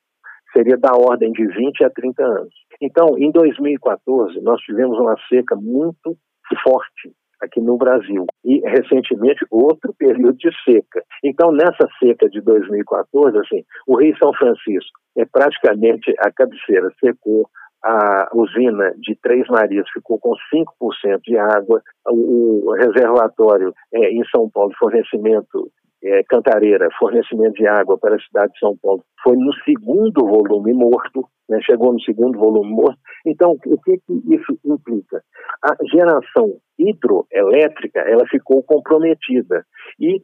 seria 0.51 0.77
da 0.77 0.91
ordem 0.93 1.31
de 1.31 1.45
20 1.45 1.83
a 1.83 1.89
30 1.89 2.23
anos. 2.23 2.53
Então, 2.81 3.17
em 3.17 3.31
2014, 3.31 4.41
nós 4.41 4.59
tivemos 4.61 4.97
uma 4.99 5.15
seca 5.29 5.55
muito 5.55 6.17
forte 6.63 7.11
aqui 7.41 7.59
no 7.59 7.77
Brasil. 7.77 8.25
E, 8.43 8.59
recentemente, 8.69 9.45
outro 9.51 9.93
período 9.97 10.37
de 10.37 10.49
seca. 10.63 11.03
Então, 11.23 11.51
nessa 11.51 11.87
seca 11.99 12.29
de 12.29 12.41
2014, 12.41 13.37
assim, 13.37 13.63
o 13.87 13.97
Rio 13.97 14.17
São 14.17 14.33
Francisco 14.33 14.99
é 15.17 15.25
praticamente 15.25 16.13
a 16.19 16.31
cabeceira 16.31 16.89
secou, 16.99 17.47
a 17.83 18.29
usina 18.33 18.93
de 18.97 19.13
Três 19.21 19.45
Marias 19.49 19.85
ficou 19.91 20.17
com 20.17 20.33
5% 20.53 21.19
de 21.21 21.37
água, 21.37 21.81
o, 22.07 22.73
reservatório 22.77 23.73
é, 23.93 24.09
em 24.09 24.23
São 24.33 24.49
Paulo, 24.49 24.71
fornecimento 24.79 25.69
é, 26.03 26.23
Cantareira, 26.23 26.89
fornecimento 26.99 27.53
de 27.53 27.67
água 27.67 27.97
para 27.97 28.15
a 28.15 28.19
cidade 28.19 28.53
de 28.53 28.59
São 28.59 28.77
Paulo, 28.81 29.03
foi 29.23 29.37
no 29.37 29.53
segundo 29.63 30.25
volume 30.25 30.73
morto, 30.73 31.27
né, 31.49 31.59
chegou 31.61 31.93
no 31.93 32.01
segundo 32.01 32.37
volume 32.37 32.71
morto. 32.71 32.99
Então, 33.25 33.51
o 33.51 33.81
que, 33.81 33.97
que 33.97 34.35
isso 34.35 34.57
implica? 34.65 35.23
A 35.63 35.75
geração 35.91 36.57
hidroelétrica 36.77 37.99
ela 38.01 38.25
ficou 38.27 38.63
comprometida 38.63 39.65
e 39.99 40.21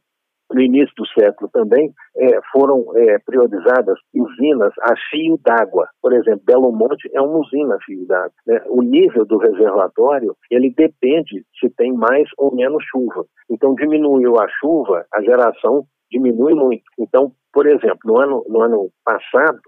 no 0.51 0.61
início 0.61 0.93
do 0.97 1.07
século 1.07 1.49
também, 1.51 1.91
é, 2.17 2.39
foram 2.51 2.85
é, 2.95 3.19
priorizadas 3.19 3.99
usinas 4.13 4.73
a 4.81 4.95
fio 5.09 5.39
d'água. 5.45 5.87
Por 6.01 6.13
exemplo, 6.13 6.41
Belo 6.45 6.71
Monte 6.71 7.09
é 7.13 7.21
uma 7.21 7.37
usina 7.37 7.75
a 7.75 7.79
fio 7.81 8.05
d'água. 8.07 8.33
Né? 8.47 8.61
O 8.67 8.81
nível 8.81 9.25
do 9.25 9.37
reservatório, 9.37 10.35
ele 10.49 10.73
depende 10.75 11.43
se 11.59 11.69
tem 11.77 11.93
mais 11.93 12.27
ou 12.37 12.55
menos 12.55 12.83
chuva. 12.89 13.25
Então, 13.49 13.75
diminuiu 13.75 14.39
a 14.39 14.47
chuva, 14.59 15.05
a 15.13 15.21
geração 15.21 15.85
diminui 16.11 16.53
muito. 16.53 16.83
Então, 16.99 17.31
por 17.53 17.67
exemplo, 17.67 17.99
no 18.05 18.19
ano, 18.19 18.45
no 18.47 18.61
ano 18.61 18.89
passado, 19.03 19.59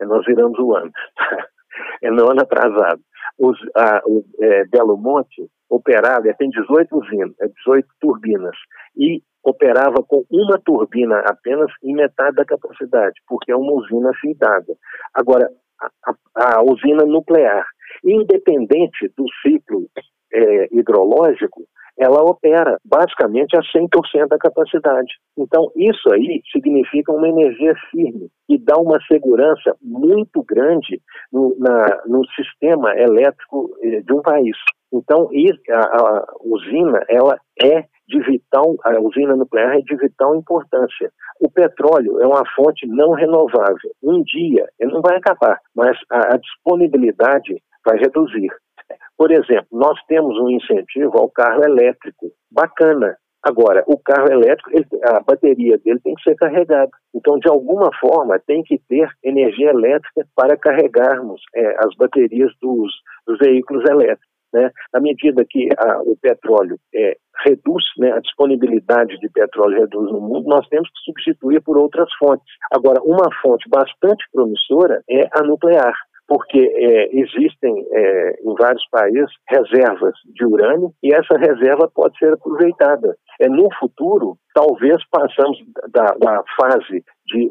é, 0.00 0.04
nós 0.06 0.24
viramos 0.24 0.58
o 0.58 0.76
ano, 0.76 0.90
é 2.02 2.10
no 2.10 2.30
ano 2.30 2.42
atrasado, 2.42 3.00
os, 3.38 3.56
a, 3.76 4.00
o 4.04 4.24
é, 4.40 4.64
Belo 4.66 4.96
Monte 4.96 5.48
operava, 5.70 6.32
tem 6.38 6.48
18 6.50 6.96
usinas, 6.96 7.34
18 7.64 7.86
turbinas, 8.00 8.56
e 8.96 9.22
operava 9.44 10.02
com 10.06 10.24
uma 10.30 10.58
turbina 10.58 11.20
apenas 11.26 11.70
em 11.82 11.94
metade 11.94 12.36
da 12.36 12.44
capacidade, 12.44 13.20
porque 13.26 13.52
é 13.52 13.56
uma 13.56 13.72
usina 13.72 14.12
fidada. 14.20 14.76
Agora, 15.14 15.48
a, 15.80 16.10
a, 16.36 16.56
a, 16.56 16.62
usina 16.62 17.04
nuclear, 17.04 17.64
independente 18.04 19.10
do 19.16 19.24
ciclo 19.42 19.88
é, 20.32 20.68
hidrológico, 20.72 21.62
ela 21.98 22.22
opera 22.22 22.78
basicamente 22.84 23.56
a 23.56 23.60
100% 23.60 24.28
da 24.28 24.38
capacidade. 24.38 25.12
Então, 25.36 25.70
isso 25.74 26.12
aí 26.12 26.40
significa 26.52 27.12
uma 27.12 27.28
energia 27.28 27.74
firme 27.90 28.28
e 28.48 28.56
dá 28.56 28.76
uma 28.76 29.00
segurança 29.06 29.74
muito 29.82 30.44
grande 30.44 31.02
no, 31.32 31.56
na, 31.58 32.02
no 32.06 32.24
sistema 32.36 32.96
elétrico 32.96 33.76
eh, 33.82 34.00
de 34.00 34.12
um 34.14 34.22
país. 34.22 34.56
Então, 34.92 35.28
a, 35.70 36.24
usina, 36.42 37.04
ela 37.08 37.38
é 37.62 37.84
de 38.08 38.20
vital, 38.20 38.74
a 38.84 38.98
usina 39.00 39.36
nuclear 39.36 39.76
é 39.76 39.80
de 39.80 39.96
vital 39.96 40.34
importância. 40.34 41.12
O 41.40 41.50
petróleo 41.50 42.20
é 42.20 42.26
uma 42.26 42.42
fonte 42.56 42.86
não 42.86 43.12
renovável. 43.12 43.90
Um 44.02 44.22
dia, 44.22 44.66
ele 44.80 44.92
não 44.92 45.02
vai 45.02 45.16
acabar, 45.16 45.60
mas 45.74 45.96
a, 46.10 46.34
a 46.34 46.38
disponibilidade 46.38 47.62
vai 47.84 47.98
reduzir. 47.98 48.50
Por 49.16 49.30
exemplo, 49.30 49.66
nós 49.72 49.98
temos 50.06 50.38
um 50.38 50.48
incentivo 50.48 51.18
ao 51.18 51.28
carro 51.28 51.64
elétrico, 51.64 52.30
bacana. 52.50 53.16
Agora, 53.42 53.84
o 53.86 53.98
carro 53.98 54.30
elétrico, 54.32 54.70
ele, 54.72 54.86
a 55.04 55.20
bateria 55.20 55.78
dele 55.78 56.00
tem 56.02 56.14
que 56.14 56.22
ser 56.22 56.34
carregada. 56.34 56.90
Então, 57.14 57.38
de 57.38 57.48
alguma 57.48 57.90
forma, 58.00 58.38
tem 58.46 58.62
que 58.62 58.78
ter 58.88 59.08
energia 59.22 59.70
elétrica 59.70 60.26
para 60.34 60.56
carregarmos 60.56 61.40
é, 61.54 61.76
as 61.84 61.94
baterias 61.96 62.52
dos, 62.60 62.92
dos 63.26 63.38
veículos 63.38 63.88
elétricos. 63.88 64.37
Né? 64.52 64.70
À 64.92 65.00
medida 65.00 65.44
que 65.48 65.68
a, 65.76 66.00
o 66.02 66.16
petróleo 66.16 66.78
é, 66.94 67.16
reduz, 67.44 67.84
né, 67.98 68.12
a 68.12 68.20
disponibilidade 68.20 69.18
de 69.18 69.28
petróleo 69.28 69.80
reduz 69.80 70.10
no 70.10 70.20
mundo, 70.20 70.48
nós 70.48 70.66
temos 70.68 70.88
que 70.88 71.00
substituir 71.04 71.62
por 71.62 71.76
outras 71.76 72.08
fontes. 72.18 72.46
Agora, 72.72 73.00
uma 73.02 73.28
fonte 73.42 73.68
bastante 73.68 74.24
promissora 74.32 75.02
é 75.08 75.28
a 75.32 75.42
nuclear 75.42 75.94
porque 76.28 76.58
é, 76.58 77.18
existem 77.18 77.86
é, 77.90 78.38
em 78.42 78.54
vários 78.54 78.86
países 78.90 79.30
reservas 79.48 80.12
de 80.26 80.44
urânio 80.44 80.92
e 81.02 81.12
essa 81.12 81.38
reserva 81.38 81.90
pode 81.92 82.16
ser 82.18 82.34
aproveitada. 82.34 83.16
É, 83.40 83.48
no 83.48 83.66
futuro, 83.80 84.36
talvez 84.52 85.02
passamos 85.10 85.58
da, 85.90 86.04
da 86.20 86.44
fase 86.60 87.02
de 87.26 87.48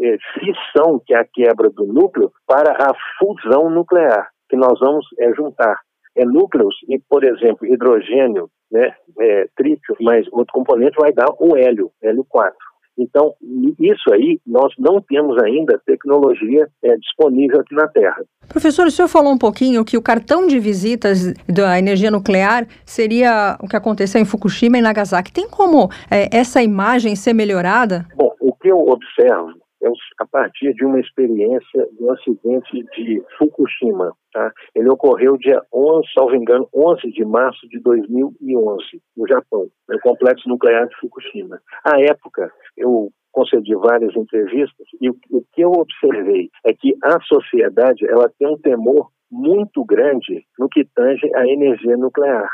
é, 0.00 0.16
fissão, 0.32 0.98
que 1.04 1.14
é 1.14 1.18
a 1.18 1.26
quebra 1.26 1.68
do 1.68 1.86
núcleo, 1.86 2.32
para 2.46 2.72
a 2.72 2.94
fusão 3.18 3.68
nuclear, 3.68 4.30
que 4.48 4.56
nós 4.56 4.80
vamos 4.80 5.06
é, 5.20 5.30
juntar 5.34 5.78
é, 6.16 6.24
núcleos 6.24 6.74
e, 6.88 6.98
por 7.08 7.24
exemplo, 7.24 7.66
hidrogênio, 7.66 8.48
né, 8.70 8.94
é, 9.20 9.46
trítio, 9.56 9.96
mas 10.00 10.26
outro 10.32 10.52
componente 10.52 10.96
vai 10.98 11.12
dar 11.12 11.28
o 11.38 11.56
hélio, 11.56 11.90
hélio 12.02 12.24
4. 12.28 12.54
Então, 12.96 13.34
isso 13.80 14.12
aí, 14.12 14.38
nós 14.46 14.72
não 14.78 15.00
temos 15.00 15.36
ainda 15.42 15.80
tecnologia 15.84 16.68
é, 16.82 16.96
disponível 16.96 17.60
aqui 17.60 17.74
na 17.74 17.88
Terra. 17.88 18.22
Professor, 18.48 18.86
o 18.86 18.90
senhor 18.90 19.08
falou 19.08 19.32
um 19.32 19.38
pouquinho 19.38 19.84
que 19.84 19.96
o 19.96 20.02
cartão 20.02 20.46
de 20.46 20.60
visitas 20.60 21.34
da 21.48 21.76
energia 21.76 22.10
nuclear 22.10 22.68
seria 22.86 23.58
o 23.60 23.66
que 23.66 23.76
aconteceu 23.76 24.20
em 24.20 24.24
Fukushima 24.24 24.78
e 24.78 24.82
Nagasaki. 24.82 25.32
Tem 25.32 25.48
como 25.48 25.88
é, 26.08 26.28
essa 26.36 26.62
imagem 26.62 27.16
ser 27.16 27.32
melhorada? 27.32 28.06
Bom, 28.14 28.32
o 28.40 28.54
que 28.54 28.68
eu 28.68 28.78
observo 28.78 29.63
a 30.18 30.26
partir 30.26 30.72
de 30.74 30.84
uma 30.84 31.00
experiência 31.00 31.88
do 31.98 32.10
acidente 32.10 32.84
de 32.96 33.22
Fukushima. 33.38 34.12
Tá? 34.32 34.52
Ele 34.74 34.88
ocorreu 34.88 35.36
dia 35.36 35.62
11, 35.72 36.08
salvo 36.12 36.34
engano, 36.34 36.68
11 36.74 37.10
de 37.10 37.24
março 37.24 37.68
de 37.68 37.78
2011, 37.80 38.82
no 39.16 39.28
Japão, 39.28 39.68
no 39.88 40.00
complexo 40.00 40.48
nuclear 40.48 40.88
de 40.88 40.96
Fukushima. 40.96 41.60
À 41.84 42.00
época, 42.00 42.50
eu 42.76 43.10
concedi 43.32 43.74
várias 43.74 44.14
entrevistas 44.16 44.86
e 45.00 45.10
o, 45.10 45.16
o 45.30 45.44
que 45.52 45.62
eu 45.62 45.72
observei 45.72 46.50
é 46.64 46.72
que 46.72 46.94
a 47.02 47.20
sociedade 47.22 48.08
ela 48.08 48.30
tem 48.38 48.48
um 48.48 48.58
temor 48.58 49.10
muito 49.30 49.84
grande 49.84 50.46
no 50.58 50.68
que 50.68 50.84
tange 50.94 51.28
a 51.34 51.46
energia 51.46 51.96
nuclear. 51.96 52.48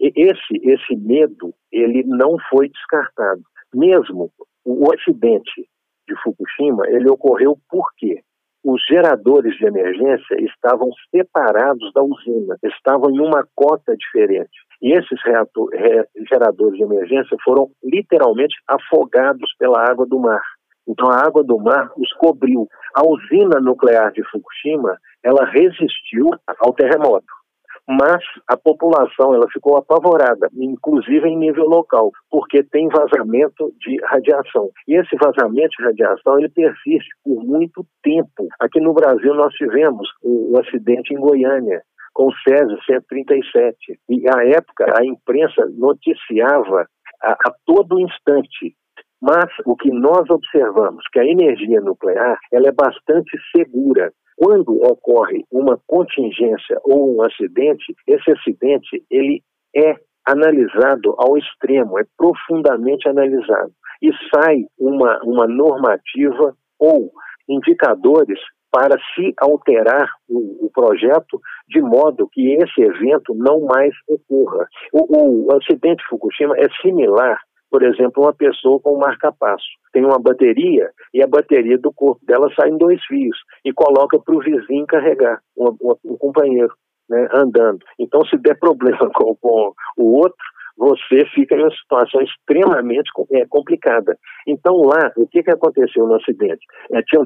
E 0.00 0.10
esse, 0.16 0.58
esse 0.62 0.96
medo, 0.96 1.54
ele 1.70 2.02
não 2.04 2.36
foi 2.50 2.68
descartado. 2.68 3.42
Mesmo 3.74 4.30
o 4.64 4.92
acidente 4.92 5.68
de 6.06 6.14
Fukushima, 6.22 6.84
ele 6.88 7.10
ocorreu 7.10 7.56
porque 7.70 8.22
os 8.64 8.80
geradores 8.86 9.56
de 9.56 9.66
emergência 9.66 10.36
estavam 10.40 10.88
separados 11.10 11.92
da 11.92 12.02
usina, 12.02 12.56
estavam 12.62 13.10
em 13.10 13.20
uma 13.20 13.44
cota 13.54 13.96
diferente. 13.96 14.52
E 14.80 14.92
esses 14.92 15.20
reator, 15.24 15.68
re, 15.72 16.06
geradores 16.28 16.76
de 16.76 16.84
emergência 16.84 17.36
foram 17.44 17.70
literalmente 17.82 18.54
afogados 18.68 19.52
pela 19.58 19.82
água 19.82 20.06
do 20.06 20.18
mar. 20.18 20.42
Então 20.86 21.10
a 21.10 21.26
água 21.26 21.42
do 21.42 21.58
mar 21.58 21.90
os 21.96 22.12
cobriu. 22.14 22.68
A 22.94 23.04
usina 23.04 23.60
nuclear 23.60 24.12
de 24.12 24.22
Fukushima, 24.30 24.96
ela 25.24 25.44
resistiu 25.44 26.30
ao 26.60 26.72
terremoto 26.72 27.41
mas 27.88 28.22
a 28.48 28.56
população 28.56 29.34
ela 29.34 29.48
ficou 29.52 29.76
apavorada, 29.76 30.48
inclusive 30.54 31.28
em 31.28 31.36
nível 31.36 31.64
local, 31.64 32.10
porque 32.30 32.62
tem 32.62 32.88
vazamento 32.88 33.72
de 33.80 33.96
radiação. 34.04 34.70
E 34.86 34.94
esse 34.94 35.16
vazamento 35.16 35.76
de 35.78 35.84
radiação 35.84 36.38
ele 36.38 36.48
persiste 36.48 37.08
por 37.24 37.44
muito 37.44 37.84
tempo. 38.02 38.48
Aqui 38.60 38.80
no 38.80 38.94
Brasil 38.94 39.34
nós 39.34 39.52
tivemos 39.54 40.08
o, 40.22 40.52
o 40.52 40.60
acidente 40.60 41.12
em 41.12 41.20
Goiânia, 41.20 41.82
com 42.14 42.28
o 42.28 42.34
Césio 42.46 42.78
137. 42.84 43.98
E 44.08 44.28
à 44.28 44.46
época 44.46 44.86
a 44.98 45.04
imprensa 45.04 45.66
noticiava 45.76 46.86
a, 47.22 47.32
a 47.32 47.52
todo 47.66 48.00
instante 48.00 48.76
mas 49.22 49.46
o 49.64 49.76
que 49.76 49.88
nós 49.92 50.28
observamos 50.28 51.04
que 51.12 51.20
a 51.20 51.24
energia 51.24 51.80
nuclear 51.80 52.36
ela 52.52 52.66
é 52.66 52.72
bastante 52.72 53.38
segura. 53.56 54.12
Quando 54.42 54.74
ocorre 54.82 55.44
uma 55.52 55.78
contingência 55.86 56.76
ou 56.82 57.16
um 57.16 57.22
acidente, 57.22 57.94
esse 58.08 58.32
acidente 58.32 59.00
ele 59.08 59.40
é 59.72 59.94
analisado 60.26 61.14
ao 61.16 61.38
extremo, 61.38 61.96
é 61.96 62.02
profundamente 62.16 63.08
analisado 63.08 63.70
e 64.02 64.10
sai 64.34 64.64
uma, 64.76 65.20
uma 65.22 65.46
normativa 65.46 66.56
ou 66.76 67.12
indicadores 67.48 68.40
para 68.68 68.98
se 69.14 69.32
alterar 69.38 70.10
o, 70.28 70.66
o, 70.66 70.70
projeto 70.74 71.40
de 71.68 71.80
modo 71.80 72.28
que 72.32 72.54
esse 72.54 72.82
evento 72.82 73.34
não 73.36 73.60
mais 73.60 73.94
ocorra. 74.08 74.66
O, 74.92 75.46
o 75.46 75.56
acidente 75.56 76.02
de 76.02 76.08
Fukushima 76.08 76.56
é 76.56 76.66
similar 76.80 77.38
por 77.72 77.82
exemplo, 77.82 78.22
uma 78.22 78.34
pessoa 78.34 78.78
com 78.80 78.94
um 78.94 78.98
marca-passo. 78.98 79.64
Tem 79.94 80.04
uma 80.04 80.18
bateria 80.18 80.90
e 81.14 81.22
a 81.22 81.26
bateria 81.26 81.78
do 81.78 81.90
corpo 81.90 82.20
dela 82.26 82.52
sai 82.54 82.68
em 82.68 82.76
dois 82.76 83.02
fios 83.06 83.38
e 83.64 83.72
coloca 83.72 84.18
para 84.18 84.36
o 84.36 84.40
vizinho 84.40 84.86
carregar, 84.86 85.40
um, 85.56 85.74
um 86.04 86.16
companheiro, 86.18 86.72
né, 87.08 87.26
andando. 87.32 87.78
Então, 87.98 88.20
se 88.26 88.36
der 88.36 88.58
problema 88.58 89.10
com, 89.14 89.34
com 89.40 89.72
o 89.96 90.18
outro, 90.18 90.44
você 90.76 91.24
fica 91.34 91.54
em 91.54 91.62
uma 91.62 91.70
situação 91.70 92.20
extremamente 92.22 93.10
é, 93.32 93.46
complicada. 93.46 94.16
Então, 94.46 94.76
lá, 94.82 95.12
o 95.16 95.26
que, 95.26 95.42
que 95.42 95.50
aconteceu 95.50 96.06
no 96.06 96.16
acidente? 96.16 96.64
É, 96.92 97.02
tinha, 97.02 97.24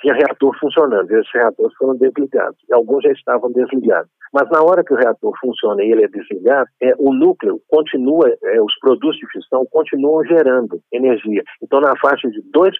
tinha 0.00 0.14
reator 0.14 0.56
funcionando, 0.58 1.10
esses 1.10 1.32
reatores 1.32 1.74
foram 1.76 1.96
desligados, 1.96 2.58
alguns 2.72 3.02
já 3.02 3.12
estavam 3.12 3.50
desligados. 3.52 4.10
Mas 4.32 4.48
na 4.50 4.62
hora 4.62 4.84
que 4.84 4.94
o 4.94 4.96
reator 4.96 5.32
funciona 5.40 5.82
e 5.82 5.90
ele 5.90 6.04
é 6.04 6.08
desligado, 6.08 6.68
é, 6.80 6.92
o 6.98 7.12
núcleo 7.12 7.60
continua, 7.68 8.32
é, 8.44 8.62
os 8.62 8.78
produtos 8.78 9.18
de 9.18 9.26
fissão 9.32 9.66
continuam 9.70 10.24
gerando 10.24 10.80
energia. 10.92 11.42
Então, 11.62 11.80
na 11.80 11.96
faixa 11.96 12.28
de 12.30 12.40
2% 12.52 12.72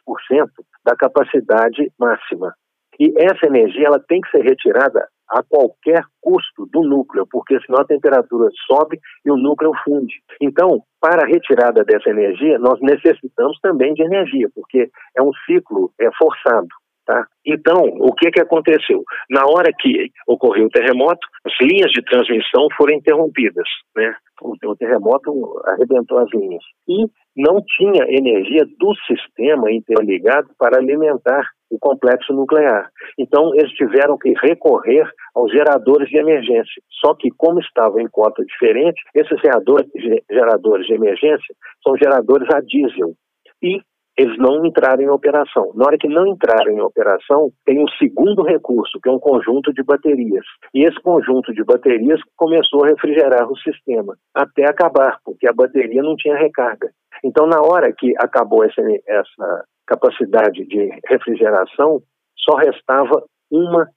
da 0.85 0.95
capacidade 0.97 1.93
máxima. 1.99 2.55
E 2.99 3.13
essa 3.17 3.47
energia 3.47 3.87
ela 3.87 3.99
tem 3.99 4.21
que 4.21 4.31
ser 4.31 4.43
retirada 4.43 5.09
a 5.31 5.43
qualquer 5.43 6.03
custo 6.21 6.67
do 6.73 6.83
núcleo, 6.83 7.27
porque 7.31 7.59
senão 7.65 7.81
a 7.81 7.87
temperatura 7.87 8.49
sobe 8.67 8.99
e 9.25 9.31
o 9.31 9.37
núcleo 9.37 9.73
funde. 9.85 10.15
Então, 10.41 10.83
para 11.01 11.23
a 11.23 11.27
retirada 11.27 11.85
dessa 11.85 12.11
energia, 12.11 12.59
nós 12.59 12.79
necessitamos 12.81 13.59
também 13.61 13.95
de 13.95 14.03
energia, 14.03 14.49
porque 14.55 14.91
é 15.17 15.23
um 15.23 15.33
ciclo 15.47 15.93
é 16.01 16.11
forçado. 16.19 16.69
Tá? 17.07 17.27
Então, 17.45 17.83
o 17.99 18.13
que, 18.15 18.31
que 18.31 18.41
aconteceu? 18.41 19.03
Na 19.29 19.45
hora 19.45 19.73
que 19.77 20.11
ocorreu 20.29 20.67
o 20.67 20.71
terremoto, 20.71 21.27
as 21.45 21.53
linhas 21.61 21.91
de 21.91 22.05
transmissão 22.05 22.69
foram 22.77 22.95
interrompidas. 22.95 23.67
Né? 23.97 24.15
O, 24.41 24.55
o 24.65 24.77
terremoto 24.77 25.61
arrebentou 25.67 26.19
as 26.19 26.31
linhas. 26.33 26.63
E 26.87 27.07
não 27.37 27.63
tinha 27.77 28.05
energia 28.09 28.65
do 28.79 28.95
sistema 29.07 29.73
interligado 29.73 30.51
para 30.59 30.79
alimentar 30.79 31.51
o 31.71 31.79
complexo 31.79 32.33
nuclear. 32.33 32.91
Então, 33.19 33.55
eles 33.55 33.71
tiveram 33.73 34.19
que 34.19 34.33
recorrer 34.43 35.09
aos 35.35 35.51
geradores 35.53 36.09
de 36.09 36.19
emergência. 36.19 36.83
Só 37.01 37.15
que, 37.15 37.31
como 37.37 37.61
estavam 37.61 38.01
em 38.01 38.09
cota 38.09 38.45
diferente, 38.45 39.01
esses 39.15 39.41
geradores, 39.41 39.87
geradores 40.31 40.87
de 40.87 40.95
emergência 40.95 41.55
são 41.83 41.97
geradores 41.97 42.49
a 42.53 42.61
diesel. 42.61 43.15
E 43.63 43.81
eles 44.21 44.37
não 44.37 44.67
entraram 44.67 45.03
em 45.03 45.09
operação. 45.09 45.73
Na 45.75 45.87
hora 45.87 45.97
que 45.97 46.09
não 46.09 46.27
entraram 46.27 46.71
em 46.73 46.81
operação, 46.81 47.51
tem 47.65 47.83
um 47.83 47.89
segundo 47.99 48.43
recurso, 48.43 49.01
que 49.01 49.09
é 49.09 49.13
um 49.13 49.19
conjunto 49.19 49.73
de 49.73 49.83
baterias. 49.83 50.45
E 50.75 50.83
esse 50.83 51.01
conjunto 51.01 51.55
de 51.55 51.65
baterias 51.65 52.21
começou 52.37 52.85
a 52.85 52.89
refrigerar 52.89 53.51
o 53.51 53.57
sistema, 53.59 54.15
até 54.35 54.65
acabar, 54.65 55.19
porque 55.25 55.49
a 55.49 55.55
bateria 55.55 56.03
não 56.03 56.17
tinha 56.17 56.37
recarga. 56.37 56.91
Então, 57.25 57.47
na 57.47 57.61
hora 57.61 57.93
que 57.97 58.13
acabou 58.19 58.63
essa, 58.63 58.83
essa 59.07 59.65
capacidade 59.91 60.65
de 60.65 60.89
refrigeração, 61.05 62.01
só 62.39 62.57
restava 62.57 63.25
uma 63.51 63.89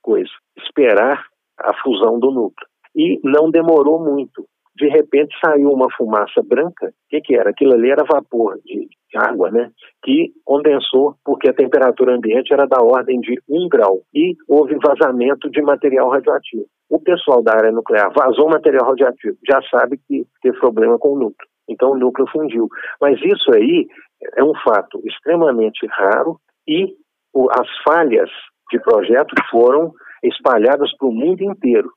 coisa: 0.00 0.30
esperar 0.56 1.26
a 1.58 1.74
fusão 1.82 2.18
do 2.18 2.30
núcleo. 2.30 2.68
E 2.94 3.20
não 3.24 3.50
demorou 3.50 3.98
muito. 3.98 4.46
De 4.76 4.88
repente 4.88 5.34
saiu 5.44 5.70
uma 5.70 5.90
fumaça 5.96 6.42
branca. 6.42 6.86
O 6.86 6.92
que, 7.10 7.20
que 7.20 7.34
era? 7.34 7.50
Aquilo 7.50 7.74
ali 7.74 7.90
era 7.90 8.04
vapor 8.04 8.58
de, 8.64 8.88
água, 9.14 9.50
né? 9.50 9.70
Que 10.02 10.32
condensou 10.44 11.16
porque 11.24 11.48
a 11.48 11.54
temperatura 11.54 12.14
ambiente 12.14 12.52
era 12.52 12.66
da 12.66 12.82
ordem 12.82 13.20
de 13.20 13.38
1 13.48 13.68
grau 13.68 14.00
e 14.14 14.34
houve 14.48 14.74
vazamento 14.82 15.50
de 15.50 15.60
material 15.60 16.08
radioativo. 16.08 16.64
O 16.88 16.98
pessoal 16.98 17.42
da 17.42 17.52
área 17.52 17.70
nuclear 17.70 18.10
vazou 18.14 18.48
material 18.48 18.88
radioativo, 18.88 19.36
já 19.46 19.60
sabe 19.70 19.98
que 20.08 20.26
teve 20.42 20.58
problema 20.58 20.98
com 20.98 21.10
o 21.10 21.18
núcleo. 21.18 21.48
Então 21.68 21.90
o 21.92 21.98
núcleo 21.98 22.26
fundiu. 22.32 22.68
Mas 23.00 23.18
isso 23.20 23.54
aí 23.54 23.86
é 24.36 24.42
um 24.42 24.54
fato 24.64 25.00
extremamente 25.04 25.86
raro 25.86 26.38
e 26.66 26.94
as 27.50 27.68
falhas 27.82 28.30
de 28.70 28.78
projeto 28.80 29.34
foram 29.50 29.92
espalhadas 30.22 30.94
para 30.96 31.08
o 31.08 31.12
mundo 31.12 31.42
inteiro. 31.42 31.90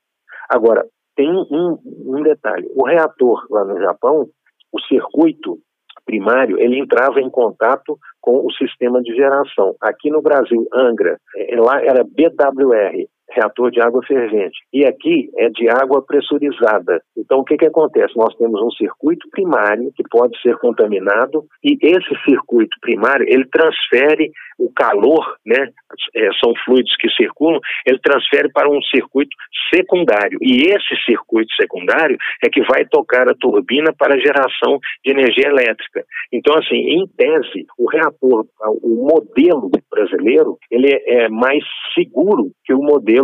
Agora, 0.48 0.84
tem 1.14 1.30
um, 1.30 1.78
um 1.84 2.22
detalhe: 2.22 2.68
o 2.74 2.86
reator 2.86 3.46
lá 3.50 3.64
no 3.64 3.80
Japão, 3.80 4.28
o 4.72 4.80
circuito 4.82 5.58
primário, 6.04 6.58
ele 6.58 6.78
entrava 6.78 7.20
em 7.20 7.28
contato 7.28 7.98
com 8.20 8.46
o 8.46 8.52
sistema 8.52 9.02
de 9.02 9.14
geração. 9.14 9.74
Aqui 9.80 10.10
no 10.10 10.22
Brasil, 10.22 10.66
Angra, 10.72 11.18
é, 11.36 11.56
lá 11.60 11.82
era 11.82 12.04
BWR, 12.04 13.08
reator 13.30 13.70
de 13.70 13.80
água 13.80 14.02
fervente. 14.06 14.58
E 14.72 14.84
aqui 14.84 15.30
é 15.36 15.48
de 15.48 15.68
água 15.68 16.02
pressurizada. 16.02 17.00
Então, 17.16 17.38
o 17.38 17.44
que, 17.44 17.56
que 17.56 17.66
acontece? 17.66 18.16
Nós 18.16 18.34
temos 18.36 18.60
um 18.62 18.70
circuito 18.70 19.28
primário 19.30 19.92
que 19.94 20.02
pode 20.10 20.40
ser 20.40 20.56
contaminado 20.58 21.44
e 21.62 21.76
esse 21.82 22.24
circuito 22.24 22.76
primário, 22.80 23.26
ele 23.28 23.46
transfere 23.46 24.30
o 24.58 24.72
calor, 24.72 25.36
né, 25.44 25.68
é, 26.14 26.28
são 26.42 26.52
fluidos 26.64 26.94
que 26.98 27.10
circulam, 27.10 27.60
ele 27.84 27.98
transfere 27.98 28.50
para 28.52 28.70
um 28.70 28.80
circuito 28.82 29.30
secundário. 29.74 30.38
E 30.40 30.68
esse 30.68 30.96
circuito 31.04 31.52
secundário 31.54 32.16
é 32.42 32.48
que 32.48 32.62
vai 32.62 32.84
tocar 32.86 33.28
a 33.28 33.34
turbina 33.34 33.92
para 33.98 34.18
geração 34.18 34.78
de 35.04 35.12
energia 35.12 35.48
elétrica. 35.48 36.04
Então, 36.32 36.56
assim, 36.56 36.76
em 36.76 37.06
tese, 37.16 37.66
o 37.78 37.88
reator, 37.88 38.46
o 38.82 39.06
modelo 39.12 39.70
brasileiro, 39.90 40.56
ele 40.70 40.92
é, 40.92 41.24
é 41.24 41.28
mais 41.28 41.62
seguro 41.94 42.50
que 42.64 42.72
o 42.72 42.82
modelo 42.82 43.15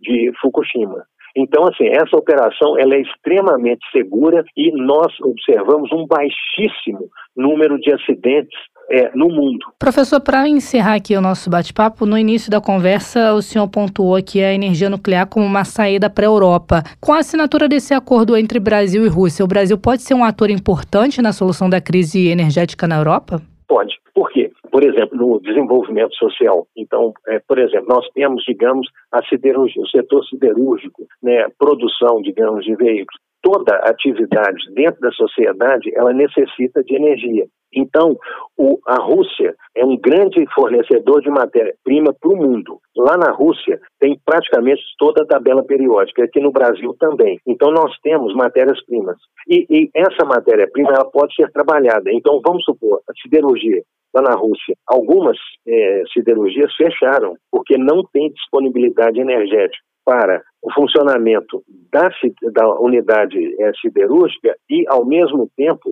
de 0.00 0.32
Fukushima. 0.40 1.04
Então, 1.36 1.64
assim, 1.68 1.86
essa 1.88 2.16
operação 2.16 2.78
ela 2.78 2.94
é 2.94 3.00
extremamente 3.00 3.80
segura 3.92 4.44
e 4.56 4.72
nós 4.72 5.12
observamos 5.20 5.90
um 5.92 6.06
baixíssimo 6.06 7.08
número 7.36 7.78
de 7.78 7.92
acidentes 7.92 8.58
é, 8.90 9.10
no 9.14 9.28
mundo. 9.28 9.66
Professor, 9.78 10.20
para 10.20 10.48
encerrar 10.48 10.94
aqui 10.94 11.14
o 11.14 11.20
nosso 11.20 11.50
bate-papo, 11.50 12.06
no 12.06 12.18
início 12.18 12.50
da 12.50 12.60
conversa 12.60 13.34
o 13.34 13.42
senhor 13.42 13.68
pontuou 13.68 14.16
aqui 14.16 14.42
a 14.42 14.52
energia 14.52 14.88
nuclear 14.88 15.28
como 15.28 15.44
uma 15.44 15.64
saída 15.64 16.08
para 16.08 16.24
a 16.24 16.30
Europa. 16.30 16.82
Com 17.00 17.12
a 17.12 17.18
assinatura 17.18 17.68
desse 17.68 17.94
acordo 17.94 18.36
entre 18.36 18.58
Brasil 18.58 19.04
e 19.04 19.08
Rússia, 19.08 19.44
o 19.44 19.48
Brasil 19.48 19.78
pode 19.78 20.02
ser 20.02 20.14
um 20.14 20.24
ator 20.24 20.50
importante 20.50 21.22
na 21.22 21.32
solução 21.32 21.68
da 21.68 21.80
crise 21.80 22.28
energética 22.28 22.88
na 22.88 22.96
Europa? 22.96 23.40
Pode. 23.68 23.94
Por 24.14 24.30
quê? 24.30 24.50
Por 24.70 24.84
exemplo, 24.84 25.16
no 25.16 25.40
desenvolvimento 25.40 26.14
social. 26.14 26.66
Então, 26.76 27.12
é, 27.28 27.40
por 27.46 27.58
exemplo, 27.58 27.86
nós 27.88 28.06
temos, 28.14 28.42
digamos, 28.44 28.88
a 29.12 29.24
siderurgia, 29.24 29.82
o 29.82 29.88
setor 29.88 30.24
siderúrgico, 30.26 31.06
né, 31.22 31.46
produção, 31.58 32.20
digamos, 32.22 32.64
de 32.64 32.74
veículos. 32.76 33.18
Toda 33.42 33.76
atividade 33.76 34.58
dentro 34.74 35.00
da 35.00 35.12
sociedade, 35.12 35.90
ela 35.94 36.12
necessita 36.12 36.82
de 36.82 36.96
energia. 36.96 37.46
Então, 37.72 38.16
o, 38.56 38.78
a 38.86 38.96
Rússia 38.96 39.54
é 39.76 39.84
um 39.84 39.96
grande 39.96 40.44
fornecedor 40.54 41.20
de 41.20 41.30
matéria-prima 41.30 42.14
para 42.18 42.30
o 42.30 42.36
mundo. 42.36 42.78
Lá 42.96 43.16
na 43.16 43.30
Rússia 43.30 43.78
tem 44.00 44.18
praticamente 44.24 44.82
toda 44.98 45.22
a 45.22 45.26
tabela 45.26 45.62
periódica, 45.62 46.24
aqui 46.24 46.40
no 46.40 46.50
Brasil 46.50 46.94
também. 46.98 47.38
Então, 47.46 47.70
nós 47.70 47.94
temos 48.02 48.34
matérias-primas. 48.34 49.16
E, 49.48 49.66
e, 49.70 49.90
essa 49.94 50.24
matéria-prima 50.24 50.90
ela 50.90 51.04
pode 51.04 51.34
ser 51.34 51.50
trabalhada. 51.52 52.10
Então, 52.10 52.40
vamos 52.44 52.64
supor, 52.64 53.00
a 53.08 53.12
siderurgia 53.22 53.82
lá 54.18 54.30
na 54.30 54.36
Rússia. 54.36 54.74
Algumas 54.86 55.36
é, 55.66 56.02
siderurgias 56.12 56.74
fecharam, 56.74 57.34
porque 57.50 57.76
não 57.78 58.02
tem 58.12 58.30
disponibilidade 58.30 59.20
energética 59.20 59.82
para 60.04 60.42
o 60.62 60.72
funcionamento 60.72 61.62
da, 61.92 62.08
da 62.52 62.80
unidade 62.80 63.38
é, 63.60 63.72
siderúrgica 63.80 64.54
e, 64.70 64.84
ao 64.88 65.04
mesmo 65.04 65.50
tempo, 65.56 65.90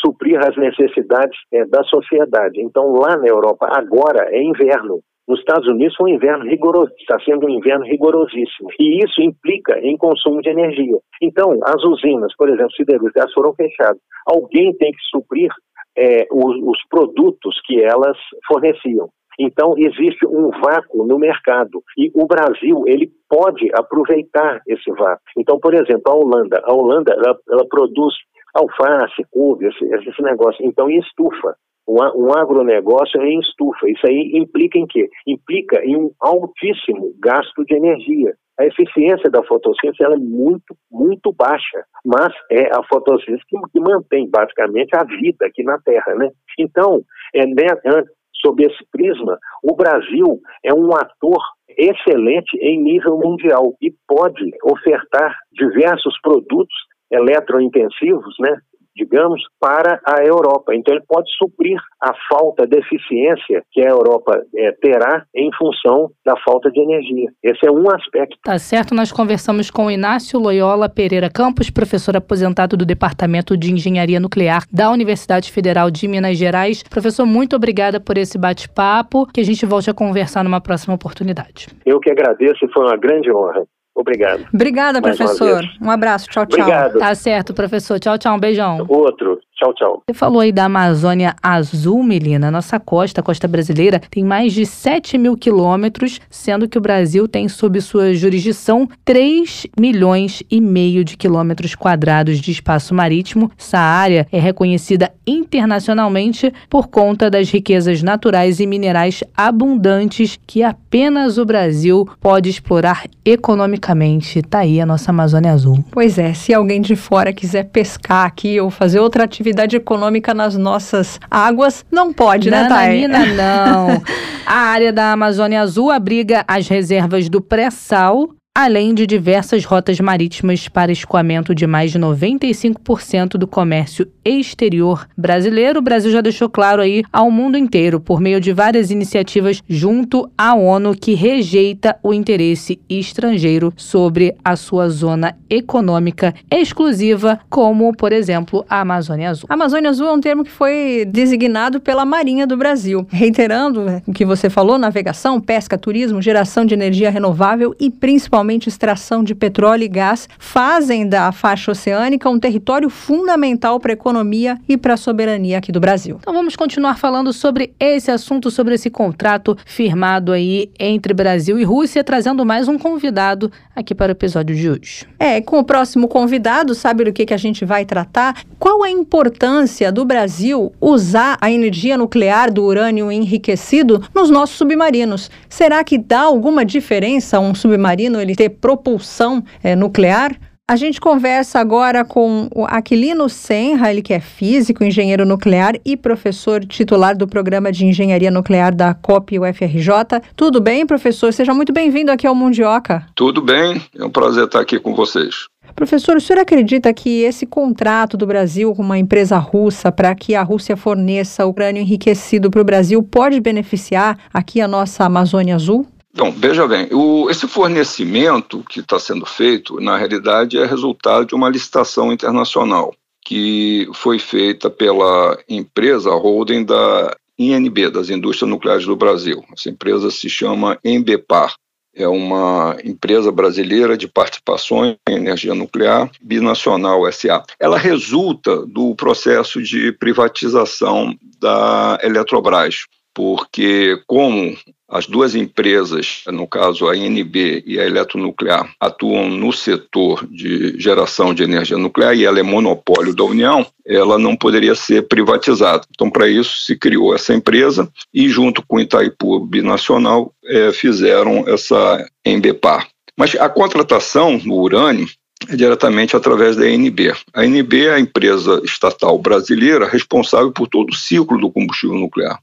suprir 0.00 0.38
as 0.38 0.56
necessidades 0.56 1.36
é, 1.52 1.64
da 1.66 1.82
sociedade. 1.84 2.60
Então, 2.60 2.92
lá 2.92 3.16
na 3.16 3.26
Europa, 3.26 3.68
agora 3.72 4.28
é 4.30 4.42
inverno. 4.42 5.00
Nos 5.28 5.40
Estados 5.40 5.66
Unidos 5.66 5.96
um 6.00 6.06
inverno 6.06 6.44
rigoroso, 6.44 6.92
está 7.00 7.18
sendo 7.24 7.46
um 7.46 7.50
inverno 7.50 7.84
rigorosíssimo. 7.84 8.70
E 8.78 9.04
isso 9.04 9.20
implica 9.20 9.76
em 9.80 9.96
consumo 9.96 10.40
de 10.40 10.50
energia. 10.50 10.98
Então, 11.20 11.58
as 11.64 11.82
usinas, 11.82 12.32
por 12.36 12.48
exemplo, 12.48 12.70
siderúrgicas, 12.76 13.32
foram 13.32 13.52
fechadas. 13.54 14.00
Alguém 14.24 14.72
tem 14.76 14.92
que 14.92 15.02
suprir 15.10 15.50
é, 15.96 16.26
os, 16.30 16.56
os 16.62 16.78
produtos 16.88 17.60
que 17.64 17.82
elas 17.82 18.16
forneciam. 18.46 19.08
Então, 19.38 19.74
existe 19.76 20.26
um 20.26 20.50
vácuo 20.50 21.04
no 21.04 21.18
mercado 21.18 21.82
e 21.98 22.10
o 22.14 22.26
Brasil 22.26 22.84
ele 22.86 23.10
pode 23.28 23.68
aproveitar 23.74 24.62
esse 24.66 24.90
vácuo. 24.92 25.22
Então, 25.36 25.58
por 25.60 25.74
exemplo, 25.74 26.04
a 26.06 26.14
Holanda, 26.14 26.62
a 26.64 26.72
Holanda 26.72 27.12
ela, 27.12 27.38
ela 27.50 27.68
produz 27.68 28.14
alface, 28.54 29.22
couve, 29.30 29.66
esse, 29.66 29.84
esse 29.84 30.22
negócio, 30.22 30.64
então 30.64 30.88
estufa. 30.90 31.54
Um, 31.86 31.98
um 32.16 32.32
agronegócio 32.34 33.20
é 33.20 33.26
em 33.28 33.38
estufa. 33.40 33.88
Isso 33.88 34.06
aí 34.06 34.32
implica 34.34 34.78
em 34.78 34.86
quê? 34.86 35.08
Implica 35.26 35.84
em 35.84 35.96
um 35.96 36.10
altíssimo 36.20 37.12
gasto 37.20 37.64
de 37.64 37.76
energia. 37.76 38.34
A 38.58 38.64
eficiência 38.64 39.30
da 39.30 39.42
fotossíntese 39.42 40.02
é 40.04 40.16
muito, 40.16 40.74
muito 40.90 41.32
baixa, 41.32 41.84
mas 42.04 42.32
é 42.50 42.68
a 42.74 42.82
fotossíntese 42.84 43.42
que, 43.48 43.56
que 43.72 43.80
mantém 43.80 44.28
basicamente 44.30 44.96
a 44.96 45.04
vida 45.04 45.46
aqui 45.46 45.62
na 45.62 45.78
Terra, 45.78 46.14
né? 46.14 46.30
Então, 46.58 47.02
é, 47.34 47.46
né, 47.46 48.02
sob 48.44 48.64
esse 48.64 48.84
prisma, 48.90 49.38
o 49.62 49.74
Brasil 49.74 50.40
é 50.64 50.72
um 50.72 50.94
ator 50.94 51.42
excelente 51.76 52.56
em 52.60 52.82
nível 52.82 53.18
mundial 53.18 53.74
e 53.82 53.92
pode 54.08 54.50
ofertar 54.64 55.36
diversos 55.52 56.18
produtos 56.22 56.74
eletrointensivos, 57.10 58.34
né, 58.40 58.56
digamos, 58.96 59.42
para 59.60 60.00
a 60.04 60.24
Europa. 60.24 60.74
Então 60.74 60.94
ele 60.94 61.04
pode 61.06 61.30
suprir 61.36 61.78
a 62.00 62.12
falta, 62.28 62.64
a 62.64 62.66
deficiência 62.66 63.62
que 63.70 63.82
a 63.82 63.90
Europa 63.90 64.42
é, 64.54 64.72
terá 64.72 65.24
em 65.34 65.50
função 65.56 66.10
da 66.24 66.34
falta 66.44 66.70
de 66.70 66.80
energia. 66.80 67.30
Esse 67.42 67.66
é 67.66 67.70
um 67.70 67.88
aspecto. 67.90 68.36
Tá 68.42 68.58
certo, 68.58 68.94
nós 68.94 69.12
conversamos 69.12 69.70
com 69.70 69.90
Inácio 69.90 70.38
Loyola 70.40 70.88
Pereira 70.88 71.30
Campos, 71.30 71.70
professor 71.70 72.16
aposentado 72.16 72.76
do 72.76 72.86
Departamento 72.86 73.56
de 73.56 73.72
Engenharia 73.72 74.18
Nuclear 74.18 74.62
da 74.72 74.90
Universidade 74.90 75.52
Federal 75.52 75.90
de 75.90 76.08
Minas 76.08 76.38
Gerais. 76.38 76.82
Professor, 76.82 77.26
muito 77.26 77.54
obrigada 77.54 78.00
por 78.00 78.16
esse 78.16 78.38
bate-papo, 78.38 79.26
que 79.26 79.40
a 79.40 79.44
gente 79.44 79.66
volte 79.66 79.90
a 79.90 79.94
conversar 79.94 80.42
numa 80.42 80.60
próxima 80.60 80.94
oportunidade. 80.94 81.68
Eu 81.84 82.00
que 82.00 82.10
agradeço 82.10 82.66
foi 82.72 82.84
uma 82.84 82.96
grande 82.96 83.32
honra. 83.32 83.64
Obrigado. 83.96 84.46
Obrigada, 84.52 85.00
Mais 85.00 85.16
professor. 85.16 85.64
Um 85.80 85.90
abraço. 85.90 86.28
Tchau, 86.28 86.44
tchau. 86.44 86.60
Obrigado. 86.60 86.98
Tá 86.98 87.14
certo, 87.14 87.54
professor. 87.54 87.98
Tchau, 87.98 88.18
tchau. 88.18 88.36
Um 88.36 88.38
beijão. 88.38 88.84
Outro. 88.88 89.40
Tchau, 89.56 89.72
tchau. 89.72 90.02
Você 90.06 90.12
falou 90.12 90.40
aí 90.40 90.52
da 90.52 90.66
Amazônia 90.66 91.34
Azul, 91.42 92.02
Melina. 92.02 92.50
Nossa 92.50 92.78
costa, 92.78 93.22
a 93.22 93.24
costa 93.24 93.48
brasileira, 93.48 93.98
tem 94.10 94.22
mais 94.22 94.52
de 94.52 94.66
7 94.66 95.16
mil 95.16 95.34
quilômetros, 95.34 96.20
sendo 96.28 96.68
que 96.68 96.76
o 96.76 96.80
Brasil 96.80 97.26
tem 97.26 97.48
sob 97.48 97.80
sua 97.80 98.12
jurisdição 98.12 98.86
3 99.02 99.66
milhões 99.80 100.42
e 100.50 100.60
meio 100.60 101.02
de 101.02 101.16
quilômetros 101.16 101.74
quadrados 101.74 102.38
de 102.38 102.50
espaço 102.50 102.94
marítimo. 102.94 103.50
Essa 103.58 103.78
área 103.78 104.26
é 104.30 104.38
reconhecida 104.38 105.10
internacionalmente 105.26 106.52
por 106.68 106.88
conta 106.88 107.30
das 107.30 107.48
riquezas 107.50 108.02
naturais 108.02 108.60
e 108.60 108.66
minerais 108.66 109.24
abundantes 109.34 110.38
que 110.46 110.62
apenas 110.62 111.38
o 111.38 111.46
Brasil 111.46 112.06
pode 112.20 112.50
explorar 112.50 113.04
economicamente. 113.24 114.42
Tá 114.42 114.58
aí 114.58 114.82
a 114.82 114.86
nossa 114.86 115.10
Amazônia 115.10 115.52
Azul. 115.52 115.82
Pois 115.90 116.18
é, 116.18 116.34
se 116.34 116.52
alguém 116.52 116.82
de 116.82 116.94
fora 116.94 117.32
quiser 117.32 117.64
pescar 117.64 118.26
aqui 118.26 118.60
ou 118.60 118.68
fazer 118.68 119.00
outra 119.00 119.24
atividade, 119.24 119.45
atividade 119.46 119.76
econômica 119.76 120.34
nas 120.34 120.56
nossas 120.56 121.20
águas, 121.30 121.84
não 121.90 122.12
pode, 122.12 122.50
né, 122.50 122.66
Thay? 122.68 123.06
não. 123.06 124.02
A 124.44 124.54
área 124.54 124.92
da 124.92 125.12
Amazônia 125.12 125.60
Azul 125.60 125.90
abriga 125.90 126.44
as 126.48 126.68
reservas 126.68 127.28
do 127.28 127.40
pré-sal, 127.40 128.30
além 128.56 128.94
de 128.94 129.06
diversas 129.06 129.66
rotas 129.66 130.00
marítimas 130.00 130.66
para 130.66 130.90
escoamento 130.90 131.54
de 131.54 131.66
mais 131.66 131.92
de 131.92 131.98
95% 131.98 133.32
do 133.36 133.46
comércio 133.46 134.08
exterior 134.24 135.06
brasileiro. 135.14 135.80
O 135.80 135.82
Brasil 135.82 136.10
já 136.10 136.22
deixou 136.22 136.48
claro 136.48 136.80
aí 136.80 137.04
ao 137.12 137.30
mundo 137.30 137.58
inteiro, 137.58 138.00
por 138.00 138.18
meio 138.18 138.40
de 138.40 138.54
várias 138.54 138.90
iniciativas 138.90 139.62
junto 139.68 140.30
à 140.38 140.54
ONU, 140.54 140.96
que 140.96 141.12
rejeita 141.12 141.98
o 142.02 142.14
interesse 142.14 142.80
estrangeiro 142.88 143.74
sobre 143.76 144.34
a 144.42 144.56
sua 144.56 144.88
zona 144.88 145.36
econômica 145.50 146.34
exclusiva, 146.50 147.38
como, 147.50 147.94
por 147.94 148.10
exemplo, 148.10 148.64
a 148.70 148.80
Amazônia 148.80 149.28
Azul. 149.28 149.46
A 149.50 149.54
Amazônia 149.54 149.90
Azul 149.90 150.06
é 150.08 150.12
um 150.12 150.20
termo 150.20 150.42
que 150.42 150.50
foi 150.50 151.04
designado 151.06 151.78
pela 151.78 152.06
Marinha 152.06 152.46
do 152.46 152.56
Brasil. 152.56 153.06
Reiterando 153.10 153.84
o 154.06 154.14
que 154.14 154.24
você 154.24 154.48
falou, 154.48 154.78
navegação, 154.78 155.42
pesca, 155.42 155.76
turismo, 155.76 156.22
geração 156.22 156.64
de 156.64 156.72
energia 156.72 157.10
renovável 157.10 157.76
e 157.78 157.90
principalmente 157.90 158.45
principalmente 158.46 158.68
extração 158.68 159.24
de 159.24 159.34
petróleo 159.34 159.82
e 159.82 159.88
gás, 159.88 160.28
fazem 160.38 161.08
da 161.08 161.32
faixa 161.32 161.72
oceânica 161.72 162.30
um 162.30 162.38
território 162.38 162.88
fundamental 162.88 163.80
para 163.80 163.92
a 163.92 163.94
economia 163.94 164.56
e 164.68 164.76
para 164.76 164.94
a 164.94 164.96
soberania 164.96 165.58
aqui 165.58 165.72
do 165.72 165.80
Brasil. 165.80 166.18
Então 166.20 166.32
vamos 166.32 166.54
continuar 166.54 166.96
falando 166.96 167.32
sobre 167.32 167.74
esse 167.80 168.10
assunto, 168.10 168.50
sobre 168.50 168.74
esse 168.74 168.88
contrato 168.88 169.56
firmado 169.66 170.30
aí 170.30 170.70
entre 170.78 171.12
Brasil 171.12 171.58
e 171.58 171.64
Rússia, 171.64 172.04
trazendo 172.04 172.46
mais 172.46 172.68
um 172.68 172.78
convidado 172.78 173.50
aqui 173.74 173.94
para 173.94 174.10
o 174.10 174.12
episódio 174.12 174.54
de 174.54 174.70
hoje. 174.70 175.06
É, 175.18 175.40
com 175.40 175.58
o 175.58 175.64
próximo 175.64 176.06
convidado, 176.06 176.74
sabe 176.74 177.04
do 177.04 177.12
que, 177.12 177.26
que 177.26 177.34
a 177.34 177.38
gente 177.38 177.64
vai 177.64 177.84
tratar? 177.84 178.42
Qual 178.58 178.84
a 178.84 178.90
importância 178.90 179.90
do 179.90 180.04
Brasil 180.04 180.72
usar 180.80 181.36
a 181.40 181.50
energia 181.50 181.98
nuclear 181.98 182.52
do 182.52 182.62
urânio 182.62 183.10
enriquecido 183.10 184.02
nos 184.14 184.30
nossos 184.30 184.56
submarinos? 184.56 185.30
Será 185.48 185.82
que 185.82 185.98
dá 185.98 186.20
alguma 186.20 186.64
diferença 186.64 187.40
um 187.40 187.54
submarino 187.54 188.20
ele 188.20 188.35
ter 188.36 188.50
propulsão 188.50 189.42
é, 189.62 189.74
nuclear. 189.74 190.36
A 190.68 190.74
gente 190.74 191.00
conversa 191.00 191.60
agora 191.60 192.04
com 192.04 192.48
o 192.52 192.64
Aquilino 192.64 193.28
Senra, 193.28 193.88
ele 193.88 194.02
que 194.02 194.12
é 194.12 194.18
físico, 194.18 194.82
engenheiro 194.82 195.24
nuclear 195.24 195.76
e 195.84 195.96
professor 195.96 196.64
titular 196.64 197.16
do 197.16 197.28
programa 197.28 197.70
de 197.70 197.86
engenharia 197.86 198.32
nuclear 198.32 198.74
da 198.74 198.92
COP 198.92 199.38
UFRJ. 199.38 200.20
Tudo 200.34 200.60
bem, 200.60 200.84
professor? 200.84 201.32
Seja 201.32 201.54
muito 201.54 201.72
bem-vindo 201.72 202.10
aqui 202.10 202.26
ao 202.26 202.34
Mundioca. 202.34 203.06
Tudo 203.14 203.40
bem, 203.40 203.80
é 203.96 204.04
um 204.04 204.10
prazer 204.10 204.46
estar 204.46 204.58
aqui 204.58 204.80
com 204.80 204.92
vocês. 204.92 205.46
Professor, 205.76 206.16
o 206.16 206.20
senhor 206.20 206.40
acredita 206.40 206.92
que 206.92 207.22
esse 207.22 207.46
contrato 207.46 208.16
do 208.16 208.26
Brasil 208.26 208.74
com 208.74 208.82
uma 208.82 208.98
empresa 208.98 209.38
russa 209.38 209.92
para 209.92 210.16
que 210.16 210.34
a 210.34 210.42
Rússia 210.42 210.76
forneça 210.76 211.46
urânio 211.46 211.82
enriquecido 211.82 212.50
para 212.50 212.60
o 212.60 212.64
Brasil 212.64 213.00
pode 213.04 213.38
beneficiar 213.40 214.18
aqui 214.34 214.60
a 214.60 214.66
nossa 214.66 215.04
Amazônia 215.04 215.54
Azul? 215.54 215.86
Então, 216.16 216.32
veja 216.32 216.66
bem, 216.66 216.88
o, 216.92 217.28
esse 217.28 217.46
fornecimento 217.46 218.64
que 218.70 218.80
está 218.80 218.98
sendo 218.98 219.26
feito, 219.26 219.78
na 219.78 219.98
realidade, 219.98 220.56
é 220.56 220.64
resultado 220.64 221.26
de 221.26 221.34
uma 221.34 221.50
licitação 221.50 222.10
internacional 222.10 222.94
que 223.22 223.86
foi 223.92 224.18
feita 224.18 224.70
pela 224.70 225.38
empresa 225.46 226.08
holding 226.14 226.64
da 226.64 227.14
INB, 227.38 227.90
das 227.90 228.08
Indústrias 228.08 228.48
Nucleares 228.48 228.86
do 228.86 228.96
Brasil. 228.96 229.44
Essa 229.52 229.68
empresa 229.68 230.10
se 230.10 230.30
chama 230.30 230.78
Embepar. 230.82 231.54
É 231.94 232.08
uma 232.08 232.78
empresa 232.82 233.30
brasileira 233.30 233.94
de 233.94 234.08
participações 234.08 234.96
em 235.06 235.16
energia 235.16 235.54
nuclear, 235.54 236.10
binacional 236.22 237.12
SA. 237.12 237.42
Ela 237.60 237.76
resulta 237.76 238.64
do 238.64 238.94
processo 238.94 239.62
de 239.62 239.92
privatização 239.92 241.14
da 241.38 241.98
Eletrobras, 242.02 242.86
porque 243.12 244.00
como 244.06 244.56
as 244.88 245.06
duas 245.06 245.34
empresas, 245.34 246.22
no 246.28 246.46
caso 246.46 246.88
a 246.88 246.96
INB 246.96 247.64
e 247.66 247.78
a 247.78 247.84
Eletronuclear, 247.84 248.72
atuam 248.80 249.28
no 249.28 249.52
setor 249.52 250.26
de 250.30 250.78
geração 250.78 251.34
de 251.34 251.42
energia 251.42 251.76
nuclear 251.76 252.14
e 252.14 252.24
ela 252.24 252.38
é 252.38 252.42
monopólio 252.42 253.14
da 253.14 253.24
União, 253.24 253.66
ela 253.84 254.18
não 254.18 254.36
poderia 254.36 254.74
ser 254.74 255.08
privatizada. 255.08 255.82
Então, 255.90 256.08
para 256.08 256.28
isso, 256.28 256.58
se 256.64 256.76
criou 256.76 257.14
essa 257.14 257.34
empresa 257.34 257.90
e, 258.14 258.28
junto 258.28 258.64
com 258.66 258.80
Itaipu 258.80 259.40
Binacional, 259.40 260.32
é, 260.44 260.72
fizeram 260.72 261.44
essa 261.48 262.08
Embepar. 262.24 262.88
Mas 263.18 263.34
a 263.34 263.48
contratação 263.48 264.38
no 264.44 264.54
urânio 264.54 265.08
é 265.48 265.56
diretamente 265.56 266.16
através 266.16 266.56
da 266.56 266.64
ANB. 266.64 267.12
A 267.32 267.42
ANB 267.42 267.74
é 267.86 267.94
a 267.94 268.00
empresa 268.00 268.60
estatal 268.64 269.18
brasileira 269.18 269.88
responsável 269.88 270.52
por 270.52 270.68
todo 270.68 270.90
o 270.90 270.94
ciclo 270.94 271.38
do 271.38 271.50
combustível 271.50 271.96
nuclear. 271.96 272.38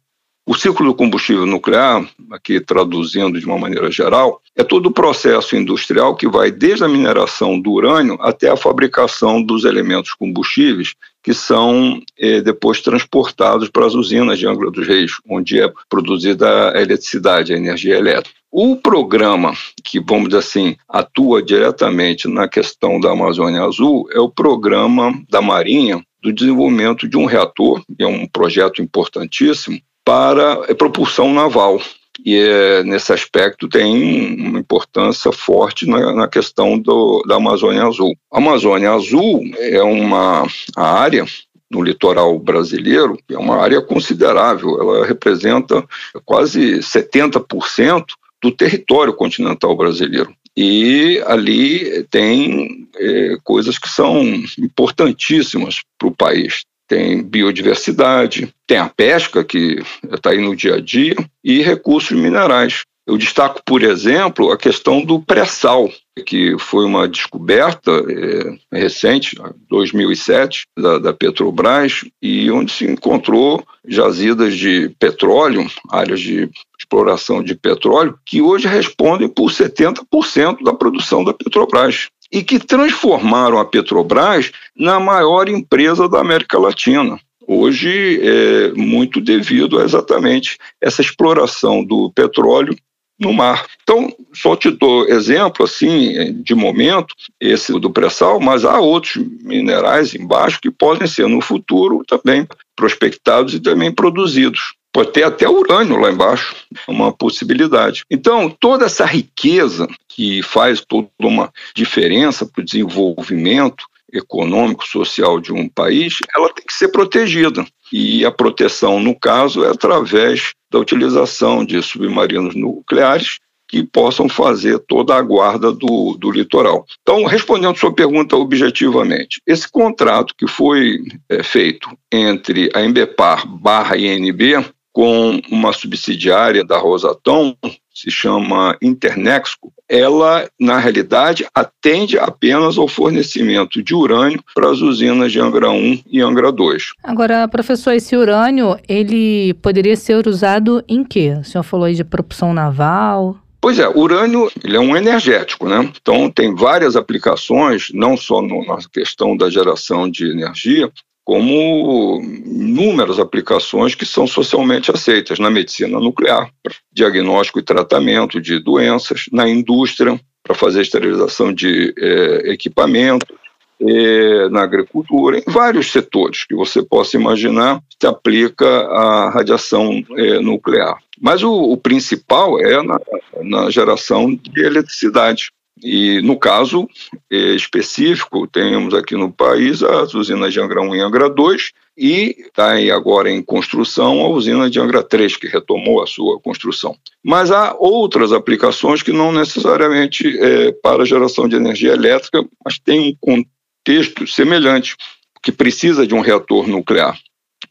O 0.45 0.53
ciclo 0.53 0.87
do 0.87 0.93
combustível 0.93 1.45
nuclear, 1.45 2.05
aqui 2.29 2.59
traduzindo 2.59 3.39
de 3.39 3.45
uma 3.45 3.57
maneira 3.57 3.89
geral, 3.89 4.41
é 4.57 4.61
todo 4.61 4.87
o 4.87 4.91
processo 4.91 5.55
industrial 5.55 6.17
que 6.17 6.27
vai 6.27 6.51
desde 6.51 6.83
a 6.83 6.87
mineração 6.89 7.57
do 7.57 7.71
urânio 7.71 8.17
até 8.19 8.49
a 8.49 8.57
fabricação 8.57 9.41
dos 9.41 9.63
elementos 9.63 10.13
combustíveis 10.13 10.95
que 11.23 11.33
são 11.33 12.01
eh, 12.19 12.41
depois 12.41 12.81
transportados 12.81 13.69
para 13.69 13.85
as 13.85 13.95
usinas 13.95 14.37
de 14.37 14.45
Angra 14.45 14.69
dos 14.69 14.85
Reis, 14.85 15.13
onde 15.25 15.61
é 15.61 15.71
produzida 15.89 16.71
a 16.71 16.81
eletricidade, 16.81 17.53
a 17.53 17.57
energia 17.57 17.95
elétrica. 17.95 18.37
O 18.51 18.75
programa 18.75 19.53
que, 19.81 20.01
vamos 20.01 20.27
dizer 20.27 20.39
assim, 20.39 20.75
atua 20.89 21.41
diretamente 21.41 22.27
na 22.27 22.49
questão 22.49 22.99
da 22.99 23.11
Amazônia 23.11 23.63
Azul 23.63 24.09
é 24.11 24.19
o 24.19 24.29
programa 24.29 25.13
da 25.29 25.41
Marinha 25.41 26.03
do 26.21 26.33
desenvolvimento 26.33 27.07
de 27.07 27.17
um 27.17 27.25
reator, 27.25 27.81
que 27.97 28.03
é 28.03 28.07
um 28.07 28.27
projeto 28.27 28.81
importantíssimo, 28.81 29.79
para 30.03 30.53
a 30.53 30.75
propulsão 30.75 31.33
naval. 31.33 31.81
E 32.23 32.37
é, 32.37 32.83
nesse 32.83 33.11
aspecto 33.11 33.67
tem 33.67 34.35
uma 34.39 34.59
importância 34.59 35.31
forte 35.31 35.87
na, 35.87 36.13
na 36.13 36.27
questão 36.27 36.77
do, 36.77 37.23
da 37.27 37.35
Amazônia 37.35 37.83
Azul. 37.83 38.15
A 38.31 38.37
Amazônia 38.37 38.91
Azul 38.91 39.41
é 39.57 39.81
uma 39.81 40.45
área 40.75 41.25
no 41.71 41.81
litoral 41.81 42.37
brasileiro, 42.37 43.17
é 43.29 43.37
uma 43.37 43.57
área 43.57 43.81
considerável, 43.81 44.79
ela 44.79 45.05
representa 45.07 45.83
quase 46.23 46.79
70% 46.79 48.05
do 48.41 48.51
território 48.51 49.13
continental 49.13 49.75
brasileiro. 49.75 50.33
E 50.55 51.19
ali 51.25 52.03
tem 52.11 52.87
é, 52.95 53.37
coisas 53.43 53.79
que 53.79 53.89
são 53.89 54.21
importantíssimas 54.59 55.81
para 55.97 56.07
o 56.07 56.15
país 56.15 56.63
tem 56.87 57.23
biodiversidade, 57.23 58.53
tem 58.67 58.77
a 58.77 58.89
pesca, 58.89 59.43
que 59.43 59.81
está 60.11 60.31
aí 60.31 60.39
no 60.39 60.55
dia 60.55 60.75
a 60.75 60.81
dia, 60.81 61.15
e 61.43 61.61
recursos 61.61 62.11
minerais. 62.11 62.83
Eu 63.05 63.17
destaco, 63.17 63.61
por 63.65 63.83
exemplo, 63.83 64.51
a 64.51 64.57
questão 64.57 65.03
do 65.03 65.19
pré-sal, 65.19 65.91
que 66.25 66.57
foi 66.57 66.85
uma 66.85 67.05
descoberta 67.05 67.91
é, 67.91 68.79
recente, 68.79 69.35
2007, 69.69 70.65
da, 70.77 70.99
da, 70.99 71.13
Petrobras, 71.13 72.05
e 72.21 72.49
onde 72.49 72.71
se 72.71 72.85
encontrou 72.85 73.65
jazidas 73.85 74.55
de 74.55 74.89
petróleo, 74.99 75.69
áreas 75.89 76.21
de 76.21 76.49
exploração 76.79 77.43
de 77.43 77.55
petróleo, 77.55 78.17
que 78.25 78.41
hoje 78.41 78.69
respondem 78.69 79.27
por 79.27 79.51
70% 79.51 80.63
da 80.63 80.73
produção 80.73 81.25
da 81.25 81.33
Petrobras. 81.33 82.07
E 82.33 82.43
que 82.43 82.57
transformaram 82.57 83.59
a 83.59 83.65
Petrobras 83.65 84.51
na 84.75 84.99
maior 84.99 85.47
empresa 85.47 86.09
da 86.09 86.19
América 86.19 86.57
Latina. 86.57 87.19
Hoje 87.47 88.19
é 88.23 88.71
muito 88.73 89.21
devido 89.21 89.79
a 89.79 89.83
exatamente 89.83 90.57
essa 90.81 91.01
exploração 91.01 91.83
do 91.83 92.11
petróleo 92.11 92.75
no 93.19 93.31
mar. 93.31 93.65
Então, 93.83 94.11
só 94.33 94.55
te 94.55 94.71
dou 94.71 95.07
exemplo, 95.07 95.63
assim, 95.63 96.41
de 96.41 96.55
momento, 96.55 97.13
esse 97.39 97.71
do 97.79 97.91
pré-sal, 97.91 98.39
mas 98.39 98.65
há 98.65 98.79
outros 98.79 99.23
minerais 99.43 100.15
embaixo 100.15 100.59
que 100.59 100.71
podem 100.71 101.07
ser 101.07 101.27
no 101.27 101.39
futuro 101.39 102.01
também 102.07 102.47
prospectados 102.75 103.53
e 103.53 103.59
também 103.59 103.91
produzidos. 103.91 104.73
Pode 104.91 105.11
ter 105.11 105.23
até 105.23 105.49
urânio 105.49 105.97
lá 105.97 106.11
embaixo, 106.11 106.55
é 106.87 106.91
uma 106.91 107.11
possibilidade. 107.11 108.03
Então, 108.09 108.49
toda 108.49 108.85
essa 108.85 109.05
riqueza 109.05 109.87
que 110.15 110.41
faz 110.43 110.81
toda 110.81 111.09
uma 111.19 111.51
diferença 111.75 112.45
para 112.45 112.61
o 112.61 112.65
desenvolvimento 112.65 113.85
econômico, 114.11 114.87
social 114.87 115.39
de 115.39 115.51
um 115.51 115.67
país, 115.67 116.17
ela 116.35 116.53
tem 116.53 116.63
que 116.63 116.73
ser 116.73 116.89
protegida. 116.89 117.65
E 117.91 118.23
a 118.25 118.31
proteção, 118.31 118.99
no 118.99 119.17
caso, 119.19 119.65
é 119.65 119.69
através 119.69 120.53
da 120.71 120.79
utilização 120.79 121.65
de 121.65 121.81
submarinos 121.81 122.55
nucleares 122.55 123.39
que 123.67 123.83
possam 123.83 124.29
fazer 124.29 124.77
toda 124.87 125.15
a 125.15 125.21
guarda 125.21 125.71
do, 125.71 126.15
do 126.19 126.29
litoral. 126.29 126.85
Então, 127.01 127.25
respondendo 127.25 127.75
sua 127.75 127.91
pergunta 127.91 128.35
objetivamente, 128.35 129.41
esse 129.47 129.67
contrato 129.67 130.35
que 130.37 130.47
foi 130.47 130.99
é, 131.27 131.41
feito 131.41 131.89
entre 132.11 132.69
a 132.75 132.81
Embepar 132.83 133.47
barra 133.47 133.97
INB 133.97 134.63
com 134.91 135.41
uma 135.49 135.73
subsidiária 135.73 136.63
da 136.63 136.77
Rosatom, 136.77 137.55
se 137.91 138.11
chama 138.11 138.77
Internexco, 138.79 139.73
ela, 139.93 140.49
na 140.59 140.79
realidade, 140.79 141.45
atende 141.53 142.17
apenas 142.17 142.79
ao 142.79 142.87
fornecimento 142.87 143.83
de 143.83 143.93
urânio 143.93 144.43
para 144.55 144.71
as 144.71 144.81
usinas 144.81 145.31
de 145.31 145.39
Angra 145.39 145.69
1 145.69 146.01
e 146.09 146.19
Angra 146.19 146.51
2. 146.51 146.93
Agora, 147.03 147.47
professor, 147.47 147.91
esse 147.91 148.17
urânio, 148.17 148.75
ele 148.89 149.53
poderia 149.61 149.95
ser 149.95 150.27
usado 150.27 150.83
em 150.89 151.03
quê? 151.03 151.37
O 151.39 151.43
senhor 151.43 151.63
falou 151.63 151.85
aí 151.85 151.93
de 151.93 152.03
propulsão 152.03 152.55
naval. 152.55 153.37
Pois 153.61 153.77
é, 153.77 153.87
urânio 153.87 154.51
ele 154.63 154.75
é 154.75 154.79
um 154.79 154.97
energético, 154.97 155.69
né? 155.69 155.87
Então 156.01 156.27
tem 156.27 156.55
várias 156.55 156.95
aplicações, 156.95 157.91
não 157.93 158.17
só 158.17 158.41
no, 158.41 158.65
na 158.65 158.77
questão 158.91 159.37
da 159.37 159.47
geração 159.47 160.09
de 160.09 160.25
energia, 160.25 160.91
como 161.25 162.21
inúmeras 162.21 163.19
aplicações 163.19 163.95
que 163.95 164.05
são 164.05 164.27
socialmente 164.27 164.91
aceitas 164.91 165.39
na 165.39 165.49
medicina 165.49 165.99
nuclear, 165.99 166.51
diagnóstico 166.91 167.59
e 167.59 167.63
tratamento 167.63 168.41
de 168.41 168.59
doenças, 168.59 169.25
na 169.31 169.47
indústria, 169.47 170.19
para 170.43 170.53
fazer 170.53 170.81
esterilização 170.81 171.53
de 171.53 171.93
é, 171.97 172.51
equipamento, 172.51 173.33
é, 173.81 174.49
na 174.49 174.61
agricultura, 174.61 175.37
em 175.37 175.43
vários 175.47 175.91
setores 175.91 176.45
que 176.45 176.55
você 176.55 176.81
possa 176.83 177.17
imaginar, 177.17 177.81
se 177.99 178.07
aplica 178.07 178.65
a 178.65 179.29
radiação 179.29 180.03
é, 180.17 180.39
nuclear. 180.39 180.97
Mas 181.19 181.43
o, 181.43 181.51
o 181.51 181.77
principal 181.77 182.59
é 182.59 182.81
na, 182.81 182.99
na 183.41 183.69
geração 183.69 184.33
de 184.35 184.63
eletricidade. 184.63 185.51
E, 185.81 186.21
no 186.21 186.37
caso 186.37 186.87
é, 187.31 187.55
específico, 187.55 188.47
temos 188.47 188.93
aqui 188.93 189.15
no 189.15 189.31
país 189.31 189.81
as 189.81 190.13
usinas 190.13 190.53
de 190.53 190.59
Angra 190.59 190.81
1 190.81 190.95
e 190.95 190.99
Angra 191.01 191.29
2, 191.29 191.71
e 191.97 192.35
está 192.39 192.73
agora 192.95 193.29
em 193.29 193.41
construção 193.41 194.21
a 194.21 194.29
usina 194.29 194.69
de 194.69 194.79
Angra 194.79 195.03
3, 195.03 195.35
que 195.35 195.47
retomou 195.47 196.01
a 196.01 196.07
sua 196.07 196.39
construção. 196.39 196.95
Mas 197.23 197.51
há 197.51 197.75
outras 197.77 198.31
aplicações 198.31 199.01
que 199.01 199.11
não 199.11 199.31
necessariamente 199.31 200.37
é, 200.39 200.71
para 200.71 201.05
geração 201.05 201.47
de 201.47 201.55
energia 201.55 201.93
elétrica, 201.93 202.45
mas 202.63 202.79
tem 202.79 203.09
um 203.09 203.45
contexto 203.83 204.27
semelhante, 204.27 204.95
que 205.41 205.51
precisa 205.51 206.07
de 206.07 206.15
um 206.15 206.21
reator 206.21 206.67
nuclear, 206.67 207.19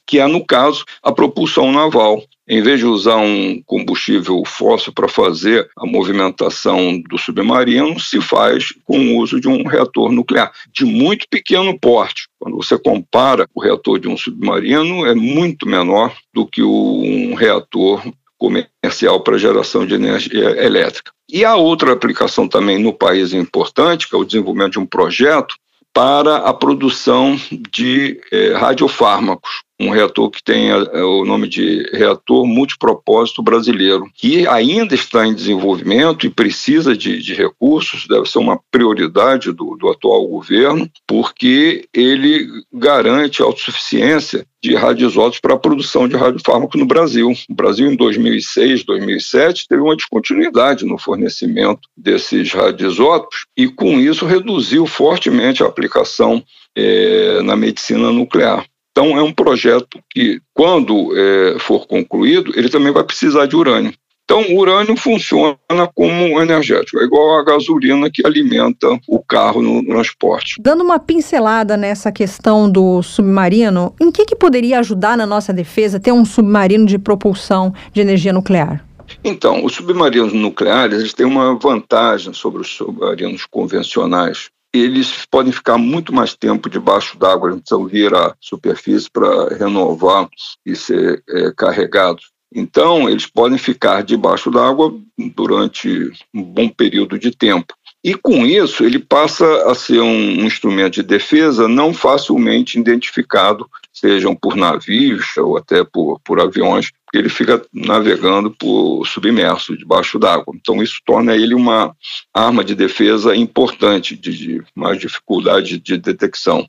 que 0.06 0.18
é, 0.18 0.26
no 0.26 0.44
caso, 0.44 0.84
a 1.02 1.10
propulsão 1.10 1.72
naval 1.72 2.22
em 2.48 2.62
vez 2.62 2.80
de 2.80 2.86
usar 2.86 3.16
um 3.16 3.62
combustível 3.64 4.42
fóssil 4.44 4.92
para 4.92 5.08
fazer 5.08 5.68
a 5.76 5.86
movimentação 5.86 7.00
do 7.08 7.16
submarino, 7.16 7.98
se 8.00 8.20
faz 8.20 8.72
com 8.84 8.98
o 8.98 9.18
uso 9.18 9.40
de 9.40 9.48
um 9.48 9.66
reator 9.66 10.10
nuclear 10.10 10.52
de 10.72 10.84
muito 10.84 11.26
pequeno 11.28 11.78
porte. 11.78 12.28
Quando 12.38 12.56
você 12.56 12.78
compara 12.78 13.46
o 13.54 13.60
reator 13.60 13.98
de 13.98 14.08
um 14.08 14.16
submarino, 14.16 15.06
é 15.06 15.14
muito 15.14 15.66
menor 15.66 16.14
do 16.34 16.46
que 16.46 16.62
um 16.62 17.34
reator 17.34 18.02
comercial 18.36 19.20
para 19.20 19.38
geração 19.38 19.86
de 19.86 19.94
energia 19.94 20.50
elétrica. 20.60 21.12
E 21.30 21.44
a 21.44 21.54
outra 21.54 21.92
aplicação 21.92 22.48
também 22.48 22.76
no 22.76 22.92
país 22.92 23.32
importante, 23.32 24.08
que 24.08 24.16
é 24.16 24.18
o 24.18 24.24
desenvolvimento 24.24 24.72
de 24.72 24.78
um 24.80 24.86
projeto 24.86 25.54
para 25.92 26.36
a 26.36 26.54
produção 26.54 27.38
de 27.70 28.20
eh, 28.32 28.52
radiofármacos 28.54 29.62
um 29.82 29.90
reator 29.90 30.30
que 30.30 30.42
tem 30.42 30.70
é, 30.70 31.02
o 31.02 31.24
nome 31.24 31.48
de 31.48 31.82
reator 31.92 32.46
multipropósito 32.46 33.42
brasileiro, 33.42 34.08
que 34.14 34.46
ainda 34.46 34.94
está 34.94 35.26
em 35.26 35.34
desenvolvimento 35.34 36.26
e 36.26 36.30
precisa 36.30 36.96
de, 36.96 37.20
de 37.20 37.34
recursos, 37.34 38.06
deve 38.06 38.26
ser 38.26 38.38
uma 38.38 38.60
prioridade 38.70 39.52
do, 39.52 39.76
do 39.76 39.88
atual 39.88 40.26
governo, 40.26 40.88
porque 41.06 41.88
ele 41.92 42.48
garante 42.72 43.42
autossuficiência 43.42 44.46
de 44.62 44.74
radioisótopos 44.74 45.40
para 45.40 45.54
a 45.54 45.58
produção 45.58 46.06
de 46.06 46.16
radiofármaco 46.16 46.78
no 46.78 46.86
Brasil. 46.86 47.32
O 47.48 47.54
Brasil, 47.54 47.90
em 47.90 47.96
2006, 47.96 48.84
2007, 48.84 49.66
teve 49.68 49.82
uma 49.82 49.96
descontinuidade 49.96 50.84
no 50.84 50.96
fornecimento 50.96 51.88
desses 51.96 52.52
radioisótopos 52.52 53.46
e, 53.56 53.66
com 53.68 53.98
isso, 53.98 54.24
reduziu 54.24 54.86
fortemente 54.86 55.62
a 55.62 55.66
aplicação 55.66 56.42
é, 56.76 57.42
na 57.42 57.56
medicina 57.56 58.12
nuclear. 58.12 58.64
Então, 58.92 59.16
é 59.18 59.22
um 59.22 59.32
projeto 59.32 59.98
que, 60.10 60.40
quando 60.54 61.12
é, 61.16 61.58
for 61.58 61.86
concluído, 61.86 62.52
ele 62.54 62.68
também 62.68 62.92
vai 62.92 63.02
precisar 63.02 63.46
de 63.46 63.56
urânio. 63.56 63.92
Então, 64.32 64.56
o 64.56 64.60
urânio 64.60 64.96
funciona 64.96 65.58
como 65.94 66.40
energético, 66.40 66.98
é 66.98 67.04
igual 67.04 67.38
a 67.38 67.44
gasolina 67.44 68.10
que 68.10 68.26
alimenta 68.26 68.88
o 69.06 69.22
carro 69.22 69.60
no 69.60 69.84
transporte. 69.84 70.54
Dando 70.58 70.82
uma 70.82 70.98
pincelada 70.98 71.76
nessa 71.76 72.10
questão 72.10 72.70
do 72.70 73.02
submarino, 73.02 73.94
em 74.00 74.10
que, 74.10 74.24
que 74.24 74.34
poderia 74.34 74.78
ajudar 74.78 75.18
na 75.18 75.26
nossa 75.26 75.52
defesa 75.52 76.00
ter 76.00 76.12
um 76.12 76.24
submarino 76.24 76.86
de 76.86 76.98
propulsão 76.98 77.74
de 77.92 78.00
energia 78.00 78.32
nuclear? 78.32 78.82
Então, 79.22 79.62
os 79.62 79.74
submarinos 79.74 80.32
nucleares 80.32 81.00
eles 81.00 81.12
têm 81.12 81.26
uma 81.26 81.54
vantagem 81.58 82.32
sobre 82.32 82.62
os 82.62 82.68
submarinos 82.68 83.44
convencionais 83.44 84.48
eles 84.72 85.26
podem 85.30 85.52
ficar 85.52 85.76
muito 85.76 86.14
mais 86.14 86.34
tempo 86.34 86.70
debaixo 86.70 87.18
d'água, 87.18 87.50
eles 87.50 87.60
precisam 87.60 87.86
vir 87.86 88.14
à 88.14 88.34
superfície 88.40 89.10
para 89.10 89.54
renovar 89.54 90.26
e 90.64 90.74
ser 90.74 91.22
é, 91.28 91.52
carregados. 91.54 92.31
Então, 92.54 93.08
eles 93.08 93.26
podem 93.26 93.58
ficar 93.58 94.02
debaixo 94.02 94.50
d'água 94.50 94.94
durante 95.34 96.10
um 96.34 96.42
bom 96.42 96.68
período 96.68 97.18
de 97.18 97.30
tempo. 97.30 97.74
E 98.04 98.14
com 98.14 98.44
isso, 98.44 98.82
ele 98.84 98.98
passa 98.98 99.70
a 99.70 99.74
ser 99.76 100.00
um 100.00 100.44
instrumento 100.44 100.94
de 100.94 101.04
defesa 101.04 101.68
não 101.68 101.94
facilmente 101.94 102.78
identificado, 102.78 103.70
sejam 103.92 104.34
por 104.34 104.56
navios 104.56 105.36
ou 105.36 105.56
até 105.56 105.84
por, 105.84 106.18
por 106.24 106.40
aviões, 106.40 106.90
porque 106.90 107.18
ele 107.18 107.28
fica 107.28 107.64
navegando 107.72 108.50
por 108.50 109.06
submerso, 109.06 109.76
debaixo 109.76 110.18
d'água. 110.18 110.52
Então, 110.56 110.82
isso 110.82 111.00
torna 111.06 111.36
ele 111.36 111.54
uma 111.54 111.94
arma 112.34 112.64
de 112.64 112.74
defesa 112.74 113.36
importante, 113.36 114.16
de, 114.16 114.36
de 114.36 114.64
mais 114.74 114.98
dificuldade 114.98 115.78
de 115.78 115.96
detecção. 115.96 116.66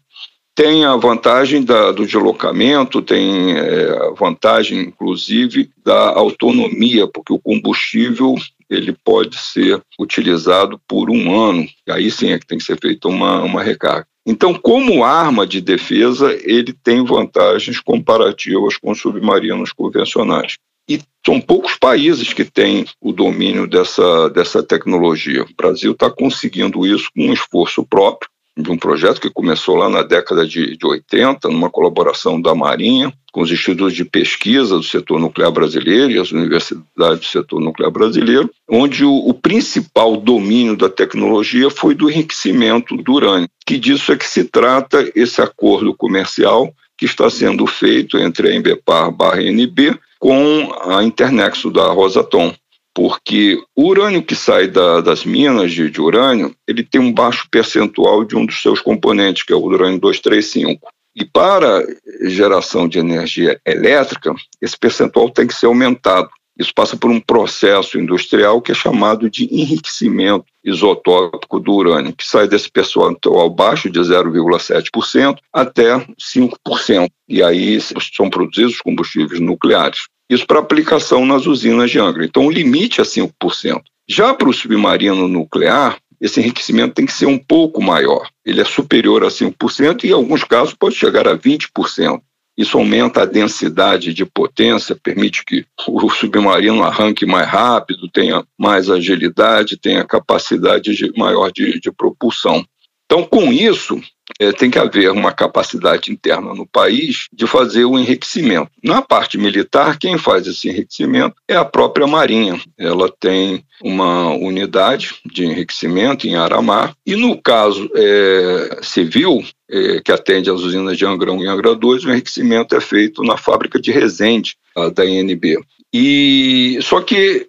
Tem 0.55 0.85
a 0.85 0.95
vantagem 0.95 1.63
da, 1.63 1.91
do 1.91 2.05
deslocamento, 2.05 3.01
tem 3.01 3.53
é, 3.57 3.89
a 3.89 4.11
vantagem, 4.11 4.81
inclusive, 4.81 5.71
da 5.83 6.09
autonomia, 6.09 7.07
porque 7.07 7.33
o 7.33 7.39
combustível 7.39 8.35
ele 8.69 8.95
pode 9.03 9.37
ser 9.37 9.81
utilizado 9.99 10.79
por 10.87 11.09
um 11.09 11.35
ano, 11.35 11.67
aí 11.89 12.09
sim 12.09 12.31
é 12.31 12.39
que 12.39 12.45
tem 12.45 12.57
que 12.57 12.63
ser 12.63 12.79
feita 12.79 13.07
uma, 13.07 13.41
uma 13.41 13.63
recarga. 13.63 14.07
Então, 14.25 14.53
como 14.53 15.03
arma 15.03 15.45
de 15.45 15.59
defesa, 15.59 16.33
ele 16.43 16.71
tem 16.71 17.03
vantagens 17.03 17.79
comparativas 17.79 18.77
com 18.77 18.95
submarinos 18.95 19.73
convencionais. 19.73 20.55
E 20.87 20.99
são 21.25 21.39
poucos 21.39 21.75
países 21.77 22.33
que 22.33 22.45
têm 22.45 22.85
o 23.01 23.11
domínio 23.11 23.67
dessa, 23.67 24.29
dessa 24.29 24.61
tecnologia. 24.61 25.43
O 25.43 25.55
Brasil 25.55 25.91
está 25.93 26.09
conseguindo 26.09 26.85
isso 26.85 27.09
com 27.15 27.27
um 27.27 27.33
esforço 27.33 27.85
próprio, 27.85 28.29
de 28.55 28.71
um 28.71 28.77
projeto 28.77 29.19
que 29.19 29.29
começou 29.29 29.75
lá 29.75 29.89
na 29.89 30.03
década 30.03 30.45
de, 30.45 30.77
de 30.77 30.85
80, 30.85 31.49
numa 31.49 31.69
colaboração 31.69 32.39
da 32.39 32.53
Marinha, 32.53 33.11
com 33.31 33.41
os 33.41 33.51
institutos 33.51 33.95
de 33.95 34.05
pesquisa 34.05 34.75
do 34.75 34.83
setor 34.83 35.19
nuclear 35.19 35.51
brasileiro 35.51 36.11
e 36.11 36.19
as 36.19 36.31
universidades 36.31 37.19
do 37.19 37.25
setor 37.25 37.59
nuclear 37.59 37.91
brasileiro, 37.91 38.49
onde 38.69 39.03
o, 39.03 39.11
o 39.11 39.33
principal 39.33 40.17
domínio 40.17 40.77
da 40.77 40.87
tecnologia 40.87 41.69
foi 41.71 41.95
do 41.95 42.09
enriquecimento 42.09 42.95
do 42.95 43.13
urânio, 43.13 43.49
que 43.65 43.79
disso 43.79 44.11
é 44.11 44.15
que 44.15 44.27
se 44.27 44.43
trata 44.43 45.11
esse 45.15 45.41
acordo 45.41 45.95
comercial 45.95 46.71
que 46.95 47.05
está 47.05 47.29
sendo 47.29 47.65
feito 47.65 48.19
entre 48.19 48.49
a 48.49 48.55
Embepar 48.55 49.11
barra 49.11 49.41
NB 49.41 49.97
com 50.19 50.71
a 50.85 51.03
Internexo 51.03 51.71
da 51.71 51.87
Rosatom. 51.87 52.53
Porque 52.93 53.59
o 53.75 53.87
urânio 53.87 54.23
que 54.23 54.35
sai 54.35 54.67
da, 54.67 55.01
das 55.01 55.25
minas 55.25 55.71
de, 55.71 55.89
de, 55.89 55.99
urânio, 55.99 56.55
ele 56.67 56.83
tem 56.83 57.01
um 57.01 57.11
baixo 57.11 57.47
percentual 57.49 58.23
de 58.23 58.35
um 58.35 58.45
dos 58.45 58.61
seus 58.61 58.79
componentes, 58.79 59.43
que 59.43 59.51
é 59.51 59.55
o 59.55 59.63
urânio 59.63 59.99
235. 59.99 60.87
E 61.15 61.25
para 61.25 61.85
geração 62.23 62.87
de 62.87 62.99
energia 62.99 63.59
elétrica, 63.65 64.33
esse 64.61 64.77
percentual 64.77 65.29
tem 65.29 65.47
que 65.47 65.55
ser 65.55 65.65
aumentado. 65.65 66.29
Isso 66.57 66.71
passa 66.73 66.95
por 66.95 67.09
um 67.09 67.19
processo 67.19 67.99
industrial 67.99 68.61
que 68.61 68.71
é 68.71 68.75
chamado 68.75 69.27
de 69.27 69.45
enriquecimento 69.45 70.45
isotópico 70.63 71.59
do 71.59 71.73
urânio, 71.73 72.13
que 72.15 72.25
sai 72.25 72.47
desse 72.47 72.69
percentual 72.69 73.49
baixo 73.49 73.89
de 73.89 73.99
0,7% 73.99 75.37
até 75.51 75.97
5%. 75.97 77.09
E 77.27 77.41
aí 77.41 77.79
são 77.81 78.29
produzidos 78.29 78.79
combustíveis 78.81 79.39
nucleares. 79.39 80.01
Isso 80.33 80.47
para 80.47 80.59
aplicação 80.59 81.25
nas 81.25 81.45
usinas 81.45 81.91
de 81.91 81.99
Angra. 81.99 82.25
Então, 82.25 82.47
o 82.47 82.51
limite 82.51 82.99
é 82.99 83.03
5%. 83.03 83.81
Já 84.09 84.33
para 84.33 84.49
o 84.49 84.53
submarino 84.53 85.27
nuclear, 85.27 85.97
esse 86.19 86.39
enriquecimento 86.39 86.95
tem 86.95 87.05
que 87.05 87.13
ser 87.13 87.27
um 87.27 87.37
pouco 87.37 87.83
maior. 87.83 88.27
Ele 88.43 88.59
é 88.59 88.65
superior 88.65 89.23
a 89.23 89.27
5% 89.27 90.03
e, 90.03 90.07
em 90.07 90.13
alguns 90.13 90.43
casos, 90.43 90.73
pode 90.73 90.95
chegar 90.95 91.27
a 91.27 91.37
20%. 91.37 92.19
Isso 92.57 92.77
aumenta 92.77 93.21
a 93.21 93.25
densidade 93.25 94.13
de 94.13 94.25
potência, 94.25 94.95
permite 94.95 95.43
que 95.45 95.65
o 95.87 96.09
submarino 96.09 96.83
arranque 96.83 97.25
mais 97.25 97.47
rápido, 97.47 98.09
tenha 98.09 98.43
mais 98.57 98.89
agilidade, 98.89 99.77
tenha 99.77 100.03
capacidade 100.03 100.95
de, 100.95 101.11
maior 101.17 101.51
de, 101.51 101.79
de 101.79 101.91
propulsão. 101.91 102.65
Então, 103.05 103.23
com 103.23 103.51
isso, 103.51 104.01
é, 104.43 104.51
tem 104.51 104.69
que 104.69 104.77
haver 104.79 105.11
uma 105.11 105.31
capacidade 105.31 106.11
interna 106.11 106.53
no 106.53 106.65
país 106.65 107.27
de 107.31 107.47
fazer 107.47 107.85
o 107.85 107.97
enriquecimento. 107.97 108.69
Na 108.83 109.01
parte 109.01 109.37
militar, 109.37 109.97
quem 109.97 110.17
faz 110.17 110.45
esse 110.47 110.69
enriquecimento 110.69 111.35
é 111.47 111.55
a 111.55 111.63
própria 111.63 112.05
Marinha. 112.05 112.59
Ela 112.77 113.09
tem 113.09 113.63
uma 113.81 114.33
unidade 114.33 115.15
de 115.25 115.45
enriquecimento 115.45 116.27
em 116.27 116.35
Aramar, 116.35 116.95
e 117.05 117.15
no 117.15 117.41
caso 117.41 117.89
é, 117.95 118.79
civil, 118.81 119.43
é, 119.69 120.01
que 120.01 120.11
atende 120.11 120.49
às 120.49 120.61
usinas 120.61 120.97
de 120.97 121.05
Angra 121.05 121.31
1 121.31 121.43
e 121.43 121.47
Angra 121.47 121.75
2, 121.75 122.05
o 122.05 122.11
enriquecimento 122.11 122.75
é 122.75 122.81
feito 122.81 123.23
na 123.23 123.37
fábrica 123.37 123.79
de 123.79 123.91
Resende, 123.91 124.55
da 124.95 125.05
INB. 125.05 125.59
E 125.93 126.79
só 126.81 126.99
que 126.99 127.47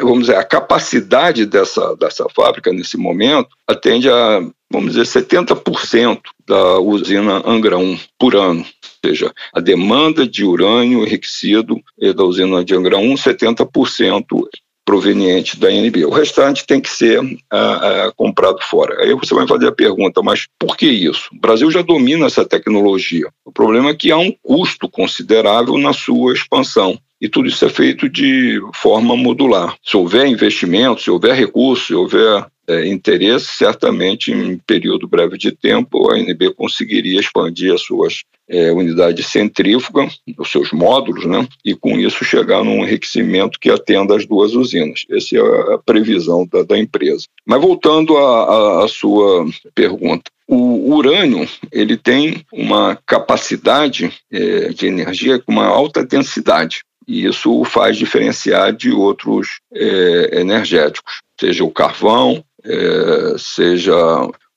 vamos 0.00 0.20
dizer, 0.20 0.36
a 0.36 0.44
capacidade 0.44 1.44
dessa, 1.46 1.94
dessa 1.96 2.26
fábrica 2.34 2.72
nesse 2.72 2.96
momento 2.96 3.48
atende 3.66 4.08
a, 4.08 4.40
vamos 4.70 4.94
dizer, 4.94 5.02
70% 5.02 6.20
da 6.46 6.78
usina 6.78 7.42
Angra 7.44 7.76
1 7.76 7.98
por 8.18 8.34
ano. 8.34 8.60
Ou 8.60 9.10
seja, 9.10 9.32
a 9.54 9.60
demanda 9.60 10.26
de 10.26 10.44
urânio 10.44 11.04
enriquecido 11.04 11.80
da 12.14 12.24
usina 12.24 12.64
de 12.64 12.74
Angra 12.74 12.96
1, 12.96 13.14
70% 13.14 14.48
proveniente 14.86 15.58
da 15.58 15.70
NB. 15.70 16.06
O 16.06 16.10
restante 16.10 16.64
tem 16.64 16.80
que 16.80 16.88
ser 16.88 17.20
ah, 17.50 18.06
ah, 18.06 18.12
comprado 18.16 18.62
fora. 18.62 19.02
Aí 19.02 19.12
você 19.14 19.34
vai 19.34 19.46
fazer 19.46 19.66
a 19.66 19.72
pergunta, 19.72 20.22
mas 20.22 20.46
por 20.58 20.76
que 20.76 20.86
isso? 20.86 21.28
O 21.32 21.40
Brasil 21.40 21.68
já 21.72 21.82
domina 21.82 22.26
essa 22.26 22.44
tecnologia. 22.44 23.28
O 23.44 23.50
problema 23.50 23.90
é 23.90 23.94
que 23.94 24.12
há 24.12 24.16
um 24.16 24.32
custo 24.40 24.88
considerável 24.88 25.76
na 25.76 25.92
sua 25.92 26.32
expansão. 26.32 26.96
E 27.20 27.28
tudo 27.28 27.48
isso 27.48 27.64
é 27.64 27.68
feito 27.68 28.08
de 28.08 28.60
forma 28.74 29.16
modular. 29.16 29.76
Se 29.82 29.96
houver 29.96 30.26
investimento, 30.26 31.02
se 31.02 31.10
houver 31.10 31.34
recurso, 31.34 31.86
se 31.86 31.94
houver 31.94 32.46
é, 32.68 32.86
interesse, 32.88 33.46
certamente 33.46 34.32
em 34.32 34.58
período 34.58 35.06
breve 35.06 35.38
de 35.38 35.52
tempo 35.52 36.10
a 36.10 36.16
ANB 36.16 36.52
conseguiria 36.54 37.20
expandir 37.20 37.72
as 37.72 37.82
suas 37.82 38.24
é, 38.48 38.72
unidades 38.72 39.26
centrífugas, 39.26 40.20
os 40.38 40.50
seus 40.50 40.72
módulos, 40.72 41.24
né, 41.26 41.46
e 41.64 41.74
com 41.74 41.98
isso 41.98 42.24
chegar 42.24 42.62
num 42.64 42.84
enriquecimento 42.84 43.58
que 43.58 43.70
atenda 43.70 44.16
as 44.16 44.26
duas 44.26 44.54
usinas. 44.54 45.04
Essa 45.10 45.36
é 45.36 45.74
a 45.74 45.78
previsão 45.78 46.46
da, 46.46 46.62
da 46.62 46.78
empresa. 46.78 47.26
Mas 47.44 47.60
voltando 47.60 48.16
à 48.16 48.86
sua 48.88 49.46
pergunta, 49.74 50.30
o 50.48 50.94
urânio 50.94 51.48
ele 51.72 51.96
tem 51.96 52.44
uma 52.52 52.96
capacidade 53.04 54.12
é, 54.30 54.68
de 54.68 54.86
energia 54.86 55.40
com 55.40 55.52
uma 55.52 55.66
alta 55.66 56.04
densidade 56.04 56.82
e 57.06 57.26
isso 57.26 57.60
o 57.60 57.64
faz 57.64 57.96
diferenciar 57.96 58.72
de 58.72 58.90
outros 58.90 59.60
é, 59.72 60.40
energéticos, 60.40 61.22
seja 61.38 61.64
o 61.64 61.70
carvão, 61.70 62.44
é, 62.64 63.36
seja 63.38 63.94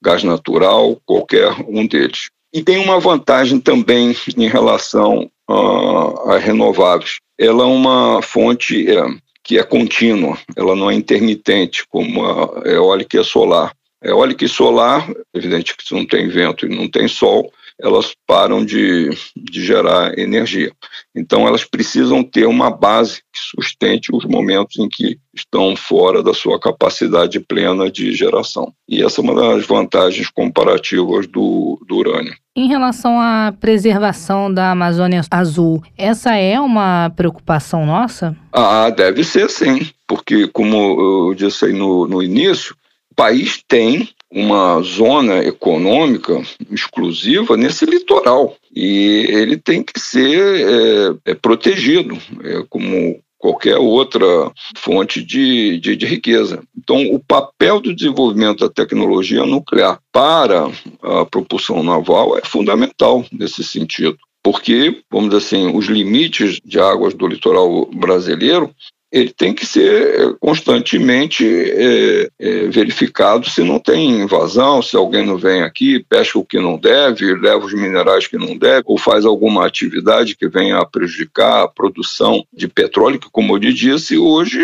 gás 0.02 0.24
natural, 0.24 1.00
qualquer 1.06 1.54
um 1.68 1.86
deles. 1.86 2.30
E 2.54 2.64
tem 2.64 2.78
uma 2.78 3.00
vantagem 3.00 3.60
também 3.60 4.16
em 4.36 4.47
relação 4.47 5.30
a, 5.47 6.38
renováveis. 6.38 7.20
Ela 7.38 7.64
é 7.64 7.68
uma 7.68 8.22
fonte 8.22 8.89
é, 8.89 9.04
que 9.43 9.60
é 9.60 9.64
contínua, 9.64 10.38
ela 10.56 10.76
não 10.76 10.89
é 10.89 10.95
intermitente, 10.95 11.86
como 11.88 12.26
a 12.26 12.64
eólica 12.66 13.18
e 13.18 13.20
a 13.20 13.24
solar. 13.24 13.72
A 14.02 14.08
eólica 14.08 14.45
e 14.45 14.50
solar, 14.50 15.08
evidente 15.34 15.76
que 15.76 15.93
não 15.93 16.06
tem 16.06 16.28
vento 16.28 16.66
e 16.66 16.70
não 16.70 16.89
tem 16.89 17.08
sol, 17.08 17.52
elas 17.80 18.14
param 18.28 18.64
de, 18.64 19.10
de 19.36 19.66
gerar 19.66 20.18
energia. 20.18 20.72
Então, 21.16 21.48
elas 21.48 21.64
precisam 21.64 22.24
ter 22.24 22.46
uma 22.46 22.70
base 22.70 23.22
que 23.34 23.40
sustente 23.56 24.14
os 24.14 24.26
momentos 24.26 24.78
em 24.78 24.90
que 24.90 25.18
estão 25.34 25.76
fora 25.76 26.22
da 26.22 26.34
sua 26.34 26.60
capacidade 26.60 27.40
plena 27.40 27.90
de 27.90 28.14
geração. 28.14 28.74
E 28.88 29.04
essa 29.04 29.22
é 29.22 29.24
uma 29.24 29.34
das 29.34 29.66
vantagens 29.66 30.30
comparativas 30.30 31.26
do, 31.28 31.80
do 31.88 31.96
urânio. 31.96 32.36
Em 32.56 32.68
relação 32.68 33.20
à 33.20 33.54
preservação 33.58 34.54
da 34.54 34.72
Amazônia 34.72 35.22
Azul, 35.32 35.82
essa 35.98 36.36
é 36.36 36.60
uma 36.60 37.10
preocupação 37.16 37.86
nossa? 37.86 38.36
Ah, 38.52 38.90
deve 38.90 39.24
ser 39.24 39.50
sim, 39.50 39.90
porque, 40.06 40.48
como 40.48 41.30
eu 41.30 41.36
disse 41.36 41.66
aí 41.66 41.74
no, 41.74 42.06
no 42.06 42.22
início, 42.22 42.76
o 43.12 43.16
país 43.16 43.64
tem 43.66 44.10
uma 44.32 44.82
zona 44.82 45.40
econômica 45.40 46.42
exclusiva 46.72 47.58
nesse 47.58 47.86
litoral 47.86 48.56
e 48.76 49.26
ele 49.30 49.58
tem 49.58 49.82
que 49.82 50.00
ser 50.00 51.18
é, 51.26 51.32
é 51.32 51.34
protegido 51.34 52.18
é, 52.44 52.64
como 52.70 53.20
qualquer 53.40 53.78
outra 53.78 54.52
fonte 54.78 55.24
de, 55.24 55.80
de, 55.80 55.96
de, 55.96 56.06
riqueza. 56.06 56.62
Então, 56.78 57.02
o 57.14 57.20
papel 57.20 57.80
do 57.80 57.96
desenvolvimento 57.96 58.60
da 58.60 58.70
tecnologia 58.70 59.46
nuclear 59.46 60.00
para 60.12 60.70
a 61.02 61.26
propulsão 61.26 61.82
naval 61.82 62.38
é 62.38 62.42
fundamental 62.44 63.26
nesse 63.32 63.64
sentido. 63.64 64.18
Porque, 64.44 65.02
vamos 65.10 65.30
dizer 65.30 65.46
assim, 65.46 65.76
os 65.76 65.86
limites 65.86 66.60
de 66.64 66.80
águas 66.80 67.14
do 67.14 67.28
litoral 67.28 67.86
brasileiro 67.88 68.74
ele 69.12 69.32
tem 69.32 69.53
que 69.53 69.66
ser 69.66 70.20
eh, 70.20 70.34
constantemente 70.39 71.45
é, 71.45 72.30
é, 72.39 72.68
verificado 72.68 73.49
se 73.49 73.64
não 73.64 73.80
tem 73.80 74.22
invasão, 74.22 74.82
se 74.82 74.95
alguém 74.95 75.26
não 75.26 75.38
vem 75.38 75.64
aqui, 75.64 76.05
pesca 76.07 76.38
o 76.38 76.45
que 76.45 76.60
não 76.60 76.78
deve, 76.78 77.34
leva 77.36 77.66
os 77.66 77.74
minerais 77.74 78.28
que 78.28 78.38
não 78.38 78.55
deve, 78.55 78.84
ou 78.86 78.97
faz 78.97 79.26
alguma 79.26 79.66
atividade 79.66 80.36
que 80.36 80.47
venha 80.47 80.78
a 80.78 80.86
prejudicar 80.86 81.64
a 81.64 81.68
produção 81.68 82.45
de 82.53 82.68
petróleo, 82.68 83.20
que, 83.20 83.30
como 83.32 83.55
eu 83.55 83.60
disse, 83.60 84.18
hoje 84.18 84.60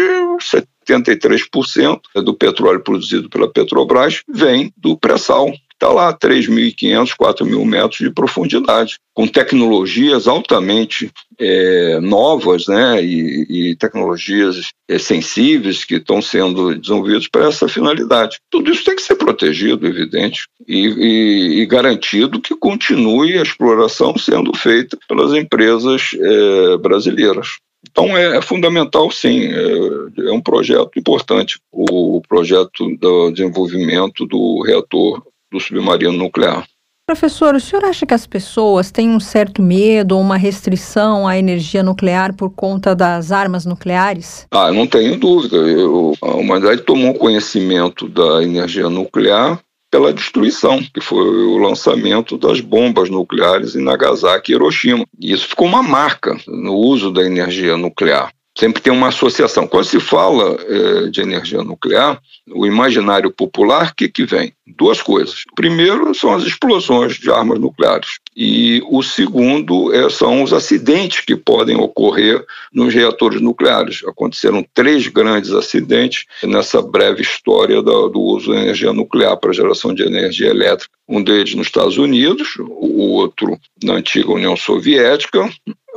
73% 0.88 2.00
do 2.24 2.34
petróleo 2.34 2.82
produzido 2.82 3.30
pela 3.30 3.52
Petrobras 3.52 4.22
vem 4.28 4.72
do 4.78 4.96
pré-sal 4.96 5.52
está 5.76 5.90
lá 5.90 6.14
3.500, 6.14 7.16
4.000 7.16 7.66
metros 7.66 8.00
de 8.00 8.10
profundidade, 8.10 8.98
com 9.14 9.28
tecnologias 9.28 10.28
altamente 10.28 11.12
é, 11.40 12.00
novas 12.00 12.68
né, 12.68 13.04
e, 13.04 13.72
e 13.72 13.76
tecnologias 13.76 14.72
é, 14.90 14.98
sensíveis 14.98 15.84
que 15.84 15.96
estão 15.96 16.22
sendo 16.22 16.76
desenvolvidas 16.76 17.28
para 17.28 17.48
essa 17.48 17.68
finalidade. 17.68 18.38
Tudo 18.50 18.72
isso 18.72 18.84
tem 18.84 18.96
que 18.96 19.02
ser 19.02 19.16
protegido, 19.16 19.86
evidente, 19.86 20.48
e, 20.68 20.88
e, 20.88 21.62
e 21.62 21.66
garantido 21.66 22.42
que 22.42 22.56
continue 22.56 23.38
a 23.38 23.44
exploração 23.44 24.18
sendo 24.18 24.56
feita 24.58 24.98
pelas 25.08 25.34
empresas 25.34 26.12
é, 26.14 26.78
brasileiras. 26.78 27.58
Então 27.90 28.18
é, 28.18 28.38
é, 28.38 28.42
fundamental, 28.42 29.12
sim, 29.12 29.46
é, 29.46 30.28
é, 30.28 30.32
um 30.32 30.42
projeto 30.42 30.98
importante, 30.98 31.60
o 31.72 32.22
projeto 32.28 32.96
do 32.98 33.32
desenvolvimento 33.32 34.26
do 34.26 34.62
reator 34.64 35.24
do 35.52 35.60
submarino 35.60 36.14
nuclear. 36.14 36.66
Professor, 37.08 37.54
o 37.54 37.60
senhor 37.60 37.86
acha 37.86 38.04
que 38.04 38.16
as 38.16 38.26
pessoas 38.26 38.90
têm 38.90 39.12
um 39.12 39.20
certo 39.20 39.62
medo 39.62 40.16
ou 40.16 40.22
uma 40.22 40.38
restrição 40.38 41.28
à 41.28 41.38
energia 41.38 41.84
nuclear 41.84 42.36
por 42.36 42.50
conta 42.50 42.96
das 42.96 43.32
armas 43.32 43.64
nucleares? 43.64 44.48
Ah, 44.50 44.72
não 44.72 44.88
tenho 44.88 45.16
dúvida. 45.20 45.56
Eu, 45.56 46.14
a 46.20 46.32
humanidade 46.32 46.82
tomou 46.82 47.14
conhecimento 47.14 48.10
da 48.10 48.42
energia 48.42 48.90
nuclear 48.90 49.62
pela 49.92 50.12
destruição, 50.12 50.84
que 50.92 51.00
foi 51.00 51.24
o 51.24 51.58
lançamento 51.58 52.40
das 52.40 52.60
bombas 52.60 53.08
nucleares 53.08 53.76
em 53.76 53.84
Nagasaki 53.84 54.52
e 54.52 54.56
Hiroshima. 54.56 55.06
E 55.20 55.32
isso 55.32 55.48
ficou 55.48 55.68
uma 55.68 55.84
marca 55.84 56.36
no 56.48 56.74
uso 56.74 57.12
da 57.12 57.24
energia 57.24 57.78
nuclear. 57.78 58.32
Sempre 58.58 58.82
tem 58.82 58.92
uma 58.92 59.10
associação. 59.10 59.68
Quando 59.68 59.86
se 59.86 60.00
fala 60.00 60.58
é, 60.62 61.10
de 61.10 61.22
energia 61.22 61.62
nuclear, 61.64 62.22
o 62.48 62.66
imaginário 62.66 63.32
popular, 63.32 63.92
o 63.92 63.96
que, 63.96 64.08
que 64.08 64.26
vem? 64.26 64.54
Duas 64.66 65.02
coisas. 65.02 65.44
O 65.52 65.56
primeiro 65.56 66.14
são 66.16 66.34
as 66.34 66.44
explosões 66.44 67.16
de 67.16 67.30
armas 67.30 67.60
nucleares. 67.60 68.20
E 68.36 68.82
o 68.90 69.02
segundo 69.04 69.94
é, 69.94 70.10
são 70.10 70.44
os 70.44 70.54
acidentes 70.54 71.22
que 71.22 71.36
podem 71.36 71.76
ocorrer 71.76 72.44
nos 72.74 72.94
reatores 72.94 73.42
nucleares. 73.42 74.04
Aconteceram 74.08 74.66
três 74.74 75.08
grandes 75.08 75.52
acidentes 75.52 76.26
nessa 76.44 76.82
breve 76.82 77.22
história 77.22 77.82
do, 77.82 78.22
uso 78.22 78.52
da 78.52 78.62
energia 78.62 78.94
nuclear 78.94 79.38
para 79.38 79.54
geração 79.54 79.94
de 79.94 80.04
energia 80.04 80.50
elétrica. 80.50 80.94
Um 81.08 81.24
deles 81.24 81.54
nos 81.54 81.68
Estados 81.68 81.98
Unidos, 81.98 82.56
o 82.60 83.12
outro 83.12 83.60
na 83.84 83.94
antiga 83.94 84.32
União 84.32 84.56
Soviética, 84.56 85.50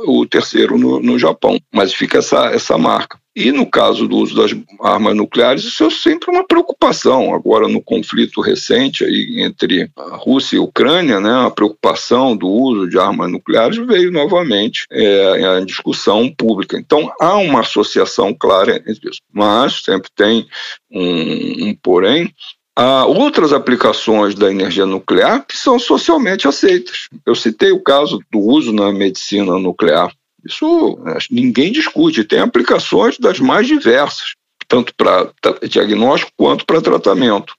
o 0.05 0.25
terceiro 0.25 0.77
no, 0.77 0.99
no 0.99 1.19
Japão. 1.19 1.59
Mas 1.73 1.93
fica 1.93 2.19
essa, 2.19 2.47
essa 2.47 2.77
marca. 2.77 3.19
E 3.35 3.51
no 3.51 3.65
caso 3.65 4.07
do 4.07 4.17
uso 4.17 4.35
das 4.35 4.51
armas 4.81 5.15
nucleares, 5.15 5.63
isso 5.63 5.85
é 5.85 5.89
sempre 5.89 6.29
uma 6.29 6.45
preocupação. 6.45 7.33
Agora, 7.33 7.67
no 7.67 7.81
conflito 7.81 8.41
recente 8.41 9.05
aí 9.05 9.41
entre 9.41 9.89
a 9.95 10.17
Rússia 10.17 10.57
e 10.57 10.59
a 10.59 10.63
Ucrânia, 10.63 11.21
né, 11.21 11.45
a 11.45 11.49
preocupação 11.49 12.35
do 12.35 12.47
uso 12.47 12.89
de 12.89 12.99
armas 12.99 13.31
nucleares 13.31 13.77
veio 13.77 14.11
novamente 14.11 14.85
é, 14.91 15.45
à 15.45 15.59
discussão 15.61 16.29
pública. 16.29 16.77
Então, 16.77 17.09
há 17.21 17.37
uma 17.37 17.61
associação 17.61 18.33
clara 18.33 18.75
entre 18.85 19.09
isso. 19.09 19.21
Mas 19.31 19.83
sempre 19.83 20.09
tem 20.13 20.45
um, 20.91 21.69
um 21.69 21.75
porém, 21.81 22.33
Há 22.81 23.05
outras 23.05 23.51
aplicações 23.51 24.33
da 24.33 24.49
energia 24.49 24.85
nuclear 24.85 25.45
que 25.45 25.57
são 25.57 25.77
socialmente 25.77 26.47
aceitas. 26.47 27.09
Eu 27.25 27.35
citei 27.35 27.73
o 27.73 27.83
caso 27.83 28.21
do 28.31 28.39
uso 28.39 28.71
na 28.71 28.89
medicina 28.89 29.59
nuclear. 29.59 30.09
Isso 30.45 30.97
ninguém 31.29 31.73
discute, 31.73 32.23
tem 32.23 32.39
aplicações 32.39 33.17
das 33.17 33.37
mais 33.37 33.67
diversas, 33.67 34.33
tanto 34.65 34.95
para 34.95 35.29
diagnóstico 35.67 36.31
quanto 36.37 36.65
para 36.65 36.81
tratamento. 36.81 37.53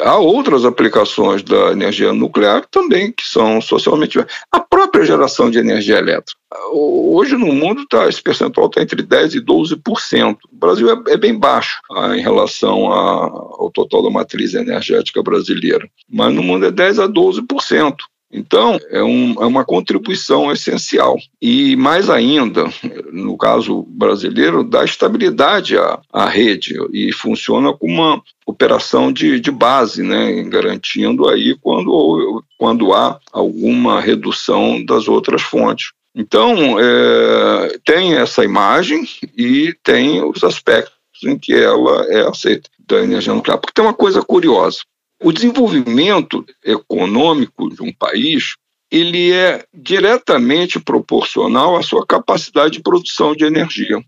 Há 0.00 0.16
outras 0.18 0.64
aplicações 0.64 1.42
da 1.42 1.72
energia 1.72 2.12
nuclear 2.12 2.66
também 2.70 3.12
que 3.12 3.26
são 3.26 3.60
socialmente. 3.60 4.18
A 4.52 4.60
própria 4.60 5.04
geração 5.04 5.50
de 5.50 5.58
energia 5.58 5.98
elétrica. 5.98 6.38
Hoje 6.72 7.36
no 7.36 7.52
mundo 7.52 7.86
tá, 7.86 8.08
esse 8.08 8.22
percentual 8.22 8.66
está 8.66 8.82
entre 8.82 9.02
10% 9.02 9.34
e 9.34 9.40
12%. 9.40 10.36
O 10.50 10.56
Brasil 10.56 10.90
é, 10.90 11.12
é 11.12 11.16
bem 11.16 11.38
baixo 11.38 11.80
ah, 11.92 12.16
em 12.16 12.20
relação 12.20 12.92
a, 12.92 13.22
ao 13.24 13.70
total 13.72 14.02
da 14.02 14.10
matriz 14.10 14.54
energética 14.54 15.22
brasileira. 15.22 15.88
Mas 16.08 16.34
no 16.34 16.42
mundo 16.42 16.66
é 16.66 16.70
10% 16.70 17.04
a 17.04 17.08
12%. 17.08 17.96
Então, 18.36 18.78
é, 18.90 19.02
um, 19.02 19.42
é, 19.42 19.46
uma 19.46 19.64
contribuição 19.64 20.52
essencial. 20.52 21.16
E 21.40 21.74
mais 21.76 22.10
ainda, 22.10 22.64
no 23.10 23.36
caso 23.38 23.82
brasileiro, 23.88 24.62
dá 24.62 24.84
estabilidade 24.84 25.78
à, 25.78 25.98
à 26.12 26.28
rede 26.28 26.76
e 26.92 27.12
funciona 27.12 27.72
como 27.72 27.94
uma 27.94 28.22
operação 28.46 29.10
de, 29.10 29.40
de 29.40 29.50
base, 29.50 30.02
né, 30.02 30.42
garantindo 30.44 31.28
aí 31.28 31.56
quando, 31.60 32.44
quando 32.58 32.92
há 32.92 33.18
alguma 33.32 34.00
redução 34.00 34.84
das 34.84 35.08
outras 35.08 35.40
fontes. 35.40 35.92
Então, 36.14 36.78
é, 36.78 37.78
tem 37.84 38.14
essa 38.14 38.44
imagem 38.44 39.06
e 39.36 39.74
tem 39.82 40.22
os 40.22 40.44
aspectos 40.44 40.94
em 41.24 41.38
que 41.38 41.54
ela 41.54 42.04
é 42.06 42.28
aceita 42.28 42.70
da 42.86 43.02
energia 43.02 43.34
nuclear. 43.34 43.58
Porque 43.58 43.72
tem 43.74 43.84
uma 43.84 43.94
coisa 43.94 44.22
curiosa. 44.22 44.78
O 45.22 45.32
desenvolvimento 45.32 46.44
econômico 46.64 47.70
de 47.70 47.82
um 47.82 47.92
país 47.92 48.54
ele 48.90 49.32
é 49.32 49.64
diretamente 49.74 50.78
proporcional 50.78 51.76
à 51.76 51.82
sua 51.82 52.06
capacidade 52.06 52.74
de 52.74 52.82
produção 52.82 53.34
de 53.34 53.44
energia. 53.44 54.02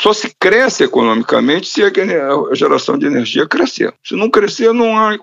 Só 0.00 0.12
se 0.12 0.34
cresce 0.40 0.82
economicamente 0.82 1.68
se 1.68 1.82
a 1.82 2.54
geração 2.54 2.98
de 2.98 3.06
energia 3.06 3.46
crescer. 3.46 3.94
Se 4.02 4.16
não 4.16 4.30
crescer, 4.30 4.72
não 4.72 4.96
há. 4.96 5.16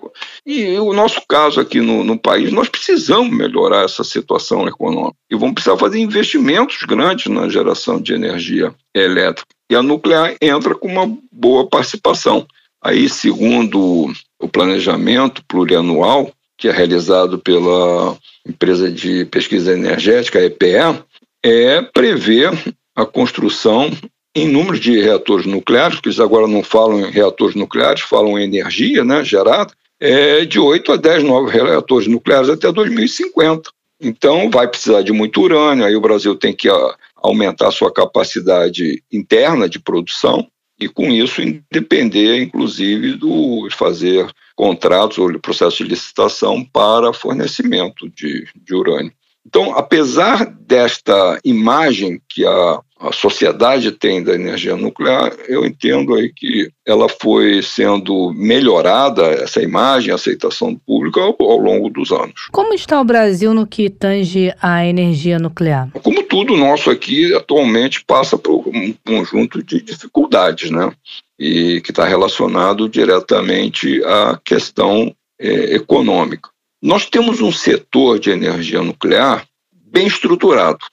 E 0.46 0.78
o 0.78 0.92
nosso 0.94 1.20
caso 1.28 1.60
aqui 1.60 1.80
no, 1.80 2.02
no 2.02 2.18
país, 2.18 2.50
nós 2.52 2.68
precisamos 2.68 3.36
melhorar 3.36 3.84
essa 3.84 4.04
situação 4.04 4.66
econômica. 4.66 5.16
E 5.30 5.36
vamos 5.36 5.54
precisar 5.54 5.76
fazer 5.76 5.98
investimentos 5.98 6.78
grandes 6.84 7.26
na 7.26 7.48
geração 7.48 8.00
de 8.00 8.14
energia 8.14 8.74
elétrica. 8.94 9.48
E 9.70 9.74
a 9.74 9.82
nuclear 9.82 10.34
entra 10.40 10.74
com 10.74 10.88
uma 10.88 11.14
boa 11.30 11.68
participação. 11.68 12.46
Aí, 12.82 13.08
segundo 13.08 14.10
o 14.40 14.48
planejamento 14.48 15.44
plurianual, 15.46 16.32
que 16.56 16.68
é 16.68 16.72
realizado 16.72 17.38
pela 17.38 18.16
empresa 18.46 18.90
de 18.90 19.24
pesquisa 19.26 19.72
energética, 19.72 20.42
EPE, 20.42 21.02
é 21.42 21.82
prever 21.82 22.50
a 22.94 23.04
construção 23.04 23.90
em 24.34 24.48
número 24.48 24.78
de 24.78 25.00
reatores 25.00 25.46
nucleares, 25.46 26.00
que 26.00 26.08
eles 26.08 26.20
agora 26.20 26.46
não 26.46 26.62
falam 26.62 27.00
em 27.00 27.10
reatores 27.10 27.54
nucleares, 27.54 28.02
falam 28.02 28.38
em 28.38 28.44
energia 28.44 29.04
né, 29.04 29.24
gerada, 29.24 29.72
é 29.98 30.44
de 30.44 30.58
8 30.58 30.92
a 30.92 30.96
10 30.96 31.24
novos 31.24 31.52
reatores 31.52 32.06
nucleares 32.06 32.48
até 32.48 32.70
2050. 32.70 33.70
Então, 34.00 34.48
vai 34.50 34.66
precisar 34.66 35.02
de 35.02 35.12
muito 35.12 35.42
urânio, 35.42 35.84
aí 35.84 35.94
o 35.94 36.00
Brasil 36.00 36.34
tem 36.34 36.54
que 36.54 36.68
aumentar 37.16 37.68
a 37.68 37.72
sua 37.72 37.92
capacidade 37.92 39.02
interna 39.12 39.68
de 39.68 39.78
produção, 39.78 40.46
e 40.80 40.88
com 40.88 41.10
isso 41.10 41.42
depender, 41.70 42.42
inclusive, 42.42 43.12
do 43.12 43.68
fazer 43.70 44.26
contratos 44.56 45.18
ou 45.18 45.38
processo 45.38 45.78
de 45.78 45.90
licitação 45.90 46.64
para 46.64 47.12
fornecimento 47.12 48.08
de, 48.08 48.48
de 48.54 48.74
urânio. 48.74 49.12
Então, 49.46 49.76
apesar 49.76 50.46
desta 50.46 51.38
imagem 51.44 52.20
que 52.28 52.44
a 52.46 52.80
a 53.00 53.12
sociedade 53.12 53.92
tem 53.92 54.22
da 54.22 54.34
energia 54.34 54.76
nuclear, 54.76 55.32
eu 55.48 55.64
entendo 55.64 56.14
aí 56.14 56.30
que 56.30 56.70
ela 56.86 57.08
foi 57.08 57.62
sendo 57.62 58.30
melhorada, 58.34 59.22
essa 59.26 59.62
imagem, 59.62 60.12
a 60.12 60.16
aceitação 60.16 60.76
pública, 60.76 61.20
ao, 61.20 61.34
ao, 61.40 61.58
longo 61.58 61.88
dos 61.88 62.12
anos. 62.12 62.48
Como 62.52 62.74
está 62.74 63.00
o 63.00 63.04
Brasil 63.04 63.54
no 63.54 63.66
que 63.66 63.88
tange 63.88 64.52
à 64.60 64.84
energia 64.84 65.38
nuclear? 65.38 65.90
Como 66.02 66.22
tudo 66.24 66.56
nosso 66.56 66.90
aqui, 66.90 67.34
atualmente 67.34 68.04
passa 68.04 68.36
por 68.36 68.68
um 68.68 68.94
conjunto 69.06 69.62
de 69.62 69.80
dificuldades, 69.80 70.70
né? 70.70 70.92
E 71.38 71.80
que 71.80 71.90
está 71.90 72.04
relacionado 72.04 72.86
diretamente 72.86 74.04
à 74.04 74.38
questão 74.44 75.14
é, 75.38 75.74
econômica. 75.74 76.50
Nós 76.82 77.06
temos 77.06 77.40
um 77.40 77.50
setor 77.50 78.18
de 78.18 78.30
energia 78.30 78.82
nuclear 78.82 79.46
bem 79.72 80.06
estruturado 80.06 80.84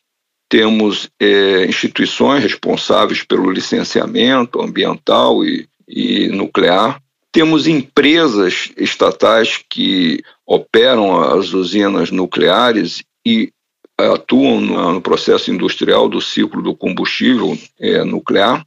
temos 0.49 1.09
é, 1.19 1.65
instituições 1.65 2.43
responsáveis 2.43 3.23
pelo 3.23 3.51
licenciamento 3.51 4.61
ambiental 4.61 5.43
e, 5.43 5.67
e 5.87 6.27
nuclear, 6.29 7.01
temos 7.31 7.67
empresas 7.67 8.71
estatais 8.77 9.63
que 9.69 10.23
operam 10.45 11.21
as 11.21 11.53
usinas 11.53 12.09
nucleares 12.09 13.03
e 13.25 13.51
atuam 13.97 14.61
no, 14.61 15.01
processo 15.01 15.51
industrial 15.51 16.07
do 16.07 16.21
ciclo 16.21 16.61
do 16.61 16.75
combustível 16.75 17.57
é, 17.79 18.03
nuclear 18.03 18.65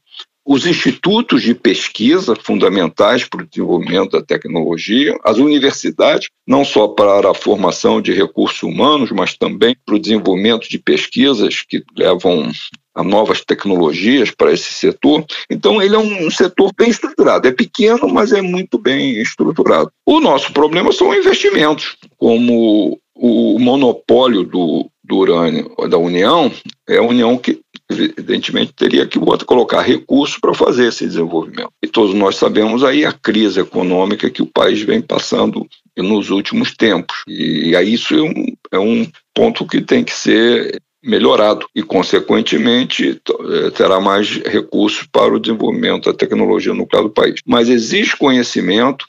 os 0.53 0.66
institutos 0.66 1.42
de 1.42 1.55
pesquisa 1.55 2.34
fundamentais 2.34 3.22
para 3.22 3.44
o 3.44 3.46
desenvolvimento 3.46 4.11
da 4.11 4.20
tecnologia, 4.20 5.16
as 5.24 5.36
universidades, 5.36 6.28
não 6.44 6.64
só 6.64 6.88
para 6.88 7.30
a 7.30 7.34
formação 7.34 8.03
de 8.03 8.12
recursos 8.12 8.61
humanos, 8.64 9.12
mas 9.12 9.36
também 9.36 9.76
para 9.86 9.94
o 9.94 9.98
desenvolvimento 10.01 10.68
de 10.68 10.76
pesquisas 10.76 11.62
que 11.62 11.84
levam 11.96 12.51
a 12.96 13.05
novas 13.05 13.44
tecnologias 13.44 14.32
para 14.32 14.53
esse 14.53 14.72
setor. 14.72 15.24
Então, 15.48 15.80
ele 15.80 15.94
é 15.94 15.98
um 16.01 16.28
setor 16.28 16.72
bem 16.76 16.90
estruturado. 16.90 17.46
É 17.46 17.53
pequeno, 17.53 18.09
mas 18.09 18.32
é 18.32 18.42
muito 18.42 18.76
bem 18.76 19.20
estruturado. 19.20 19.92
O 20.05 20.18
nosso 20.18 20.53
problema 20.53 20.90
são 20.90 21.14
investimentos, 21.14 21.96
como 22.18 22.98
o 23.14 23.57
monopólio 23.61 24.42
do, 24.42 24.90
do 25.11 25.17
urânio 25.17 25.75
da 25.89 25.99
União 25.99 26.53
é 26.89 26.99
a 26.99 27.03
União 27.03 27.37
que 27.37 27.61
evidentemente 27.91 28.73
teria 28.73 29.05
que 29.05 29.19
colocar 29.45 29.83
recursos 29.83 30.39
para 30.39 30.55
fazer 30.55 30.87
esse 30.87 31.05
desenvolvimento. 31.05 31.73
E 31.83 31.89
todos 31.89 32.15
nós 32.15 32.37
sabemos 32.37 32.85
aí 32.85 33.05
a 33.05 33.13
crise 33.13 33.59
econômica 33.59 34.31
que 34.31 34.41
o 34.41 34.47
país 34.47 34.81
vem 34.83 35.03
passando 35.03 35.67
nos 35.99 36.31
últimos 36.31 36.73
tempos. 36.77 37.25
E 37.27 37.75
aí 37.75 37.95
isso 37.95 38.15
é 38.15 38.23
um, 38.23 38.47
é 38.71 38.79
um 38.79 39.07
ponto 39.35 39.67
que 39.67 39.81
tem 39.81 40.05
que 40.05 40.15
ser 40.15 40.81
melhorado 41.03 41.67
e, 41.75 41.83
consequentemente, 41.83 43.19
eh, 43.19 43.71
terá 43.71 43.99
mais 43.99 44.37
recursos 44.45 45.09
para 45.11 45.35
o 45.35 45.41
desenvolvimento 45.41 46.05
da 46.05 46.17
tecnologia 46.17 46.75
nuclear 46.75 47.03
do 47.03 47.11
país. 47.11 47.41
Mas 47.47 47.69
existe 47.69 48.17
conhecimento, 48.17 49.07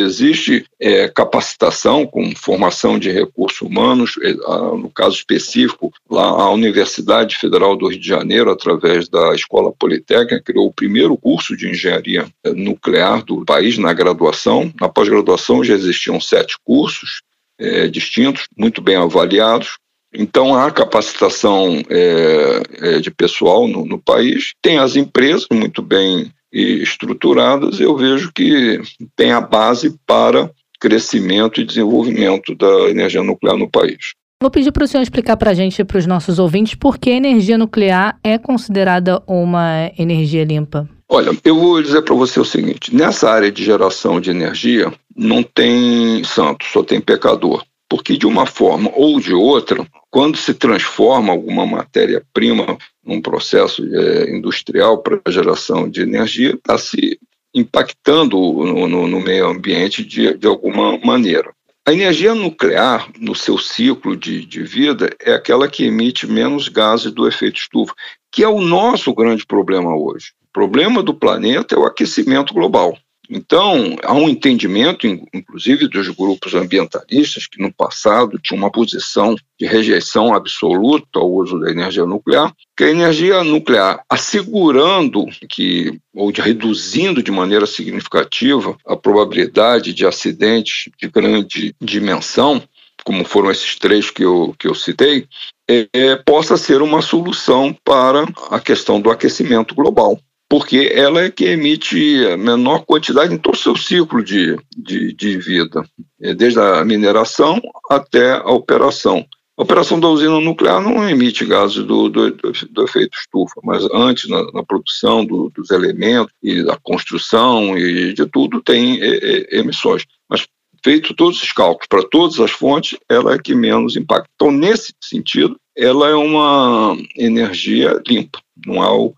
Existe 0.00 0.64
é, 0.80 1.08
capacitação 1.08 2.06
com 2.06 2.34
formação 2.34 2.98
de 2.98 3.10
recursos 3.10 3.60
humanos, 3.60 4.14
é, 4.22 4.32
no 4.32 4.90
caso 4.90 5.16
específico, 5.16 5.92
lá 6.08 6.24
a 6.24 6.50
Universidade 6.50 7.36
Federal 7.36 7.76
do 7.76 7.88
Rio 7.88 8.00
de 8.00 8.06
Janeiro, 8.06 8.50
através 8.50 9.08
da 9.08 9.34
Escola 9.34 9.72
Politécnica, 9.72 10.42
criou 10.42 10.66
o 10.66 10.72
primeiro 10.72 11.16
curso 11.16 11.56
de 11.56 11.68
engenharia 11.68 12.26
é, 12.44 12.50
nuclear 12.52 13.24
do 13.24 13.44
país 13.44 13.78
na 13.78 13.92
graduação. 13.92 14.72
Na 14.80 14.88
pós-graduação 14.88 15.64
já 15.64 15.74
existiam 15.74 16.20
sete 16.20 16.56
cursos 16.64 17.22
é, 17.58 17.88
distintos, 17.88 18.48
muito 18.56 18.80
bem 18.80 18.96
avaliados. 18.96 19.78
Então, 20.12 20.54
há 20.54 20.70
capacitação 20.70 21.82
é, 21.90 22.62
é, 22.80 23.00
de 23.00 23.10
pessoal 23.10 23.68
no, 23.68 23.84
no, 23.84 23.98
país, 23.98 24.52
tem 24.62 24.78
as 24.78 24.96
empresas 24.96 25.46
muito 25.52 25.82
bem 25.82 26.32
estruturadas, 26.52 27.80
eu 27.80 27.96
vejo 27.96 28.32
que 28.32 28.80
tem 29.16 29.32
a 29.32 29.40
base 29.40 29.96
para 30.06 30.50
crescimento 30.80 31.60
e 31.60 31.64
desenvolvimento 31.64 32.54
da 32.54 32.88
energia 32.88 33.22
nuclear 33.22 33.56
no 33.56 33.68
país. 33.68 34.12
Vou 34.40 34.50
pedir 34.50 34.70
para 34.70 34.84
o 34.84 34.86
senhor 34.86 35.02
explicar 35.02 35.36
para 35.36 35.50
a 35.50 35.54
gente, 35.54 35.84
para 35.84 35.98
os 35.98 36.06
nossos 36.06 36.38
ouvintes, 36.38 36.76
por 36.76 36.96
que 36.96 37.10
a 37.10 37.16
energia 37.16 37.58
nuclear 37.58 38.16
é 38.22 38.38
considerada 38.38 39.20
uma 39.26 39.90
energia 39.98 40.44
limpa. 40.44 40.88
Olha, 41.10 41.32
eu 41.42 41.58
vou 41.58 41.82
dizer 41.82 42.02
para 42.02 42.14
você 42.14 42.38
o 42.38 42.44
seguinte: 42.44 42.94
nessa 42.94 43.28
área 43.30 43.50
de 43.50 43.64
geração 43.64 44.20
de 44.20 44.30
energia, 44.30 44.92
não 45.16 45.42
tem 45.42 46.22
santo, 46.22 46.64
só 46.66 46.84
tem 46.84 47.00
pecador. 47.00 47.64
Porque, 47.90 48.18
de 48.18 48.26
uma 48.26 48.44
forma 48.44 48.92
ou 48.94 49.18
de 49.18 49.32
outra, 49.32 49.84
quando 50.10 50.36
se 50.36 50.52
transforma 50.52 51.32
alguma 51.32 51.66
matéria-prima 51.66 52.76
num 53.08 53.22
processo 53.22 53.82
é, 53.82 54.30
industrial 54.30 54.98
para 54.98 55.20
geração 55.28 55.88
de 55.88 56.02
energia, 56.02 56.50
está 56.50 56.76
se 56.76 57.18
impactando 57.54 58.36
no, 58.36 58.86
no, 58.86 59.08
no, 59.08 59.20
meio 59.20 59.48
ambiente 59.48 60.04
de, 60.04 60.34
de 60.34 60.46
alguma 60.46 60.98
maneira. 60.98 61.50
A 61.86 61.92
energia 61.92 62.34
nuclear, 62.34 63.08
no 63.18 63.34
seu 63.34 63.56
ciclo 63.56 64.14
de, 64.14 64.44
de 64.44 64.62
vida, 64.62 65.08
é 65.18 65.32
aquela 65.32 65.66
que 65.66 65.86
emite 65.86 66.26
menos 66.26 66.68
gases 66.68 67.10
do 67.10 67.26
efeito 67.26 67.56
estufa, 67.56 67.94
que 68.30 68.44
é 68.44 68.48
o 68.48 68.60
nosso 68.60 69.14
grande 69.14 69.46
problema 69.46 69.96
hoje. 69.96 70.32
O 70.42 70.52
problema 70.52 71.02
do 71.02 71.14
planeta 71.14 71.74
é 71.74 71.78
o 71.78 71.86
aquecimento 71.86 72.52
global. 72.52 72.96
Então, 73.30 73.96
há 74.02 74.14
um 74.14 74.28
entendimento, 74.28 75.06
inclusive 75.06 75.86
dos 75.86 76.08
grupos 76.08 76.54
ambientalistas, 76.54 77.46
que 77.46 77.60
no 77.60 77.72
passado 77.72 78.38
tinham 78.38 78.58
uma 78.58 78.70
posição 78.70 79.36
de 79.58 79.66
rejeição 79.66 80.32
absoluta 80.32 81.18
ao 81.18 81.30
uso 81.30 81.58
da 81.58 81.70
energia 81.70 82.06
nuclear, 82.06 82.54
que 82.74 82.84
a 82.84 82.90
energia 82.90 83.44
nuclear, 83.44 84.02
assegurando 84.08 85.26
que, 85.48 86.00
ou 86.14 86.32
de 86.32 86.40
reduzindo 86.40 87.22
de 87.22 87.30
maneira 87.30 87.66
significativa 87.66 88.76
a 88.86 88.96
probabilidade 88.96 89.92
de 89.92 90.06
acidentes 90.06 90.90
de 90.98 91.08
grande 91.08 91.74
dimensão, 91.80 92.62
como 93.04 93.24
foram 93.24 93.50
esses 93.50 93.76
três 93.76 94.10
que 94.10 94.24
eu, 94.24 94.54
que 94.58 94.66
eu 94.66 94.74
citei, 94.74 95.26
é, 95.68 96.16
possa 96.16 96.56
ser 96.56 96.80
uma 96.80 97.02
solução 97.02 97.76
para 97.84 98.24
a 98.50 98.58
questão 98.58 99.00
do 99.00 99.10
aquecimento 99.10 99.74
global 99.74 100.18
porque 100.48 100.90
ela 100.94 101.22
é 101.22 101.30
que 101.30 101.44
emite 101.44 102.24
a 102.26 102.36
menor 102.36 102.84
quantidade 102.84 103.34
em 103.34 103.38
todo 103.38 103.54
o 103.54 103.58
seu 103.58 103.76
ciclo 103.76 104.24
de, 104.24 104.56
de, 104.76 105.12
de 105.12 105.38
vida, 105.38 105.84
é, 106.22 106.34
desde 106.34 106.58
a 106.58 106.84
mineração 106.84 107.60
até 107.90 108.32
a 108.32 108.50
operação. 108.50 109.26
A 109.58 109.62
operação 109.62 109.98
da 109.98 110.08
usina 110.08 110.40
nuclear 110.40 110.80
não 110.80 111.06
emite 111.08 111.44
gases 111.44 111.84
do, 111.84 112.08
do, 112.08 112.30
do 112.30 112.84
efeito 112.84 113.18
estufa, 113.18 113.60
mas 113.64 113.84
antes, 113.92 114.28
na, 114.30 114.40
na 114.52 114.62
produção 114.62 115.24
do, 115.24 115.50
dos 115.50 115.70
elementos 115.70 116.32
e 116.40 116.62
da 116.62 116.76
construção 116.76 117.76
e 117.76 118.14
de 118.14 118.24
tudo, 118.26 118.62
tem 118.62 119.02
é, 119.02 119.16
é, 119.16 119.58
emissões. 119.58 120.04
Mas 120.30 120.46
feito 120.82 121.12
todos 121.12 121.42
os 121.42 121.52
cálculos 121.52 121.88
para 121.88 122.08
todas 122.08 122.38
as 122.38 122.52
fontes, 122.52 122.96
ela 123.08 123.34
é 123.34 123.38
que 123.38 123.52
menos 123.52 123.96
impacta. 123.96 124.28
Então, 124.36 124.52
nesse 124.52 124.94
sentido, 125.02 125.58
ela 125.76 126.08
é 126.08 126.14
uma 126.14 126.96
energia 127.16 128.00
limpa, 128.06 128.38
não 128.64 128.80
há 128.80 128.96
o, 128.96 129.12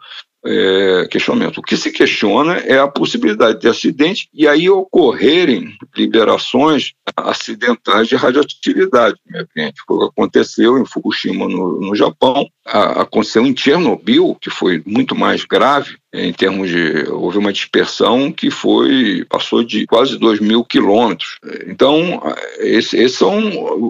é, 0.45 1.07
questionamento. 1.11 1.59
O 1.59 1.62
que 1.62 1.76
se 1.76 1.91
questiona 1.91 2.55
é 2.59 2.78
a 2.78 2.88
possibilidade 2.88 3.61
de 3.61 3.68
acidente 3.68 4.28
e 4.32 4.49
aí 4.49 4.68
ocorrerem 4.70 5.74
liberações 5.97 6.93
acidentais 7.16 8.09
de 8.09 8.16
radioatividade. 8.16 9.16
Foi 9.86 9.97
o 9.97 10.01
que 10.01 10.07
aconteceu 10.07 10.78
em 10.78 10.86
Fukushima, 10.86 11.47
no, 11.49 11.80
no 11.80 11.95
Japão, 11.95 12.49
a, 12.70 13.02
aconteceu 13.02 13.46
em 13.46 13.56
Chernobyl, 13.56 14.36
que 14.40 14.50
foi 14.50 14.82
muito 14.86 15.14
mais 15.14 15.44
grave, 15.44 15.96
em 16.12 16.32
termos 16.32 16.68
de 16.68 17.08
houve 17.08 17.38
uma 17.38 17.52
dispersão 17.52 18.32
que 18.32 18.50
foi 18.50 19.24
passou 19.28 19.62
de 19.62 19.86
quase 19.86 20.18
2 20.18 20.40
mil 20.40 20.64
quilômetros. 20.64 21.38
Então, 21.66 22.20
esses 22.58 22.94
esse 22.94 23.16
são, 23.16 23.40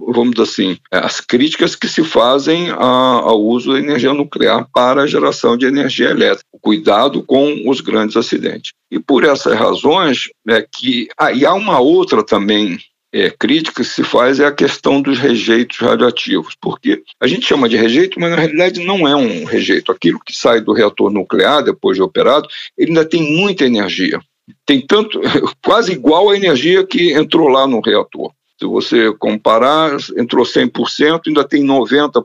vamos 0.09 0.33
dizer 0.33 0.43
assim, 0.43 0.79
as 0.91 1.21
críticas 1.21 1.75
que 1.75 1.89
se 1.89 2.05
fazem 2.05 2.71
ao 2.71 3.41
uso 3.41 3.73
da 3.73 3.79
energia 3.79 4.13
nuclear 4.13 4.69
para 4.73 5.03
a 5.03 5.07
geração 5.07 5.57
de 5.57 5.67
energia 5.67 6.11
elétrica. 6.11 6.45
Cuidado 6.61 7.23
com 7.23 7.69
os 7.69 7.81
grandes 7.81 8.17
acidentes. 8.17 8.73
E 8.91 8.99
por 8.99 9.25
essas 9.25 9.59
razões 9.59 10.29
é 10.49 10.63
que 10.63 11.09
ah, 11.17 11.33
e 11.33 11.47
há 11.47 11.55
uma 11.55 11.79
outra 11.79 12.23
também 12.23 12.79
é, 13.13 13.31
crítica 13.31 13.83
que 13.83 13.89
se 13.89 14.05
faz 14.05 14.39
é 14.39 14.47
a 14.47 14.53
questão 14.53 15.03
dos 15.03 15.19
rejeitos 15.19 15.79
radioativos, 15.79 16.57
porque 16.61 17.03
a 17.21 17.27
gente 17.27 17.47
chama 17.47 17.69
de 17.69 17.77
rejeito, 17.77 18.21
mas 18.21 18.31
na 18.31 18.37
realidade 18.37 18.85
não 18.85 19.07
é 19.07 19.17
um 19.17 19.45
rejeito. 19.45 19.91
Aquilo 19.91 20.21
que 20.25 20.35
sai 20.35 20.61
do 20.61 20.73
reator 20.73 21.11
nuclear 21.11 21.63
depois 21.63 21.97
de 21.97 22.03
operado, 22.03 22.49
ele 22.77 22.91
ainda 22.91 23.05
tem 23.05 23.23
muita 23.23 23.65
energia. 23.65 24.21
Tem 24.65 24.81
tanto, 24.81 25.21
quase 25.65 25.93
igual 25.93 26.31
a 26.31 26.37
energia 26.37 26.87
que 26.87 27.13
entrou 27.13 27.49
lá 27.49 27.67
no 27.67 27.81
reator. 27.81 28.33
Se 28.61 28.67
você 28.67 29.11
comparar, 29.15 29.97
entrou 30.19 30.45
100%, 30.45 31.23
ainda 31.27 31.43
tem 31.45 31.65
90%. 31.65 32.23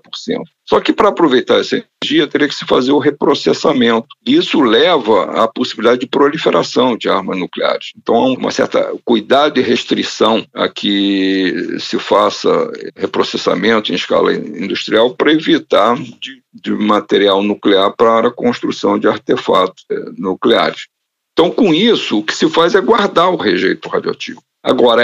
Só 0.67 0.81
que 0.81 0.91
para 0.91 1.07
aproveitar 1.07 1.61
essa 1.61 1.81
energia, 2.03 2.27
teria 2.27 2.49
que 2.49 2.55
se 2.55 2.65
fazer 2.65 2.91
o 2.91 2.99
reprocessamento. 2.99 4.07
Isso 4.25 4.59
leva 4.59 5.43
à 5.43 5.47
possibilidade 5.47 6.01
de 6.01 6.07
proliferação 6.07 6.97
de 6.97 7.07
armas 7.07 7.37
nucleares. 7.37 7.93
Então, 7.95 8.15
há 8.15 8.27
uma 8.33 8.51
certa 8.51 8.91
cuidado 9.05 9.59
e 9.59 9.63
restrição 9.63 10.45
a 10.53 10.67
que 10.67 11.77
se 11.79 11.97
faça 11.99 12.49
reprocessamento 12.97 13.93
em 13.93 13.95
escala 13.95 14.33
industrial 14.33 15.15
para 15.15 15.31
evitar 15.31 15.95
de, 15.95 16.43
de 16.53 16.71
material 16.71 17.41
nuclear 17.43 17.95
para 17.95 18.27
a 18.27 18.33
construção 18.33 18.99
de 18.99 19.07
artefatos 19.07 19.85
é, 19.89 19.95
nucleares. 20.17 20.87
Então, 21.31 21.49
com 21.51 21.73
isso, 21.73 22.19
o 22.19 22.23
que 22.23 22.35
se 22.35 22.49
faz 22.49 22.75
é 22.75 22.81
guardar 22.81 23.29
o 23.29 23.37
rejeito 23.37 23.87
radioativo. 23.87 24.41
Agora, 24.67 25.03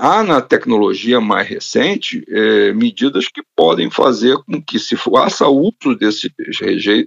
há 0.00 0.22
na 0.22 0.40
tecnologia 0.40 1.20
mais 1.20 1.46
recente 1.46 2.24
é, 2.26 2.72
medidas 2.72 3.28
que 3.28 3.42
podem 3.54 3.90
fazer 3.90 4.38
com 4.46 4.62
que 4.62 4.78
se 4.78 4.96
faça 4.96 5.46
uso 5.46 5.94
desses, 5.94 6.30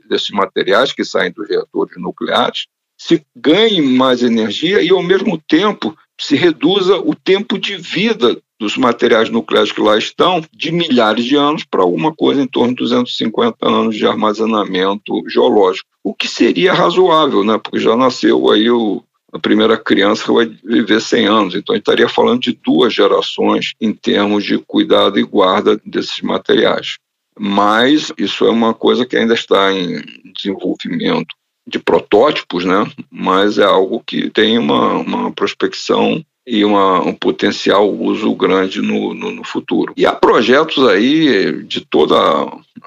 desses 0.08 0.30
materiais 0.30 0.94
que 0.94 1.04
saem 1.04 1.32
dos 1.32 1.50
reatores 1.50 1.98
nucleares, 1.98 2.68
se 2.96 3.26
ganhe 3.36 3.82
mais 3.82 4.22
energia 4.22 4.80
e, 4.80 4.92
ao 4.92 5.02
mesmo 5.02 5.40
tempo, 5.40 5.98
se 6.22 6.36
reduza 6.36 6.98
o 6.98 7.16
tempo 7.16 7.58
de 7.58 7.78
vida 7.78 8.40
dos 8.60 8.78
materiais 8.78 9.32
nucleares 9.32 9.72
que 9.72 9.82
lá 9.82 9.98
estão 9.98 10.46
de 10.54 10.72
milhares 10.72 11.26
de 11.26 11.36
anos 11.36 11.64
para 11.64 11.82
alguma 11.82 12.14
coisa 12.14 12.44
em 12.44 12.48
torno 12.48 12.76
de 12.76 12.84
250 12.84 13.68
anos 13.68 13.96
de 13.96 14.06
armazenamento 14.06 15.28
geológico. 15.28 15.90
O 16.04 16.14
que 16.14 16.28
seria 16.28 16.74
razoável, 16.74 17.44
né? 17.44 17.58
porque 17.58 17.80
já 17.80 17.96
nasceu 17.96 18.52
aí 18.52 18.70
o 18.70 19.02
a 19.32 19.40
primeira 19.40 19.78
criança 19.78 20.32
vai 20.32 20.46
viver 20.46 21.00
100 21.00 21.28
anos. 21.28 21.56
Então, 21.56 21.76
estaria 21.76 22.10
falando 22.10 22.42
de 22.42 22.54
duas 22.54 22.94
gerações 22.94 23.74
em 23.80 23.94
termos 23.94 24.44
de 24.44 24.58
cuidado 24.58 25.20
e 25.20 25.24
guarda 25.24 25.80
desses 25.86 26.22
materiais. 26.22 26.98
Mas 27.38 28.12
isso 28.18 28.46
é 28.46 28.50
uma 28.50 28.74
coisa 28.74 29.06
que 29.06 29.16
ainda 29.16 29.34
está 29.34 29.72
em 29.72 30.04
desenvolvimento 30.36 31.36
de 31.66 31.80
protótipos, 31.80 32.66
né? 32.66 32.92
mas 33.10 33.58
é 33.58 33.64
algo 33.64 34.04
que 34.06 34.30
tem 34.30 34.58
uma, 34.58 34.94
uma 34.98 35.32
prospecção 35.32 36.24
e 36.46 36.66
uma, 36.66 37.00
um 37.02 37.14
potencial 37.14 37.90
uso 37.94 38.34
grande 38.34 38.82
no, 38.82 39.14
no, 39.14 39.32
no, 39.32 39.44
futuro. 39.44 39.94
E 39.96 40.06
há 40.06 40.12
projetos 40.12 40.86
aí 40.88 41.64
de 41.64 41.82
toda 41.82 42.16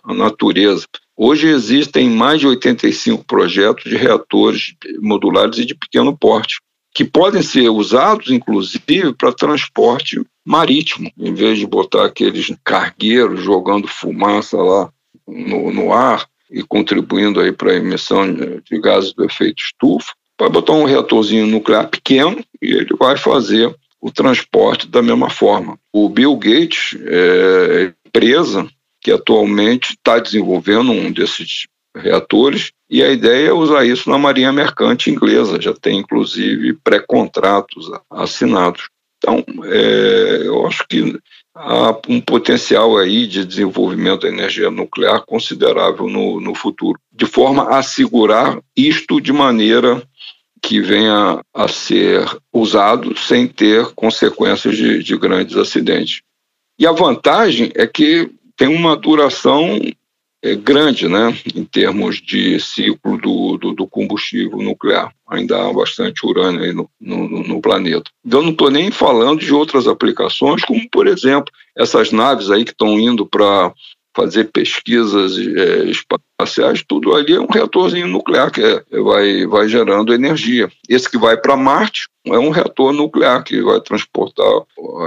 a 0.02 0.14
natureza. 0.14 0.84
Hoje 1.16 1.48
existem 1.48 2.08
mais 2.08 2.40
de 2.40 2.46
85 2.46 3.24
projetos 3.24 3.84
de 3.84 3.96
reatores 3.96 4.74
modulares 5.00 5.58
e 5.58 5.64
de 5.64 5.74
pequeno 5.74 6.16
porte, 6.16 6.60
que 6.94 7.04
podem 7.04 7.42
ser 7.42 7.68
usados, 7.68 8.30
inclusive, 8.30 9.14
para 9.16 9.32
transporte 9.32 10.20
marítimo, 10.44 11.10
em 11.18 11.34
vez 11.34 11.58
de 11.58 11.66
botar 11.66 12.06
aqueles 12.06 12.54
cargueiros 12.64 13.42
jogando 13.42 13.86
fumaça 13.86 14.56
lá 14.56 14.90
no, 15.26 15.72
no 15.72 15.92
ar 15.92 16.26
e 16.50 16.62
contribuindo 16.62 17.40
aí 17.40 17.52
para 17.52 17.72
a 17.72 17.76
emissão 17.76 18.26
de 18.32 18.80
gases 18.80 19.12
do 19.12 19.24
efeito 19.24 19.62
estufa, 19.62 20.12
vai 20.38 20.50
botar 20.50 20.72
um 20.72 20.84
reatorzinho 20.84 21.46
nuclear 21.46 21.88
pequeno 21.88 22.44
e 22.60 22.72
ele 22.72 22.94
vai 22.98 23.16
fazer 23.16 23.74
o 24.00 24.10
transporte 24.10 24.88
da 24.88 25.00
mesma 25.00 25.30
forma. 25.30 25.78
O 25.92 26.08
Bill 26.08 26.36
Gates 26.36 26.98
é 27.06 27.92
empresa 28.06 28.68
que 29.02 29.10
atualmente 29.10 29.90
está 29.90 30.18
desenvolvendo 30.18 30.92
um 30.92 31.10
desses 31.10 31.66
reatores, 31.94 32.72
e 32.88 33.02
a 33.02 33.10
ideia 33.10 33.48
é 33.48 33.52
usar 33.52 33.84
isso 33.84 34.08
na 34.08 34.16
Marinha 34.16 34.52
Mercante 34.52 35.10
Inglesa, 35.10 35.60
já 35.60 35.74
tem 35.74 35.98
inclusive 35.98 36.74
pré-contratos 36.84 37.90
assinados. 38.10 38.88
Então, 39.18 39.44
é, 39.64 40.42
eu 40.44 40.66
acho 40.66 40.86
que 40.88 41.18
há 41.54 41.96
um 42.08 42.20
potencial 42.20 42.96
aí 42.96 43.26
de 43.26 43.44
desenvolvimento 43.44 44.22
da 44.22 44.28
energia 44.28 44.70
nuclear 44.70 45.24
considerável 45.26 46.08
no, 46.08 46.40
no 46.40 46.54
futuro, 46.54 46.98
de 47.12 47.26
forma 47.26 47.64
a 47.64 47.78
assegurar 47.78 48.58
isto 48.76 49.20
de 49.20 49.32
maneira 49.32 50.02
que 50.62 50.80
venha 50.80 51.40
a 51.52 51.68
ser 51.68 52.24
usado 52.52 53.18
sem 53.18 53.48
ter 53.48 53.86
consequências 53.94 54.76
de, 54.76 55.02
de 55.02 55.16
grandes 55.16 55.56
acidentes. 55.56 56.22
E 56.78 56.86
a 56.86 56.92
vantagem 56.92 57.70
é 57.74 57.86
que 57.86 58.30
tem 58.56 58.68
uma 58.68 58.96
duração 58.96 59.78
é, 60.42 60.56
grande, 60.56 61.08
né, 61.08 61.36
em 61.54 61.64
termos 61.64 62.20
de 62.20 62.58
ciclo 62.58 63.16
do, 63.16 63.56
do, 63.56 63.72
do, 63.72 63.86
combustível 63.86 64.58
nuclear. 64.58 65.14
Ainda 65.28 65.68
há 65.68 65.72
bastante 65.72 66.26
urânio 66.26 66.62
aí 66.62 66.72
no, 66.72 66.90
no, 67.00 67.28
no 67.28 67.60
planeta. 67.60 68.10
Então, 68.26 68.40
eu 68.40 68.44
não 68.44 68.52
estou 68.52 68.70
nem 68.70 68.90
falando 68.90 69.40
de 69.40 69.54
outras 69.54 69.86
aplicações, 69.86 70.64
como, 70.64 70.88
por 70.90 71.06
exemplo, 71.06 71.52
essas 71.76 72.10
naves 72.10 72.50
aí 72.50 72.64
que 72.64 72.72
estão 72.72 72.98
indo 72.98 73.24
para 73.24 73.72
fazer 74.14 74.44
pesquisas 74.52 75.38
é, 75.38 75.84
espaciais, 75.90 76.84
tudo 76.86 77.14
ali 77.14 77.34
é 77.34 77.40
um 77.40 77.46
reatorzinho 77.46 78.06
nuclear 78.06 78.50
que 78.50 78.62
é, 78.62 78.82
vai, 79.00 79.46
vai 79.46 79.68
gerando 79.68 80.12
energia. 80.12 80.70
Esse 80.88 81.10
que 81.10 81.16
vai 81.16 81.36
para 81.36 81.56
Marte 81.56 82.08
é 82.26 82.38
um 82.38 82.50
reator 82.50 82.92
nuclear 82.92 83.42
que 83.42 83.62
vai 83.62 83.80
transportar 83.80 84.52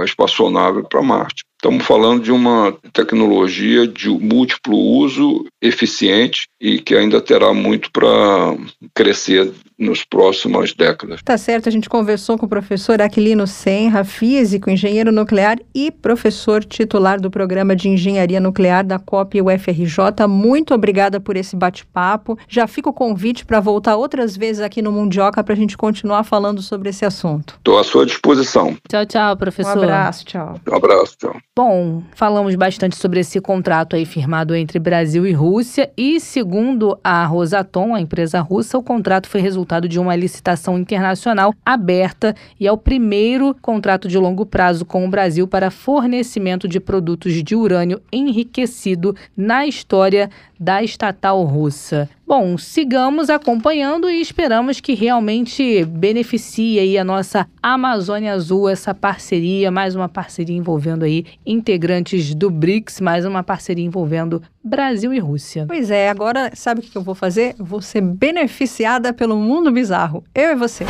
a 0.00 0.04
espaçonave 0.04 0.82
para 0.88 1.02
Marte. 1.02 1.44
Estamos 1.56 1.86
falando 1.86 2.22
de 2.22 2.30
uma 2.30 2.76
tecnologia 2.92 3.86
de 3.86 4.10
múltiplo 4.10 4.76
uso, 4.76 5.46
eficiente 5.60 6.46
e 6.60 6.78
que 6.78 6.94
ainda 6.94 7.20
terá 7.20 7.52
muito 7.54 7.90
para 7.90 8.56
crescer 8.94 9.52
nas 9.78 10.04
próximas 10.04 10.72
décadas. 10.72 11.20
Tá 11.22 11.36
certo, 11.36 11.68
a 11.68 11.72
gente 11.72 11.88
conversou 11.88 12.38
com 12.38 12.46
o 12.46 12.48
professor 12.48 13.00
Aquilino 13.02 13.46
Senra, 13.46 14.04
físico, 14.04 14.70
engenheiro 14.70 15.12
nuclear 15.12 15.58
e 15.74 15.90
professor 15.90 16.64
titular 16.64 17.20
do 17.20 17.30
programa 17.30 17.76
de 17.76 17.88
engenharia 17.88 18.40
nuclear 18.40 18.84
da 18.84 18.98
COP 18.98 19.40
UFRJ. 19.42 20.26
Muito 20.28 20.72
obrigada 20.72 21.20
por 21.20 21.36
esse 21.36 21.54
bate-papo. 21.54 22.38
Já 22.48 22.66
fica 22.66 22.88
o 22.88 22.92
convite 22.92 23.44
para 23.44 23.60
voltar 23.60 23.96
outras 23.96 24.36
vezes 24.36 24.62
aqui 24.62 24.80
no 24.80 24.90
Mundioca 24.90 25.44
para 25.44 25.52
a 25.52 25.56
gente 25.56 25.76
continuar 25.76 26.24
falando 26.24 26.62
sobre 26.62 26.88
esse 26.88 27.04
assunto. 27.04 27.54
Estou 27.58 27.78
à 27.78 27.84
sua 27.84 28.06
disposição. 28.06 28.76
Tchau, 28.88 29.04
tchau, 29.04 29.36
professor. 29.36 29.76
Um 29.76 29.82
abraço, 29.82 30.24
tchau. 30.24 30.60
Um 30.66 30.74
abraço, 30.74 31.16
tchau. 31.18 31.36
Bom, 31.54 32.02
falamos 32.14 32.54
bastante 32.54 32.96
sobre 32.96 33.20
esse 33.20 33.40
contrato 33.40 33.94
aí 33.94 34.06
firmado 34.06 34.54
entre 34.54 34.78
Brasil 34.78 35.26
e 35.26 35.32
Rússia 35.32 35.90
e, 35.96 36.18
segundo 36.18 36.98
a 37.04 37.26
Rosatom, 37.26 37.94
a 37.94 38.00
empresa 38.00 38.40
russa, 38.40 38.78
o 38.78 38.82
contrato 38.82 39.28
foi 39.28 39.40
resultado 39.40 39.65
de 39.88 39.98
uma 39.98 40.14
licitação 40.14 40.78
internacional 40.78 41.52
aberta 41.64 42.34
e 42.58 42.66
é 42.66 42.72
o 42.72 42.78
primeiro 42.78 43.54
contrato 43.60 44.08
de 44.08 44.16
longo 44.16 44.46
prazo 44.46 44.84
com 44.84 45.04
o 45.04 45.10
Brasil 45.10 45.46
para 45.46 45.70
fornecimento 45.70 46.66
de 46.66 46.80
produtos 46.80 47.42
de 47.42 47.54
urânio 47.54 48.00
enriquecido 48.12 49.14
na 49.36 49.66
história 49.66 50.30
da 50.58 50.82
estatal 50.82 51.42
russa. 51.44 52.08
Bom, 52.26 52.58
sigamos 52.58 53.30
acompanhando 53.30 54.10
e 54.10 54.20
esperamos 54.20 54.80
que 54.80 54.94
realmente 54.94 55.84
beneficie 55.84 56.78
aí 56.80 56.98
a 56.98 57.04
nossa 57.04 57.46
Amazônia 57.62 58.32
Azul, 58.32 58.68
essa 58.68 58.92
parceria, 58.92 59.70
mais 59.70 59.94
uma 59.94 60.08
parceria 60.08 60.56
envolvendo 60.56 61.04
aí 61.04 61.24
integrantes 61.44 62.34
do 62.34 62.50
BRICS, 62.50 63.00
mais 63.00 63.24
uma 63.24 63.44
parceria 63.44 63.84
envolvendo 63.84 64.42
Brasil 64.64 65.14
e 65.14 65.20
Rússia. 65.20 65.66
Pois 65.68 65.90
é, 65.90 66.08
agora 66.08 66.50
sabe 66.54 66.80
o 66.80 66.82
que 66.82 66.96
eu 66.96 67.02
vou 67.02 67.14
fazer? 67.14 67.54
vou 67.58 67.80
ser 67.80 68.00
beneficiada 68.00 69.12
pelo 69.12 69.36
mundo 69.36 69.70
bizarro. 69.70 70.24
Eu 70.34 70.52
e 70.52 70.54
você. 70.54 70.84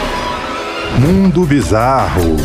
Mundo 1.00 1.44
Bizarro. 1.44 2.36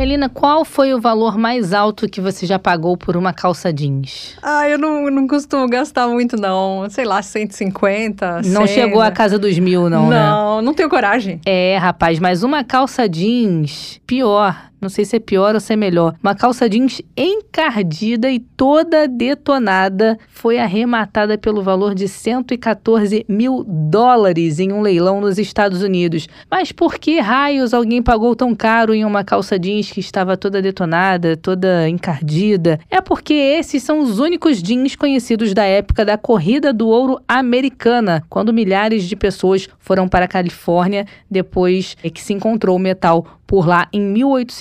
Melina, 0.00 0.30
qual 0.30 0.64
foi 0.64 0.94
o 0.94 0.98
valor 0.98 1.36
mais 1.36 1.74
alto 1.74 2.08
que 2.08 2.22
você 2.22 2.46
já 2.46 2.58
pagou 2.58 2.96
por 2.96 3.18
uma 3.18 3.34
calça 3.34 3.70
jeans? 3.70 4.34
Ah, 4.42 4.66
eu 4.66 4.78
não, 4.78 5.10
não 5.10 5.26
costumo 5.26 5.68
gastar 5.68 6.08
muito, 6.08 6.38
não. 6.38 6.88
Sei 6.88 7.04
lá, 7.04 7.20
150, 7.20 8.40
Não 8.46 8.66
100, 8.66 8.68
chegou 8.68 9.02
à 9.02 9.10
casa 9.10 9.38
dos 9.38 9.58
mil, 9.58 9.90
não, 9.90 10.04
não 10.04 10.08
né? 10.08 10.18
Não, 10.18 10.62
não 10.62 10.72
tenho 10.72 10.88
coragem. 10.88 11.38
É, 11.44 11.76
rapaz, 11.76 12.18
mas 12.18 12.42
uma 12.42 12.64
calça 12.64 13.06
jeans, 13.06 14.00
pior. 14.06 14.69
Não 14.80 14.88
sei 14.88 15.04
se 15.04 15.16
é 15.16 15.20
pior 15.20 15.54
ou 15.54 15.60
se 15.60 15.72
é 15.72 15.76
melhor. 15.76 16.14
Uma 16.22 16.34
calça 16.34 16.68
jeans 16.68 17.02
encardida 17.16 18.30
e 18.30 18.40
toda 18.40 19.06
detonada 19.06 20.18
foi 20.28 20.58
arrematada 20.58 21.36
pelo 21.36 21.62
valor 21.62 21.94
de 21.94 22.08
114 22.08 23.26
mil 23.28 23.62
dólares 23.66 24.58
em 24.58 24.72
um 24.72 24.80
leilão 24.80 25.20
nos 25.20 25.38
Estados 25.38 25.82
Unidos. 25.82 26.26
Mas 26.50 26.72
por 26.72 26.98
que 26.98 27.20
raios 27.20 27.74
alguém 27.74 28.02
pagou 28.02 28.34
tão 28.34 28.54
caro 28.54 28.94
em 28.94 29.04
uma 29.04 29.22
calça 29.22 29.58
jeans 29.58 29.90
que 29.90 30.00
estava 30.00 30.36
toda 30.36 30.62
detonada, 30.62 31.36
toda 31.36 31.88
encardida? 31.88 32.80
É 32.90 33.00
porque 33.00 33.34
esses 33.34 33.82
são 33.82 34.00
os 34.00 34.18
únicos 34.18 34.62
jeans 34.62 34.96
conhecidos 34.96 35.52
da 35.52 35.64
época 35.64 36.04
da 36.04 36.16
corrida 36.16 36.72
do 36.72 36.88
ouro 36.88 37.20
americana, 37.28 38.24
quando 38.30 38.52
milhares 38.52 39.04
de 39.04 39.14
pessoas 39.14 39.68
foram 39.78 40.08
para 40.08 40.24
a 40.24 40.28
Califórnia 40.28 41.06
depois 41.30 41.96
que 42.14 42.22
se 42.22 42.32
encontrou 42.32 42.76
o 42.76 42.78
metal 42.78 43.40
por 43.50 43.66
lá 43.66 43.88
em 43.92 44.00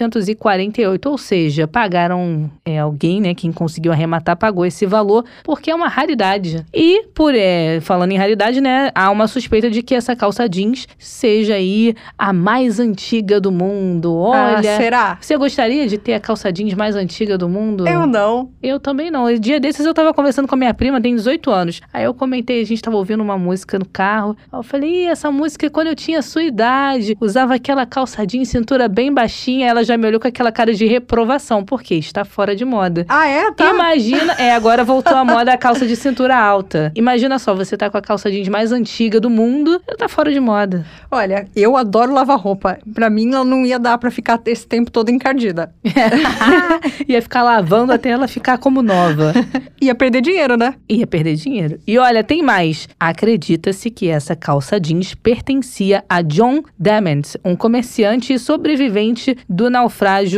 1848, 0.10 1.10
ou 1.10 1.18
seja, 1.18 1.68
pagaram 1.68 2.50
é, 2.66 2.80
alguém, 2.80 3.22
né, 3.22 3.34
quem 3.34 3.52
conseguiu 3.52 3.92
arrematar 3.92 4.36
pagou 4.36 4.66
esse 4.66 4.86
valor 4.86 5.24
porque 5.44 5.72
é 5.72 5.76
uma 5.76 5.88
raridade. 5.88 6.66
E 6.74 7.06
por 7.14 7.34
é, 7.34 7.80
falando 7.82 8.12
em 8.12 8.18
raridade, 8.18 8.60
né, 8.60 8.92
há 8.94 9.10
uma 9.10 9.28
suspeita 9.28 9.70
de 9.70 9.82
que 9.82 9.96
essa 9.96 10.16
calça 10.16 10.48
jeans 10.48 10.88
seja 10.98 11.56
aí 11.56 11.96
a 12.18 12.34
mais 12.34 12.80
antiga 12.80 13.40
do 13.40 13.52
mundo. 13.52 14.16
Olha, 14.16 14.76
ah, 14.76 14.78
será? 14.78 15.18
Você 15.20 15.38
gostaria 15.38 15.88
de 15.88 15.98
ter 15.98 16.14
a 16.14 16.20
calça 16.20 16.52
jeans 16.52 16.74
mais 16.74 16.96
antiga 16.96 17.38
do 17.38 17.48
mundo? 17.48 17.88
Eu 17.88 18.06
não. 18.06 18.52
Eu 18.62 18.80
também 18.80 19.10
não. 19.10 19.34
Dia 19.36 19.60
desses 19.60 19.86
eu 19.86 19.94
tava 19.94 20.14
conversando 20.14 20.48
com 20.48 20.56
a 20.56 20.58
minha 20.58 20.74
prima, 20.74 21.02
tem 21.02 21.16
18 21.16 21.50
anos. 21.52 21.82
Aí 21.94 22.04
eu 22.04 22.14
comentei, 22.14 22.62
a 22.62 22.66
gente 22.66 22.82
tava 22.82 22.98
ouvindo 22.98 23.22
uma 23.22 23.38
música 23.38 23.80
no 23.80 23.86
carro. 23.86 24.36
Aí 24.52 24.60
eu 24.60 24.64
falei, 24.64 25.08
essa 25.08 25.32
música 25.32 25.68
é 25.68 25.70
quando 25.70 25.88
eu 25.88 25.96
tinha 25.96 26.22
sua 26.22 26.44
idade, 26.44 27.16
usava 27.20 27.56
aquela 27.56 27.86
calça 27.86 28.26
jeans 28.26 28.50
cintura 28.50 28.88
bem 28.88 29.14
baixinha, 29.14 29.68
ela 29.68 29.84
já 29.84 29.98
me 30.00 30.08
olhou 30.08 30.20
com 30.20 30.28
aquela 30.28 30.52
cara 30.52 30.74
de 30.74 30.86
reprovação, 30.86 31.64
porque 31.64 31.96
está 31.96 32.26
fora 32.26 32.56
de 32.56 32.66
moda. 32.66 33.06
Ah, 33.08 33.28
é? 33.28 33.52
Tá. 33.52 33.70
Imagina, 33.70 34.34
é, 34.34 34.54
agora 34.54 34.84
voltou 34.84 35.16
a 35.16 35.26
moda 35.26 35.54
a 35.54 35.58
calça 35.58 35.86
de 35.86 35.96
cintura 35.96 36.38
alta. 36.38 36.92
Imagina 36.96 37.38
só, 37.38 37.54
você 37.54 37.78
tá 37.78 37.90
com 37.90 37.98
a 37.98 38.02
calça 38.02 38.32
jeans 38.32 38.48
mais 38.48 38.72
antiga 38.72 39.20
do 39.20 39.30
mundo, 39.30 39.82
ela 39.88 39.98
tá 39.98 40.08
fora 40.08 40.32
de 40.32 40.40
moda. 40.40 40.86
Olha, 41.12 41.48
eu 41.56 41.76
adoro 41.76 42.14
lavar 42.14 42.40
roupa. 42.40 42.80
Pra 42.94 43.10
mim, 43.10 43.34
ela 43.34 43.44
não 43.44 43.66
ia 43.66 43.78
dar 43.78 43.98
pra 43.98 44.10
ficar 44.10 44.40
esse 44.46 44.66
tempo 44.66 44.90
todo 44.90 45.10
encardida. 45.10 45.74
ia 47.08 47.22
ficar 47.22 47.44
lavando 47.44 47.92
até 47.92 48.10
ela 48.10 48.28
ficar 48.28 48.58
como 48.58 48.82
nova. 48.82 49.34
ia 49.82 49.96
perder 49.96 50.22
dinheiro, 50.22 50.58
né? 50.58 50.76
Ia 50.88 51.08
perder 51.08 51.36
dinheiro. 51.36 51.80
E 51.86 51.98
olha, 51.98 52.24
tem 52.24 52.42
mais. 52.42 52.88
Acredita-se 53.00 53.90
que 53.90 54.08
essa 54.08 54.36
calça 54.36 54.80
jeans 54.80 55.14
pertencia 55.14 56.04
a 56.10 56.22
John 56.22 56.64
Dement, 56.78 57.22
um 57.44 57.56
comerciante 57.56 58.34
e 58.34 58.40
sobrevivente 58.40 59.38
do 59.48 59.70
naufrágio 59.70 59.89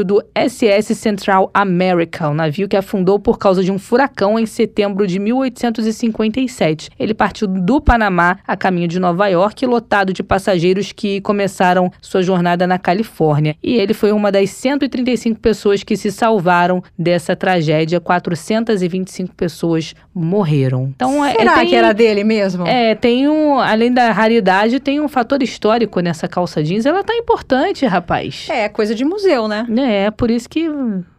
do 0.06 0.24
SS 0.36 0.96
Central 0.96 1.50
America, 1.54 2.30
um 2.30 2.34
navio 2.34 2.68
que 2.68 2.78
afundou 2.78 3.20
por 3.20 3.38
causa 3.38 3.64
de 3.64 3.72
um 3.72 3.78
furacão 3.78 4.40
em 4.40 4.46
setembro 4.46 5.06
de 5.06 5.20
1857. 5.20 6.90
Ele 7.00 7.14
partiu 7.14 7.48
do 7.48 7.80
Panamá 7.80 8.40
a 8.48 8.56
caminho 8.56 8.88
de 8.88 9.00
Nova 9.00 9.28
York, 9.28 9.66
lotado 9.66 10.14
de 10.14 10.24
passageiros 10.24 10.92
que 10.92 11.22
começaram 11.22 11.92
sua 12.02 12.22
jornada 12.22 12.66
na 12.66 12.80
Califórnia. 12.80 13.56
E 13.62 13.76
ele 13.76 13.94
foi 13.94 14.12
uma 14.12 14.32
das 14.32 14.50
135 14.50 15.40
pessoas 15.40 15.84
que 15.84 15.96
se 15.96 16.12
salvaram 16.12 16.84
dessa 16.98 17.36
tragédia. 17.36 18.00
425 18.00 19.36
pessoas 19.36 19.94
morreram. 20.14 20.92
Então, 20.96 21.24
é, 21.24 21.34
Será 21.34 21.54
é, 21.54 21.56
tem, 21.56 21.68
que 21.68 21.76
era 21.76 21.94
dele 21.94 22.24
mesmo? 22.24 22.66
É, 22.68 22.96
tem 22.96 23.28
um, 23.28 23.60
além 23.60 23.92
da 23.92 24.12
raridade, 24.12 24.80
tem 24.80 25.00
um 25.00 25.08
fator 25.08 25.42
histórico 25.42 26.00
nessa 26.00 26.28
calça 26.28 26.64
jeans. 26.64 26.86
Ela 26.86 27.04
tá 27.04 27.16
importante, 27.16 27.86
rapaz. 27.86 28.48
É, 28.50 28.68
coisa 28.70 28.94
de 28.94 29.06
museu, 29.06 29.41
né? 29.48 29.66
É, 29.70 30.12
por 30.12 30.30
isso 30.32 30.50
que 30.50 30.70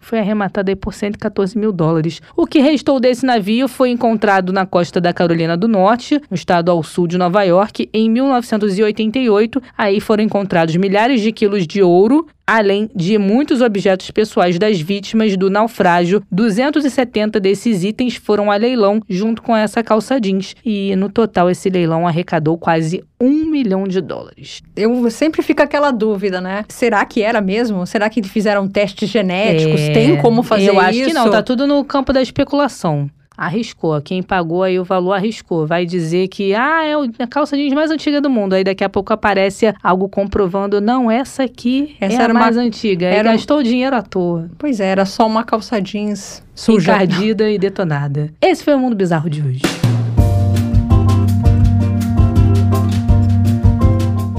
foi 0.01 0.19
arrematada 0.19 0.71
aí 0.71 0.77
por 0.77 0.93
114 0.93 1.57
mil 1.57 1.73
dólares. 1.73 2.21
O 2.37 2.47
que 2.47 2.61
restou 2.61 2.99
desse 2.99 3.25
navio 3.25 3.69
foi 3.69 3.91
encontrado 3.91 4.53
na 4.53 4.67
costa 4.67 5.01
da 5.01 5.13
Carolina 5.13 5.57
do 5.57 5.69
Norte, 5.69 6.21
no 6.31 6.35
estado 6.35 6.71
ao 6.71 6.83
sul 6.83 7.07
de 7.07 7.17
Nova 7.17 7.43
York, 7.45 7.89
em 7.93 8.11
1988. 8.11 9.63
Aí 9.77 10.01
foram 10.01 10.25
encontrados 10.25 10.75
milhares 10.77 11.21
de 11.21 11.33
quilos 11.33 11.67
de 11.67 11.83
ouro, 11.83 12.27
além 12.53 12.91
de 12.95 13.17
muitos 13.17 13.63
objetos 13.63 14.11
pessoais 14.11 14.59
das 14.59 14.79
vítimas 14.79 15.37
do 15.37 15.49
naufrágio. 15.49 16.23
270 16.31 17.41
desses 17.41 17.83
itens 17.83 18.17
foram 18.17 18.51
a 18.51 18.57
leilão 18.57 19.01
junto 19.09 19.41
com 19.41 19.57
essa 19.57 19.83
calça 19.83 20.21
jeans. 20.21 20.55
E 20.65 20.95
no 20.97 21.09
total 21.09 21.49
esse 21.49 21.71
leilão 21.71 22.07
arrecadou 22.07 22.59
quase 22.59 23.03
um 23.19 23.47
milhão 23.47 23.85
de 23.85 24.01
dólares. 24.01 24.61
Eu 24.77 25.11
sempre 25.11 25.43
fico 25.43 25.63
aquela 25.63 25.91
dúvida, 25.91 26.41
né? 26.41 26.65
Será 26.69 27.05
que 27.07 27.23
era 27.23 27.41
mesmo? 27.41 27.87
Será 27.87 28.11
que 28.11 28.23
fizeram 28.23 28.69
testes 28.69 29.09
genéticos? 29.09 29.81
É, 29.81 29.93
Tem 29.93 30.17
como 30.19 30.43
fazer 30.43 30.65
isso? 30.65 30.73
Eu 30.73 30.81
acho 30.81 31.05
que 31.05 31.13
não, 31.13 31.31
tá 31.31 31.43
tudo 31.43 31.67
no 31.67 31.83
campo 31.85 32.13
da 32.13 32.21
especulação 32.21 33.09
arriscou. 33.47 34.01
Quem 34.01 34.23
pagou 34.23 34.63
aí 34.63 34.79
o 34.79 34.85
valor 34.85 35.13
arriscou. 35.13 35.67
Vai 35.67 35.85
dizer 35.85 36.29
que, 36.29 36.55
ah, 36.55 36.85
é 36.85 36.95
a 37.23 37.27
calça 37.27 37.57
jeans 37.57 37.75
mais 37.75 37.91
antiga 37.91 38.21
do 38.21 38.31
mundo. 38.31 38.55
Aí 38.55 38.63
daqui 38.63 38.85
a 38.85 38.89
pouco 38.89 39.13
aparece 39.13 39.75
algo 39.83 40.09
comprovando, 40.09 40.81
não, 40.81 41.11
essa 41.11 41.43
aqui 41.45 41.97
essa 42.01 42.21
é 42.21 42.23
era 42.23 42.33
a 42.33 42.35
mais 42.35 42.57
uma... 42.57 42.65
antiga. 42.65 43.07
Era... 43.07 43.31
Aí 43.31 43.37
gastou 43.37 43.59
o 43.59 43.63
dinheiro 43.63 43.97
à 43.97 44.03
toa. 44.03 44.49
Pois 44.59 44.79
é, 44.81 44.87
era 44.87 45.05
só 45.05 45.27
uma 45.27 45.45
calça 45.45 45.81
jeans 45.81 46.43
suja. 46.55 46.93
Encardida 46.93 47.51
e 47.51 47.59
detonada. 47.59 48.33
Esse 48.41 48.63
foi 48.65 48.75
o 48.75 48.79
Mundo 48.79 48.95
Bizarro 48.95 49.29
de 49.29 49.43
hoje. 49.43 49.63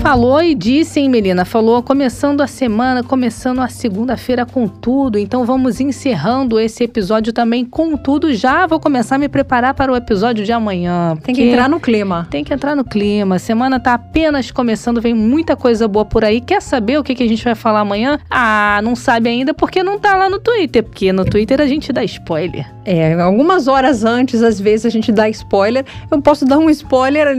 Falou 0.04 0.44
e 0.44 0.54
disse, 0.54 1.00
hein, 1.00 1.08
Melina? 1.08 1.46
Falou 1.46 1.82
começando 1.82 2.42
a 2.42 2.46
semana, 2.46 3.02
começando 3.02 3.62
a 3.62 3.70
segunda-feira 3.70 4.46
com 4.46 4.68
tudo. 4.68 5.18
Então 5.18 5.46
vamos 5.46 5.80
encerrando 5.80 6.60
esse 6.60 6.84
episódio 6.84 7.32
também 7.32 7.64
com 7.64 7.96
tudo. 7.96 8.34
Já 8.34 8.68
vou 8.68 8.82
começar 8.82 9.16
a 9.16 9.18
me 9.18 9.30
preparar 9.30 9.74
para 9.74 9.90
o 9.90 9.96
episódio 9.96 10.44
de 10.44 10.52
amanhã. 10.52 11.18
Tem 11.24 11.34
que 11.34 11.42
entrar 11.42 11.70
no 11.70 11.80
clima. 11.80 12.28
Tem 12.30 12.44
que 12.44 12.54
entrar 12.54 12.76
no 12.76 12.84
clima. 12.84 13.38
A 13.38 13.40
semana 13.40 13.80
tá 13.80 13.94
apenas 13.94 14.52
começando, 14.52 15.00
vem 15.00 15.14
muita 15.14 15.56
coisa 15.56 15.88
boa 15.88 16.04
por 16.04 16.26
aí. 16.26 16.42
Quer 16.42 16.62
saber 16.62 17.00
o 17.00 17.04
que, 17.04 17.16
que 17.16 17.24
a 17.24 17.28
gente 17.28 17.42
vai 17.42 17.56
falar 17.56 17.80
amanhã? 17.80 18.20
Ah, 18.30 18.82
não 18.84 18.98
sabe 18.98 19.30
ainda 19.30 19.54
porque 19.54 19.82
não 19.82 19.98
tá 19.98 20.18
lá 20.18 20.30
no 20.30 20.38
Twitter. 20.38 20.84
Porque 20.84 21.14
no 21.14 21.24
Twitter 21.24 21.62
a 21.62 21.66
gente 21.66 21.94
dá 21.94 22.04
spoiler. 22.04 22.70
É, 22.84 23.14
algumas 23.14 23.70
horas 23.70 24.04
antes, 24.04 24.44
às 24.44 24.60
vezes, 24.60 24.86
a 24.86 24.90
gente 24.90 25.14
dá 25.14 25.30
spoiler. 25.30 25.86
Eu 26.12 26.22
posso 26.22 26.44
dar 26.46 26.58
um 26.58 26.70
spoiler, 26.70 27.38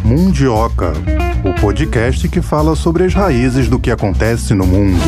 Mundioca, 0.04 0.94
o 1.44 1.60
podcast 1.60 2.28
que 2.28 2.42
fala 2.42 2.76
sobre 2.76 3.06
as 3.06 3.14
raízes 3.14 3.68
do 3.70 3.80
que 3.80 3.90
acontece 3.92 4.54
no 4.54 4.66
mundo. 4.66 5.00